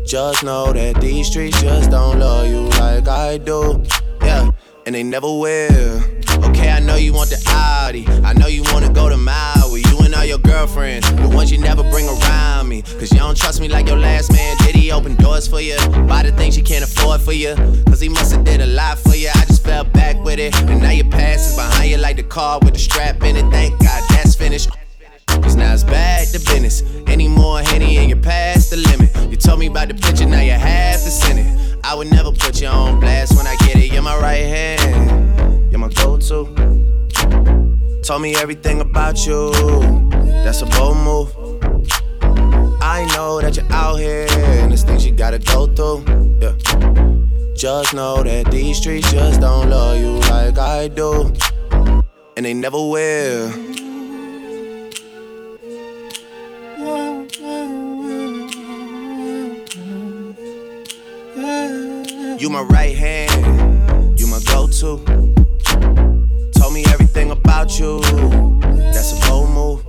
Just 0.05 0.45
know 0.45 0.75
that 0.75 1.01
these 1.01 1.29
streets 1.29 1.63
just 1.63 1.91
don't 1.91 2.19
love 2.19 2.47
you 2.49 2.69
like 2.79 3.09
I 3.09 3.39
do. 3.39 3.83
Yeah, 4.21 4.51
and 4.85 4.95
they 4.95 5.03
never 5.03 5.29
will. 5.29 6.03
Okay, 6.45 6.71
I 6.71 6.81
know 6.81 6.97
you 6.97 7.15
want 7.15 7.31
the 7.31 7.43
Audi. 7.49 8.07
I 8.23 8.35
know 8.35 8.49
you 8.49 8.65
wanna 8.65 8.93
go 8.93 9.09
to 9.09 9.17
Maui. 9.17 9.48
Girlfriends, 10.49 11.11
the 11.13 11.29
ones 11.29 11.53
you 11.53 11.59
never 11.59 11.83
bring 11.91 12.09
around 12.09 12.69
me. 12.69 12.81
Cause 12.83 13.13
you 13.13 13.19
don't 13.19 13.37
trust 13.37 13.61
me 13.61 13.69
like 13.69 13.87
your 13.87 13.99
last 13.99 14.33
man. 14.33 14.57
Did 14.59 14.75
he 14.75 14.91
open 14.91 15.15
doors 15.17 15.47
for 15.47 15.61
you? 15.61 15.77
Buy 16.09 16.23
the 16.23 16.33
things 16.33 16.57
you 16.57 16.65
can't 16.65 16.83
afford 16.83 17.21
for 17.21 17.33
you? 17.33 17.55
Cause 17.87 18.01
he 18.01 18.09
must've 18.09 18.45
did 18.45 18.63
a 18.63 18.67
lot 18.67 18.99
for 18.99 19.15
you. 19.15 19.29
I 19.35 19.45
just 19.45 19.63
fell 19.63 19.85
back 19.85 20.17
with 20.25 20.39
it. 20.39 20.57
And 20.63 20.81
now 20.81 20.91
your 20.91 21.11
past 21.11 21.51
is 21.51 21.57
behind 21.57 21.91
you 21.91 21.99
like 21.99 22.17
the 22.17 22.23
car 22.23 22.61
with 22.63 22.73
the 22.73 22.81
strap 22.81 23.23
in 23.23 23.37
it. 23.37 23.51
Thank 23.51 23.79
God 23.79 24.03
that's 24.09 24.35
finished. 24.35 24.71
Cause 25.27 25.55
now 25.55 25.75
it's 25.75 25.85
back 25.85 26.29
to 26.29 26.39
business. 26.39 26.83
Any 27.07 27.29
more 27.29 27.61
Henny 27.61 27.99
and 27.99 28.09
you're 28.09 28.19
past 28.19 28.71
the 28.71 28.79
limit. 28.79 29.11
You 29.31 29.37
told 29.37 29.61
me 29.61 29.67
about 29.67 29.89
the 29.89 29.95
picture, 29.95 30.25
now 30.25 30.41
you 30.41 30.53
have 30.53 31.03
to 31.03 31.11
send 31.11 31.39
it. 31.41 31.79
I 31.85 31.95
would 31.95 32.11
never 32.11 32.33
put 32.33 32.61
you 32.61 32.69
on 32.69 33.01
blast 33.01 33.37
when 33.37 33.47
I 33.47 33.55
get 33.67 33.77
it. 33.77 33.93
You're 33.93 34.03
my 34.03 34.19
right 34.19 34.47
hand, 34.47 35.71
you're 35.71 35.79
my 35.79 35.89
go 35.89 36.17
to. 36.17 36.89
Told 38.03 38.23
me 38.23 38.35
everything 38.37 38.81
about 38.81 39.27
you, 39.27 39.53
that's 40.49 40.63
a 40.63 40.67
bold 40.79 40.97
move. 40.97 41.31
I 42.81 43.05
know 43.15 43.39
that 43.43 43.55
you're 43.55 43.71
out 43.71 43.97
here 43.97 44.27
and 44.31 44.71
there's 44.71 44.83
things 44.83 45.05
you 45.05 45.13
gotta 45.13 45.39
go 45.39 45.67
through. 45.67 46.05
Yeah. 46.41 46.57
Just 47.55 47.93
know 47.93 48.23
that 48.23 48.51
these 48.51 48.79
streets 48.79 49.13
just 49.13 49.43
don't 49.43 49.69
love 49.69 50.01
you 50.01 50.13
like 50.31 50.57
I 50.57 50.89
do. 50.89 51.35
And 52.39 52.47
they 52.47 52.55
never 52.55 52.79
will. 52.79 53.51
You 62.41 62.49
my 62.49 62.63
right 62.71 62.97
hand, 62.97 64.19
you 64.19 64.27
my 64.27 64.41
go-to. 64.47 64.97
Told 66.59 66.73
me 66.73 66.87
everything 66.87 67.33
about 67.33 67.79
you. 67.79 68.01
That's 68.95 69.13
a 69.13 69.29
bold 69.29 69.51
move. 69.51 69.88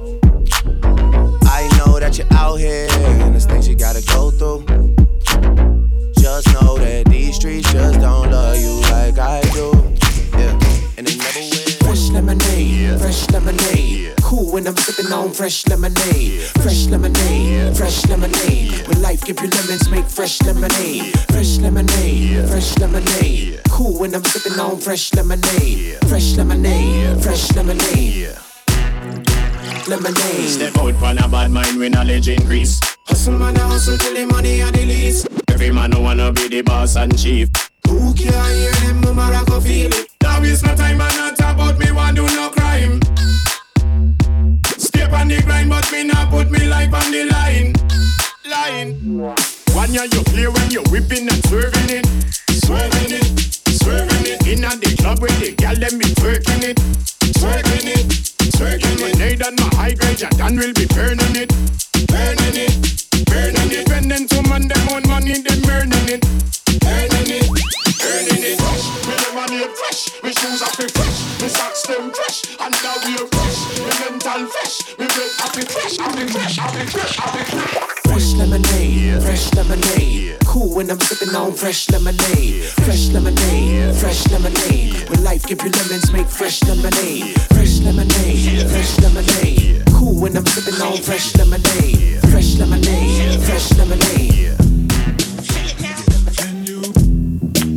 Know 1.79 1.97
that 1.97 2.17
you're 2.17 2.27
out 2.33 2.57
here, 2.59 2.87
and 2.91 3.33
there's 3.33 3.45
things 3.45 3.65
you 3.65 3.73
gotta 3.73 4.03
go 4.07 4.31
through. 4.31 4.65
Just 6.19 6.51
know 6.51 6.77
that 6.77 7.05
these 7.07 7.37
streets 7.37 7.71
just 7.71 8.01
don't 8.01 8.29
love 8.29 8.57
you 8.59 8.81
like 8.91 9.17
I 9.17 9.39
do. 9.53 9.71
Yeah, 10.37 10.59
and 10.97 11.07
they 11.07 11.15
never 11.15 11.39
will. 11.39 11.79
Fresh 11.87 12.09
lemonade, 12.09 12.99
fresh 12.99 13.29
lemonade. 13.29 14.13
Cool 14.21 14.51
when 14.51 14.67
I'm 14.67 14.75
sipping 14.75 15.13
on 15.13 15.31
fresh 15.31 15.65
lemonade. 15.67 16.41
Fresh 16.59 16.87
lemonade, 16.87 17.77
fresh 17.77 18.05
lemonade. 18.09 18.85
When 18.89 19.01
life 19.01 19.23
give 19.23 19.39
you 19.39 19.47
lemons, 19.47 19.89
make 19.89 20.05
fresh 20.05 20.41
lemonade. 20.41 21.17
Fresh 21.31 21.59
lemonade, 21.59 22.49
fresh 22.49 22.77
lemonade. 22.77 23.61
Cool 23.69 23.97
when 23.97 24.13
I'm 24.13 24.25
sipping 24.25 24.59
on 24.59 24.81
fresh 24.81 25.13
lemonade. 25.13 25.97
Fresh 26.09 26.35
lemonade, 26.35 27.23
fresh 27.23 27.55
lemonade. 27.55 28.35
Lemonade. 29.89 30.47
Step 30.47 30.77
out 30.77 30.93
from 30.97 31.17
a 31.17 31.27
bad 31.27 31.49
mind 31.49 31.79
when 31.79 31.93
knowledge 31.93 32.29
increase. 32.29 32.79
Hustle 33.07 33.33
man, 33.39 33.57
I 33.57 33.61
hustle 33.61 33.97
till 33.97 34.13
the 34.13 34.27
money 34.27 34.61
are 34.61 34.71
the 34.71 34.85
least. 34.85 35.27
Every 35.49 35.71
man 35.71 35.91
who 35.91 36.03
wanna 36.03 36.31
be 36.31 36.47
the 36.47 36.61
boss 36.61 36.95
and 36.95 37.17
chief. 37.17 37.49
Who 37.87 38.13
can 38.13 38.31
hear 38.53 38.71
them, 38.85 39.01
no 39.01 39.15
matter 39.15 39.43
go 39.49 39.59
feel 39.59 39.91
it. 39.91 40.07
Now 40.21 40.41
waste 40.41 40.63
no 40.63 40.75
time 40.75 41.01
and 41.01 41.17
not 41.17 41.37
talk 41.37 41.55
about 41.55 41.79
me 41.79 41.91
want 41.91 42.17
do 42.17 42.23
no 42.23 42.49
crime. 42.51 43.01
Step 44.77 45.11
on 45.11 45.27
the 45.27 45.41
grind, 45.43 45.71
but 45.71 45.91
me 45.91 46.03
not 46.03 46.29
put 46.29 46.51
me 46.51 46.65
life 46.65 46.93
on 46.93 47.11
the 47.11 47.25
line. 47.25 47.73
Line. 48.45 49.35
One 49.73 49.91
year 49.91 50.05
you 50.05 50.21
play 50.29 50.47
when 50.47 50.69
you 50.69 50.83
whipping 50.91 51.27
and 51.27 51.43
swerving 51.47 51.89
it, 51.89 52.05
swerving 52.61 53.09
it, 53.09 53.25
swerving 53.81 54.25
it. 54.33 54.45
Inna 54.45 54.69
the 54.77 54.95
club 55.01 55.17
where 55.17 55.31
the 55.39 55.55
gal 55.57 55.75
them 55.75 55.97
be 55.97 56.05
twerking 56.13 56.61
it, 56.61 56.77
twerking 57.41 57.89
it, 57.97 58.28
twerking 58.59 58.99
it. 58.99 59.39
My 59.39 59.69
high 59.79 59.93
grade, 59.93 60.19
your 60.19 60.29
done 60.31 60.57
will 60.57 60.73
be 60.73 60.85
burning 60.91 61.35
it, 61.39 61.49
burning 62.11 62.57
it, 62.59 62.75
burning 63.25 63.71
it. 63.71 63.87
Man 64.49 64.67
them 64.67 64.89
own 64.91 65.03
money, 65.07 65.39
burning 65.63 66.07
it, 66.11 66.21
burning 66.83 67.29
it, 67.31 67.47
burning 68.03 68.43
it. 68.43 68.59
Me 69.07 69.15
lemonade 69.23 69.71
fresh, 69.79 70.11
me 70.23 70.31
shoes 70.33 70.61
are 70.61 70.75
fresh, 70.75 71.41
me 71.41 71.47
socks 71.47 71.87
them 71.87 72.11
fresh, 72.11 72.43
and 72.59 72.75
now 72.83 72.95
we 73.05 73.15
fresh. 73.31 73.59
Me 73.79 73.91
mental 74.03 74.47
fresh, 74.51 74.75
me 74.99 75.05
bread 75.07 75.31
happy 75.39 75.61
fresh, 75.61 75.97
happy 75.97 76.27
fresh, 76.27 76.57
happy 76.57 76.85
fresh, 76.91 77.15
happy 77.15 77.43
fresh. 77.51 77.88
Fresh 79.39 79.55
lemonade, 79.55 80.35
fresh. 80.35 80.47
Cool 80.49 80.75
when 80.75 80.91
I'm 80.91 80.99
sipping 80.99 81.33
on 81.33 81.53
fresh 81.53 81.89
lemonade. 81.89 82.63
Fresh 82.83 83.07
lemonade, 83.11 83.95
fresh 83.95 84.27
lemonade. 84.31 85.09
When 85.09 85.23
life 85.23 85.45
give 85.47 85.61
you 85.63 85.69
lemons, 85.69 86.11
make 86.11 86.27
fresh 86.27 86.61
lemonade. 86.63 87.39
Fresh 87.53 87.79
lemonade, 87.79 88.69
fresh 88.69 88.99
lemonade. 88.99 89.85
Cool 89.93 90.19
when 90.19 90.35
I'm 90.35 90.45
sipping 90.45 90.81
on 90.81 90.97
fresh 90.97 91.33
lemonade. 91.37 92.19
Fresh 92.29 92.57
lemonade, 92.57 93.39
fresh 93.39 93.71
lemonade. 93.77 94.57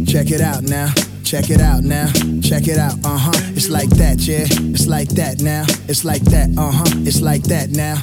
Check 0.09 0.33
it 0.33 0.41
out 0.41 0.65
now. 0.65 1.12
Check 1.33 1.49
it 1.49 1.63
out 1.63 1.83
now. 1.83 2.13
Check 2.43 2.69
it 2.69 2.77
out. 2.77 2.93
Uh 3.07 3.17
huh. 3.17 3.33
It's 3.57 3.71
like 3.71 3.89
that, 3.97 4.21
yeah. 4.21 4.45
It's 4.69 4.87
like 4.87 5.09
that 5.17 5.41
now. 5.41 5.65
It's 5.89 6.05
like 6.05 6.21
that. 6.25 6.51
Uh 6.59 6.71
huh. 6.71 6.85
It's 7.09 7.23
like 7.23 7.43
that 7.45 7.71
now. 7.71 7.95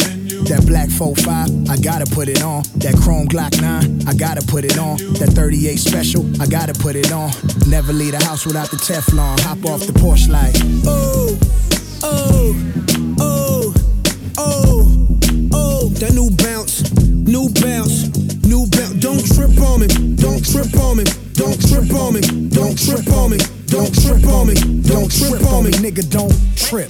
That 0.50 0.66
black 0.66 0.90
45, 0.90 1.70
I 1.70 1.78
gotta 1.78 2.08
put 2.10 2.28
it 2.28 2.42
on. 2.42 2.64
That 2.82 2.98
chrome 2.98 3.28
Glock 3.28 3.62
9, 3.62 4.08
I 4.08 4.16
gotta 4.16 4.42
put 4.42 4.66
it 4.66 4.80
on. 4.80 4.98
That 5.22 5.30
38 5.38 5.78
special, 5.78 6.26
I 6.42 6.48
gotta 6.48 6.74
put 6.74 6.96
it 6.96 7.12
on. 7.12 7.30
Never 7.70 7.94
leave 7.94 8.18
the 8.18 8.26
house 8.26 8.48
without 8.48 8.72
the 8.72 8.78
Teflon. 8.78 9.40
Hop 9.42 9.64
off 9.64 9.86
the 9.86 9.94
porch 9.94 10.28
like, 10.28 10.56
oh, 10.90 11.38
oh, 12.02 12.58
oh, 13.20 13.74
oh, 14.40 15.20
oh. 15.54 15.90
That 16.02 16.14
new 16.18 16.34
bounce, 16.34 16.82
new 16.98 17.46
bounce, 17.62 18.10
new 18.42 18.66
bounce. 18.74 18.98
Don't 18.98 19.22
trip 19.22 19.54
on 19.62 19.82
me, 19.82 20.16
don't 20.18 20.42
trip 20.42 20.74
on 20.82 20.98
me, 20.98 21.06
don't 21.40 21.60
trip 21.70 21.90
on 21.96 22.14
me, 22.14 22.22
don't 22.50 22.78
trip 22.78 23.08
on 23.16 23.32
me, 23.32 23.38
don't 23.68 23.94
trip 23.96 24.28
on 24.28 24.48
me, 24.48 24.56
don't 24.84 25.10
trip 25.10 25.42
on 25.48 25.64
me, 25.64 25.72
nigga, 25.80 26.04
don't 26.12 26.36
trip. 26.58 26.90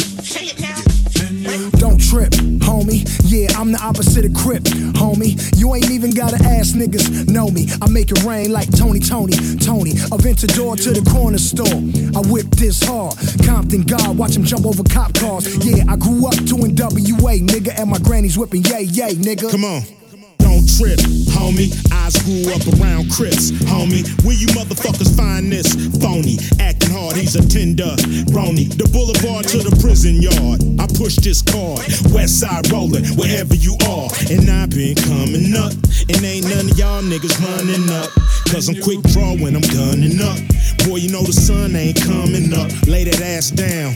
Don't 1.77 2.01
trip, 2.01 2.31
homie. 2.65 3.05
Yeah, 3.25 3.57
I'm 3.57 3.71
the 3.71 3.79
opposite 3.81 4.25
of 4.25 4.33
Crip, 4.33 4.63
homie. 4.97 5.37
You 5.57 5.75
ain't 5.75 5.91
even 5.91 6.11
gotta 6.11 6.43
ask 6.43 6.75
niggas, 6.75 7.29
know 7.29 7.49
me. 7.49 7.67
I 7.81 7.89
make 7.89 8.11
it 8.11 8.23
rain 8.23 8.51
like 8.51 8.69
Tony, 8.75 8.99
Tony, 8.99 9.33
Tony. 9.57 9.91
Aventador 10.09 10.39
to 10.39 10.47
door 10.47 10.75
to 10.77 10.91
the 10.91 11.07
corner 11.11 11.37
store. 11.37 11.79
I 12.17 12.25
whip 12.31 12.49
this 12.57 12.81
hard. 12.83 13.15
Compton 13.45 13.83
God, 13.83 14.17
watch 14.17 14.35
him 14.35 14.43
jump 14.43 14.65
over 14.65 14.83
cop 14.83 15.13
cars. 15.13 15.45
Yeah, 15.63 15.85
I 15.87 15.95
grew 15.95 16.27
up 16.27 16.35
doing 16.45 16.75
WA, 16.75 17.37
nigga, 17.37 17.79
and 17.79 17.89
my 17.91 17.99
granny's 17.99 18.37
whipping 18.37 18.63
yay, 18.63 18.83
yay, 18.83 19.13
nigga. 19.13 19.51
Come 19.51 19.65
on. 19.65 19.98
Trip, 20.77 20.99
homie. 21.33 21.73
I 21.91 22.09
grew 22.23 22.53
up 22.53 22.63
around 22.79 23.11
Crips, 23.11 23.51
homie. 23.67 24.05
Where 24.23 24.35
you 24.35 24.47
motherfuckers 24.47 25.15
find 25.17 25.51
this? 25.51 25.73
Phony, 26.01 26.37
acting 26.59 26.91
hard, 26.91 27.15
he's 27.15 27.35
a 27.35 27.43
tender. 27.47 27.95
Rony, 28.29 28.69
the 28.77 28.87
boulevard 28.93 29.47
to 29.49 29.59
the 29.59 29.75
prison 29.81 30.21
yard. 30.21 30.61
I 30.79 30.87
push 30.95 31.17
this 31.17 31.41
card, 31.41 31.81
west 32.13 32.39
side 32.39 32.71
rolling, 32.71 33.05
wherever 33.17 33.55
you 33.55 33.75
are. 33.89 34.09
And 34.29 34.49
I've 34.49 34.69
been 34.69 34.95
coming 34.95 35.55
up, 35.57 35.73
and 36.07 36.23
ain't 36.23 36.47
none 36.47 36.69
of 36.69 36.77
y'all 36.77 37.01
niggas 37.01 37.35
running 37.41 37.89
up. 37.89 38.09
Cause 38.47 38.69
I'm 38.69 38.81
quick 38.81 39.01
draw 39.11 39.35
when 39.35 39.55
I'm 39.55 39.67
gunning 39.73 40.21
up. 40.21 40.39
Boy, 40.87 41.03
you 41.03 41.11
know 41.11 41.23
the 41.23 41.33
sun 41.33 41.75
ain't 41.75 42.01
coming 42.01 42.53
up. 42.53 42.71
Lay 42.87 43.03
that 43.03 43.21
ass 43.21 43.51
down. 43.51 43.93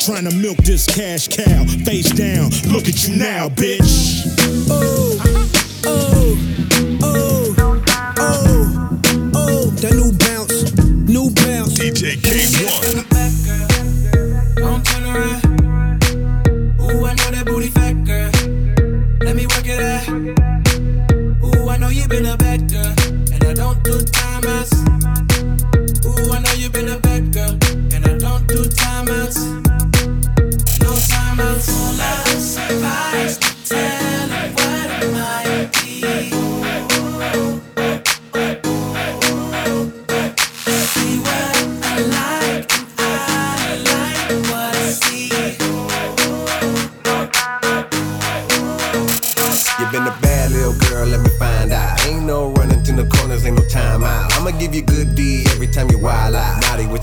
Trying 0.00 0.28
to 0.28 0.34
milk 0.36 0.58
this 0.58 0.86
cash 0.86 1.28
cow. 1.28 1.64
Face 1.84 2.10
down. 2.10 2.50
Look 2.72 2.88
at 2.88 3.06
you 3.06 3.16
now, 3.16 3.48
bitch. 3.48 4.24
Oh, 4.70 5.41
Oh, 5.84 6.38
oh, 7.02 7.54
oh, 7.58 7.84
oh, 8.18 9.00
oh. 9.34 9.70
That 9.80 9.94
new 9.94 10.12
bounce, 10.12 10.74
new 11.08 11.30
bounce. 11.34 11.78
DJ 11.78 12.22
Kay-One. 12.22 13.11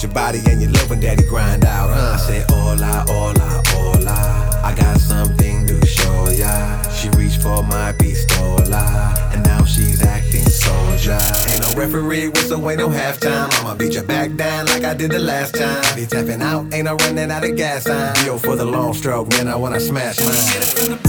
Your 0.09 0.13
body 0.13 0.39
and 0.49 0.61
you 0.61 0.67
love 0.69 0.89
when 0.89 0.99
daddy 0.99 1.23
grind 1.23 1.65
out. 1.65 1.89
Huh? 1.89 2.15
I 2.15 2.17
say 2.17 2.45
hola, 2.49 3.05
hola, 3.07 3.61
hola. 3.67 4.61
I 4.63 4.73
got 4.75 4.99
something 4.99 5.67
to 5.67 5.85
show 5.85 6.29
ya. 6.29 6.81
She 6.91 7.09
reached 7.09 7.41
for 7.41 7.63
my 7.63 7.93
pistola, 7.93 9.33
and 9.33 9.43
now 9.45 9.63
she's 9.65 10.01
acting 10.03 10.45
soldier. 10.45 11.19
Ain't 11.49 11.61
no 11.61 11.73
referee 11.75 12.29
whistle, 12.29 12.69
ain't 12.69 12.79
no 12.79 12.89
halftime. 12.89 13.49
I'ma 13.59 13.75
beat 13.75 13.93
you 13.93 14.03
back 14.03 14.35
down 14.35 14.65
like 14.67 14.83
I 14.83 14.93
did 14.93 15.11
the 15.11 15.19
last 15.19 15.55
time. 15.55 15.83
Be 15.95 16.05
tapping 16.05 16.41
out, 16.41 16.73
ain't 16.73 16.85
no 16.85 16.95
running 16.95 17.31
out 17.31 17.43
of 17.43 17.55
gas 17.55 17.83
time. 17.85 18.15
Yo 18.25 18.37
for 18.37 18.55
the 18.55 18.65
long 18.65 18.93
stroke, 18.93 19.29
man, 19.31 19.47
I 19.47 19.55
wanna 19.55 19.79
smash 19.79 20.19
mine. 20.19 20.99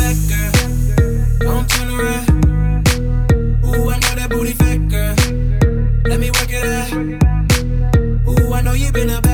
Don't 1.41 1.69
turn 1.69 1.79
around. 1.79 1.80
Ooh, 1.80 1.80
I 1.80 1.80
been 9.01 9.09
a 9.09 9.30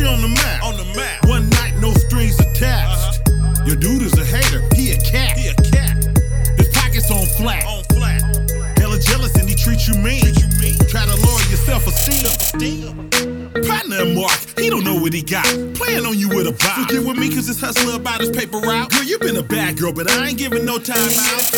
you 0.00 0.06
on 0.06 0.22
the 0.22 0.28
map. 0.28 0.62
On 0.64 0.76
the 0.76 0.84
map. 0.96 1.26
One 1.28 1.48
night, 1.50 1.74
no 1.78 1.92
strings 1.92 2.40
attached. 2.40 3.20
Uh-huh. 3.28 3.64
Your 3.66 3.76
dude 3.76 4.02
is 4.02 4.16
a 4.18 4.24
hater, 4.24 4.64
he 4.74 4.92
a 4.92 4.96
cat. 4.96 5.36
He 5.36 5.48
a 5.48 5.54
cat. 5.54 5.96
His 6.56 6.68
pockets 6.72 7.10
on 7.10 7.26
flat. 7.36 7.64
On 7.66 7.84
flat. 7.92 8.22
Hella 8.78 8.98
jealous 8.98 9.34
and 9.36 9.48
he 9.48 9.54
treats 9.54 9.86
you 9.86 9.94
mean. 10.00 10.22
Treat 10.22 10.40
you 10.40 10.48
mean. 10.58 10.78
Try 10.88 11.04
to 11.04 11.16
lower 11.20 11.44
your 11.52 11.60
self-esteem. 11.60 13.10
Partner 13.68 14.06
Mark, 14.14 14.40
he 14.58 14.70
don't 14.70 14.84
know 14.84 14.94
what 14.94 15.12
he 15.12 15.22
got. 15.22 15.44
Playing 15.74 16.06
on 16.06 16.18
you 16.18 16.28
with 16.30 16.46
a 16.46 16.52
bop. 16.52 16.88
Forget 16.88 17.04
with 17.04 17.18
me 17.18 17.28
cause 17.28 17.46
this 17.46 17.60
hustler 17.60 17.96
about 17.96 18.20
his 18.20 18.30
paper 18.30 18.58
route. 18.58 18.90
Girl, 18.90 19.02
you 19.02 19.18
been 19.18 19.36
a 19.36 19.42
bad 19.42 19.76
girl, 19.78 19.92
but 19.92 20.10
I 20.10 20.28
ain't 20.28 20.38
giving 20.38 20.64
no 20.64 20.78
time 20.78 20.96
out. 20.96 21.52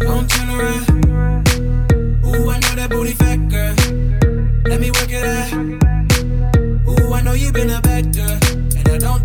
Don't 0.00 0.28
turn 0.28 0.48
around. 0.50 0.90
Ooh, 2.26 2.50
I 2.50 2.58
know 2.58 2.74
that 2.74 2.88
booty 2.90 3.12
fat 3.12 3.36
girl. 3.48 3.74
Let 4.66 4.80
me 4.80 4.90
work 4.90 5.10
it 5.10 5.24
out. 5.24 5.73
Know 7.34 7.40
you 7.40 7.50
been 7.50 7.68
a 7.68 7.80
girl, 8.12 8.38
and 8.76 8.88
I 8.88 8.96
don't 8.96 9.23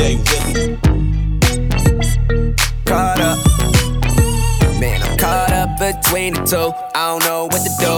DJ 0.00 0.16
Willie. 0.16 0.78
Caught 2.86 3.20
up. 3.20 3.38
Man, 4.80 5.02
I'm 5.02 5.18
caught 5.18 5.52
up 5.52 5.78
between 5.78 6.32
the 6.32 6.42
two. 6.44 6.72
I 6.94 7.10
don't 7.10 7.24
know 7.24 7.44
what 7.44 7.60
to 7.60 7.70
do. 7.78 7.94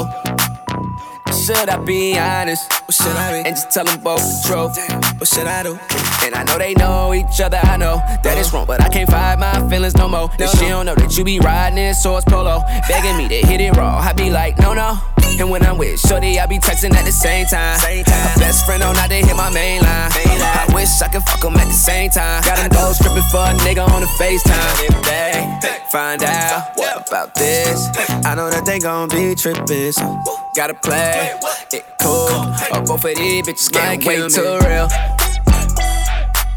Should 1.32 1.68
I 1.68 1.76
be 1.84 2.18
honest? 2.18 2.72
Or 2.88 2.92
should 2.92 3.16
I 3.16 3.42
be? 3.42 3.48
And 3.48 3.54
just 3.54 3.70
tell 3.70 3.84
them 3.84 4.00
both 4.02 4.18
the 4.18 4.48
truth. 4.48 5.20
What 5.20 5.28
should 5.28 5.46
I 5.46 5.62
do? 5.62 5.78
And 6.24 6.34
I 6.34 6.42
know 6.42 6.58
they 6.58 6.74
know 6.74 7.14
each 7.14 7.40
other, 7.40 7.58
I 7.62 7.76
know 7.76 7.96
that 8.24 8.36
it's 8.36 8.52
wrong, 8.52 8.66
but 8.66 8.80
I 8.80 8.88
can't 8.88 9.08
fight 9.08 9.38
my 9.38 9.68
feelings 9.70 9.96
no 9.96 10.08
more. 10.08 10.28
And 10.40 10.50
she 10.50 10.68
don't 10.68 10.86
know 10.86 10.96
that 10.96 11.16
you 11.16 11.22
be 11.22 11.38
riding 11.38 11.76
this 11.76 12.02
source 12.02 12.24
polo, 12.24 12.62
begging 12.88 13.16
me 13.16 13.28
to 13.28 13.46
hit 13.46 13.60
it 13.60 13.76
raw. 13.76 13.98
I 13.98 14.12
be 14.12 14.30
like, 14.30 14.58
no, 14.58 14.74
no. 14.74 14.98
And 15.40 15.50
when 15.50 15.64
I'm 15.64 15.76
with 15.78 15.98
Shorty, 15.98 16.38
I 16.38 16.46
be 16.46 16.58
texting 16.58 16.94
at 16.94 17.04
the 17.04 17.12
same 17.12 17.46
time. 17.46 17.78
Her 17.80 18.38
best 18.38 18.64
friend 18.64 18.82
on 18.82 18.94
not 18.94 19.08
to 19.10 19.16
hit 19.16 19.36
my 19.36 19.50
main 19.50 19.82
line. 19.82 20.10
I 20.12 20.66
wish 20.74 21.02
I 21.02 21.08
could 21.08 21.22
fuck 21.24 21.44
'em 21.44 21.56
at 21.56 21.66
the 21.66 21.72
same 21.72 22.10
time. 22.10 22.42
Got 22.42 22.58
'em 22.58 22.68
go 22.68 22.92
stripping 22.92 23.22
for 23.30 23.42
a 23.42 23.54
nigga 23.64 23.88
on 23.88 24.00
the 24.02 24.06
FaceTime. 24.18 24.74
If 24.88 25.02
they 25.02 25.48
find 25.90 26.22
out 26.22 26.76
what 26.76 27.08
about 27.08 27.34
this, 27.34 27.88
I 28.24 28.34
know 28.34 28.50
that 28.50 28.64
they 28.64 28.78
gon' 28.78 29.08
be 29.08 29.34
tripping. 29.34 29.92
So 29.92 30.18
gotta 30.54 30.74
play 30.74 31.32
it 31.72 31.84
cool. 32.00 32.54
Or 32.72 32.80
both 32.82 33.04
of 33.04 33.16
these 33.16 33.42
bitches 33.46 33.70
can't 33.72 34.04
wait 34.04 34.30
too 34.30 34.58
real. 34.68 34.88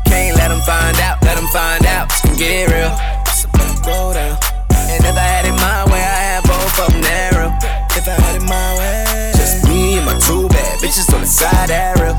Can't 0.05 0.35
let 0.37 0.51
'em 0.51 0.61
find 0.61 0.99
out, 0.99 1.17
let 1.23 1.37
'em 1.37 1.47
find 1.47 1.85
out. 1.85 2.11
It's 2.11 2.21
gonna 2.21 2.37
get 2.37 2.69
real. 2.69 2.93
It's 3.25 3.45
about 3.45 3.75
to 3.75 3.81
go 3.81 4.13
down. 4.13 4.37
And 4.91 5.03
if 5.03 5.15
I 5.17 5.27
had 5.33 5.45
it 5.45 5.53
my 5.53 5.85
way, 5.91 6.03
I 6.03 6.19
had 6.29 6.43
both 6.43 6.79
of 6.79 6.91
them 6.91 7.01
narrow. 7.01 7.44
If 7.95 8.07
I 8.07 8.11
had 8.11 8.35
it 8.35 8.43
my 8.43 8.75
way, 8.77 9.31
just 9.35 9.67
me 9.67 9.95
and 9.97 10.05
my 10.05 10.19
two 10.19 10.47
bad 10.49 10.79
bitches 10.79 11.13
on 11.13 11.21
the 11.21 11.27
side 11.27 11.69
that 11.69 11.97
real. 11.99 12.13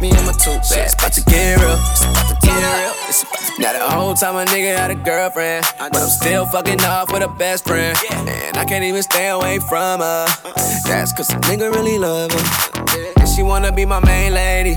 Me 0.00 0.10
and 0.10 0.26
my 0.26 0.32
two 0.32 0.52
bad, 0.60 0.84
it's 0.84 0.94
about 0.94 1.12
to 1.12 1.22
get 1.24 1.58
real. 1.60 1.80
It's 1.90 2.04
about 2.04 2.28
to 2.28 2.36
get 2.46 2.54
real. 2.54 2.94
It's 3.08 3.22
about 3.22 3.40
to 3.40 3.44
now 3.62 3.72
the 3.72 3.88
whole 3.88 4.14
time 4.14 4.36
a 4.36 4.44
nigga 4.44 4.76
had 4.76 4.90
a 4.90 4.94
girlfriend, 4.94 5.64
but 5.78 5.96
I'm 5.96 6.08
still 6.08 6.44
fucking 6.44 6.84
off 6.84 7.12
with 7.12 7.22
a 7.22 7.28
best 7.28 7.64
friend, 7.64 7.96
and 8.10 8.56
I 8.56 8.64
can't 8.64 8.84
even 8.84 9.02
stay 9.02 9.28
away 9.28 9.60
from 9.60 10.00
her. 10.00 10.26
That's 10.86 11.12
cause 11.12 11.30
a 11.30 11.36
nigga 11.48 11.72
really 11.72 11.98
love 11.98 12.32
her, 12.32 13.12
and 13.16 13.28
she 13.28 13.42
wanna 13.42 13.72
be 13.72 13.84
my 13.86 14.00
main 14.04 14.34
lady, 14.34 14.76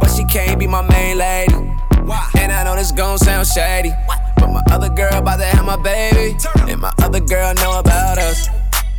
but 0.00 0.08
she 0.08 0.24
can't 0.24 0.58
be 0.58 0.66
my 0.66 0.82
main 0.82 1.18
lady. 1.18 1.54
And 1.54 2.50
I 2.50 2.64
know 2.64 2.74
this 2.74 2.90
gon' 2.90 3.18
sound 3.18 3.46
shady, 3.46 3.92
but 4.36 4.48
my 4.48 4.62
other 4.70 4.88
girl 4.88 5.12
about 5.14 5.36
to 5.36 5.44
have 5.44 5.64
my 5.64 5.76
baby, 5.76 6.36
and 6.66 6.80
my 6.80 6.92
other 6.98 7.20
girl 7.20 7.54
know 7.54 7.78
about 7.78 8.18
us. 8.18 8.48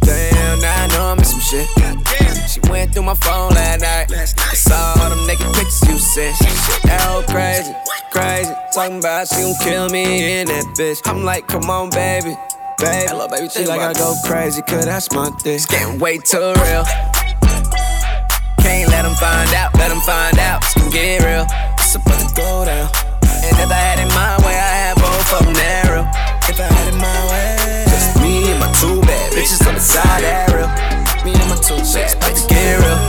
Damn, 0.10 0.60
now 0.60 0.84
I 0.84 0.88
know 0.88 1.06
I'm 1.14 1.20
in 1.20 1.26
some 1.26 1.40
shit. 1.40 1.70
She 2.50 2.60
went 2.68 2.94
through 2.94 3.04
my 3.04 3.14
phone 3.14 3.54
last 3.54 3.82
night. 3.82 4.12
I 4.12 4.56
saw 4.56 4.98
all 5.00 5.10
them 5.12 5.28
naked 5.28 5.46
pictures 5.54 5.86
you 5.88 5.98
sent. 6.00 6.36
Shit, 6.38 6.82
that 6.90 7.02
whole 7.06 7.22
crazy, 7.22 7.74
crazy. 8.10 8.52
Talking 8.74 8.98
about 8.98 9.28
she 9.28 9.42
gon' 9.42 9.54
kill 9.62 9.90
me 9.90 10.42
in 10.42 10.48
that 10.48 10.66
bitch. 10.74 10.98
I'm 11.06 11.24
like, 11.24 11.48
come 11.48 11.70
on, 11.70 11.92
baby. 11.92 12.36
Baby, 12.80 13.06
Hello, 13.12 13.28
baby 13.28 13.50
she 13.50 13.66
like 13.66 13.82
I 13.82 13.94
go 13.94 14.16
crazy, 14.26 14.64
cause 14.64 14.86
that's 14.86 15.12
my 15.12 15.30
thing. 15.44 15.56
It's 15.56 15.66
getting 15.68 16.00
way 16.00 16.18
too 16.18 16.40
real. 16.58 16.86
Can't 18.66 18.90
let 18.90 19.04
them 19.04 19.14
find 19.16 19.54
out, 19.54 19.76
let 19.78 19.90
them 19.90 20.02
find 20.02 20.40
out. 20.40 20.64
It's 20.64 20.74
gonna 20.74 20.90
get 20.90 21.22
real. 21.22 21.46
It's 21.78 21.94
about 21.94 22.18
to 22.18 22.34
go 22.34 22.66
down. 22.66 22.90
And 23.46 23.54
if 23.62 23.70
I 23.70 23.78
had 23.78 24.00
it 24.00 24.10
my 24.16 24.42
way, 24.42 24.58
I 24.58 24.74
had 24.90 24.96
both 24.96 25.34
of 25.38 25.46
them 25.46 25.54
narrow. 25.54 26.04
If 26.50 26.58
I 26.60 26.66
had 26.66 26.88
it 26.88 26.98
my 26.98 27.20
way, 27.30 27.59
bitches 29.40 29.66
on 29.66 29.74
the 29.74 29.80
side 29.80 30.24
area. 30.24 30.68
Me 31.24 31.32
and 31.32 31.50
my 31.50 31.56
two 31.64 31.80
bad, 32.50 32.76
real. 32.84 33.00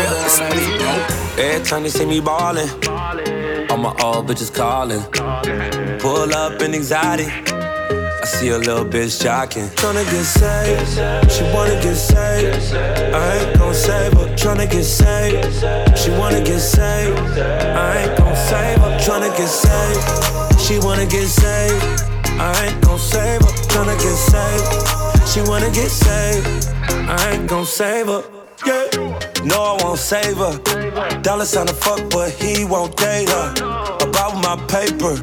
Real. 0.00 0.16
To 0.32 0.42
get 0.54 0.80
real. 0.80 1.44
Every 1.44 1.66
time 1.66 1.82
they 1.82 1.90
see 1.90 2.06
me 2.06 2.20
ballin', 2.20 2.70
all 3.70 3.76
my 3.76 3.94
old 4.02 4.26
bitches 4.26 4.50
callin'. 4.52 5.02
Pull 5.98 6.34
up 6.34 6.62
in 6.62 6.74
anxiety. 6.74 7.26
I 7.26 8.24
see 8.24 8.48
a 8.48 8.58
little 8.58 8.86
bitch 8.86 9.22
jocking. 9.22 9.68
Tryna 9.76 10.04
get 10.10 10.24
saved, 10.24 11.30
she 11.30 11.42
wanna 11.54 11.76
get 11.82 11.96
saved. 11.96 12.74
I 13.14 13.36
ain't 13.38 13.58
gon' 13.58 13.74
save 13.74 14.12
her. 14.14 14.28
Tryna 14.40 14.70
get 14.70 14.84
saved, 14.84 15.98
she 15.98 16.10
wanna 16.12 16.40
get 16.40 16.60
saved. 16.60 17.18
I 17.38 17.98
ain't 18.02 18.18
gon' 18.18 18.36
save 18.48 18.78
her. 18.80 18.98
Tryna 19.04 19.36
get 19.36 19.48
saved, 19.48 20.60
she 20.60 20.78
wanna 20.78 21.04
get 21.06 21.28
saved. 21.28 21.84
I 22.40 22.52
ain't 22.64 22.80
gon' 22.82 22.98
save 22.98 23.42
her. 23.42 23.52
Tryna 23.72 23.96
get 24.00 24.16
saved, 24.16 25.05
she 25.26 25.40
wanna 25.42 25.70
get 25.70 25.90
saved. 25.90 26.68
I 26.88 27.32
ain't 27.32 27.48
gon' 27.48 27.66
save 27.66 28.06
her. 28.06 28.22
Yeah. 28.66 28.86
No, 29.44 29.62
I 29.62 29.82
won't 29.82 29.98
save 29.98 30.38
her. 30.38 30.58
Dollar 31.22 31.44
sign 31.44 31.68
a 31.68 31.72
fuck, 31.72 32.00
but 32.10 32.30
he 32.30 32.64
won't 32.64 32.96
date 32.96 33.28
her. 33.28 33.52
About 34.00 34.34
my 34.42 34.56
paper. 34.66 35.14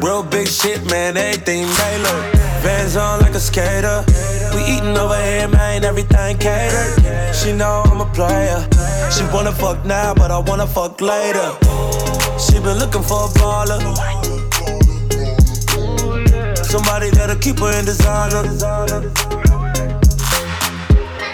Real 0.00 0.22
big 0.22 0.48
shit, 0.48 0.88
man, 0.90 1.16
everything 1.16 1.66
tailored. 1.66 2.34
Vans 2.62 2.96
on 2.96 3.20
like 3.20 3.34
a 3.34 3.40
skater. 3.40 4.04
We 4.54 4.62
eatin' 4.64 4.96
over 4.96 5.20
here, 5.22 5.48
man, 5.48 5.84
everything 5.84 6.38
catered. 6.38 7.34
She 7.34 7.52
know 7.52 7.82
I'm 7.86 8.00
a 8.00 8.06
player. 8.12 8.66
She 9.10 9.24
wanna 9.32 9.52
fuck 9.52 9.84
now, 9.84 10.14
but 10.14 10.30
I 10.30 10.38
wanna 10.38 10.66
fuck 10.66 11.00
later. 11.00 11.50
She 12.38 12.54
been 12.60 12.78
looking 12.78 13.02
for 13.02 13.24
a 13.24 13.28
baller. 13.38 14.39
Somebody 16.70 17.10
that'll 17.10 17.34
keep 17.34 17.58
her 17.58 17.76
in 17.76 17.84
designer. 17.84 18.44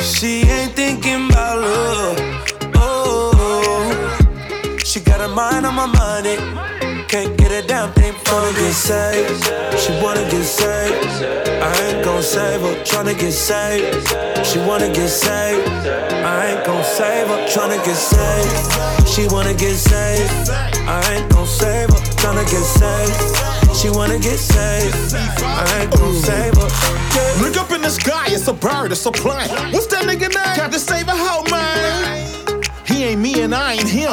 She 0.01 0.49
ain't 0.49 0.73
thinking 0.73 1.29
about 1.29 1.61
love. 1.61 2.17
Oh, 2.75 4.17
she 4.83 5.01
got 5.01 5.21
her 5.21 5.29
mind 5.29 5.67
on 5.67 5.75
my 5.75 5.85
money. 5.85 6.39
Can't 7.07 7.37
get 7.37 7.53
a 7.53 7.61
damn 7.67 7.93
thing 7.93 8.15
from 8.25 8.49
to 8.49 8.53
get 8.59 8.73
saved. 8.73 9.45
She 9.79 9.93
wanna 10.03 10.23
get 10.31 10.43
saved. 10.43 11.05
I 11.63 11.71
ain't 11.85 12.03
gon' 12.03 12.23
save 12.23 12.63
her. 12.63 12.75
Tryna 12.85 13.19
get 13.19 13.33
saved. 13.33 14.09
She 14.47 14.59
wanna 14.61 14.89
get 14.91 15.09
saved. 15.09 15.69
I 15.69 16.47
ain't 16.47 16.65
gon' 16.65 16.83
save 16.83 17.29
her. 17.29 17.47
Tryna 17.47 17.77
get 17.85 17.95
saved. 17.95 19.07
She 19.07 19.27
wanna 19.29 19.53
get 19.53 19.77
saved. 19.77 20.49
I 20.89 21.03
ain't 21.13 21.29
gon' 21.31 21.47
save 21.47 21.91
her. 21.91 22.01
Tryna 22.17 22.47
get 22.51 22.65
saved. 22.65 23.66
She 23.77 23.90
wanna 23.90 24.19
get 24.19 24.39
saved. 24.39 25.15
I 25.15 25.82
ain't 25.82 25.90
gon' 25.90 26.15
save 26.15 26.55
her. 26.57 26.69
Yeah. 27.15 27.43
Look 27.43 27.57
up 27.59 27.70
in 27.73 27.82
the 27.82 27.90
sky, 27.90 28.28
it's 28.28 28.48
a 28.48 28.55
bird, 28.55 28.90
it's 28.90 29.05
a 29.05 29.12
plane. 29.12 29.51
What's 29.73 29.86
that 29.89 30.05
nigga 30.05 30.32
name? 30.32 30.57
Captain 30.57 30.81
Save 30.81 31.09
a 31.09 31.12
hoe, 31.15 31.44
man. 31.51 32.26
Ain't 33.07 33.20
me 33.20 33.41
and 33.43 33.55
I 33.55 33.74
ain't 33.74 33.89
him. 33.89 34.11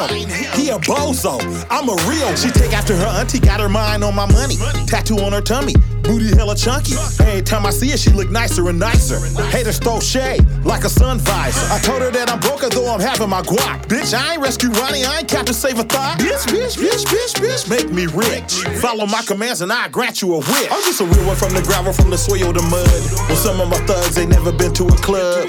He 0.54 0.68
a 0.70 0.78
bozo. 0.78 1.40
I'm 1.68 1.88
a 1.88 1.96
real. 2.08 2.36
She 2.36 2.48
take 2.50 2.72
after 2.72 2.94
her 2.94 3.06
auntie, 3.18 3.40
got 3.40 3.58
her 3.58 3.68
mind 3.68 4.04
on 4.04 4.14
my 4.14 4.30
money. 4.30 4.54
Tattoo 4.86 5.18
on 5.18 5.32
her 5.32 5.40
tummy, 5.40 5.74
booty 6.02 6.28
hella 6.28 6.54
chunky. 6.54 6.94
Every 7.18 7.42
time 7.42 7.66
I 7.66 7.70
see 7.70 7.90
her, 7.90 7.96
she 7.96 8.10
look 8.10 8.30
nicer 8.30 8.68
and 8.68 8.78
nicer. 8.78 9.18
Haters 9.46 9.80
throw 9.80 9.98
shade 9.98 10.46
like 10.64 10.84
a 10.84 10.88
sun 10.88 11.18
visor. 11.18 11.66
I 11.72 11.80
told 11.80 12.02
her 12.02 12.12
that 12.12 12.30
I'm 12.30 12.38
broke 12.38 12.60
though 12.60 12.86
I'm 12.86 13.00
having 13.00 13.28
my 13.28 13.42
guac. 13.42 13.88
Bitch, 13.88 14.14
I 14.14 14.34
ain't 14.34 14.42
rescue 14.42 14.70
Ronnie, 14.70 15.04
I 15.04 15.18
ain't 15.18 15.28
Captain 15.28 15.54
Save 15.54 15.80
a 15.80 15.82
thought. 15.82 16.20
Bitch, 16.20 16.46
bitch, 16.46 16.78
bitch, 16.78 17.04
bitch, 17.04 17.34
bitch, 17.42 17.68
make 17.68 17.90
me 17.90 18.06
rich. 18.06 18.62
Follow 18.80 19.06
my 19.06 19.22
commands 19.22 19.60
and 19.60 19.72
I 19.72 19.88
grant 19.88 20.22
you 20.22 20.34
a 20.34 20.38
wish. 20.38 20.70
I'm 20.70 20.82
just 20.84 21.00
a 21.00 21.04
real 21.04 21.26
one 21.26 21.36
from 21.36 21.52
the 21.52 21.62
gravel, 21.62 21.92
from 21.92 22.10
the 22.10 22.16
soil 22.16 22.52
to 22.52 22.62
mud. 22.62 22.88
Well, 23.26 23.36
some 23.36 23.60
of 23.60 23.68
my 23.68 23.78
thugs 23.88 24.16
ain't 24.18 24.30
never 24.30 24.52
been 24.52 24.72
to 24.74 24.86
a 24.86 24.96
club. 24.98 25.48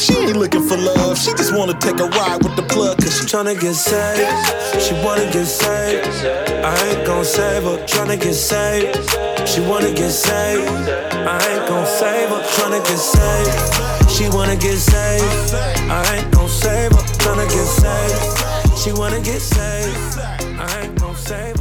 She 0.00 0.16
ain't 0.16 0.36
looking 0.36 0.66
for 0.66 0.78
love, 0.78 1.18
she 1.18 1.32
just 1.34 1.54
wanna 1.54 1.74
take 1.78 2.00
a 2.00 2.08
ride 2.30 2.42
with 2.42 2.56
the 2.56 2.62
plug, 2.62 2.96
cause 2.98 3.18
she 3.18 3.24
tryna 3.24 3.58
get 3.58 3.74
saved. 3.74 4.82
She 4.82 4.94
wanna 5.04 5.30
get 5.32 5.46
saved. 5.46 6.06
I 6.64 6.74
ain't 6.88 7.06
gon' 7.06 7.24
save 7.24 7.64
her. 7.64 7.78
Tryna 7.86 8.20
get 8.20 8.34
saved. 8.34 9.48
She 9.48 9.60
wanna 9.60 9.92
get 9.92 10.10
saved. 10.10 10.68
I 11.26 11.38
ain't 11.50 11.68
gon' 11.68 11.86
save 11.86 12.28
her. 12.28 12.42
Tryna 12.54 12.80
get 12.88 12.98
saved. 12.98 14.10
She 14.10 14.28
wanna 14.28 14.56
get 14.56 14.78
saved. 14.78 15.54
I 15.90 16.16
ain't 16.16 16.30
gon' 16.32 16.48
save 16.48 16.92
her. 16.92 17.04
Tryna 17.22 17.46
get 17.54 17.68
saved. 17.82 18.78
She 18.78 18.92
wanna 18.92 19.20
get 19.20 19.40
saved. 19.40 20.18
I 20.58 20.82
ain't 20.82 20.98
gon' 21.00 21.16
save 21.16 21.56
her. 21.56 21.59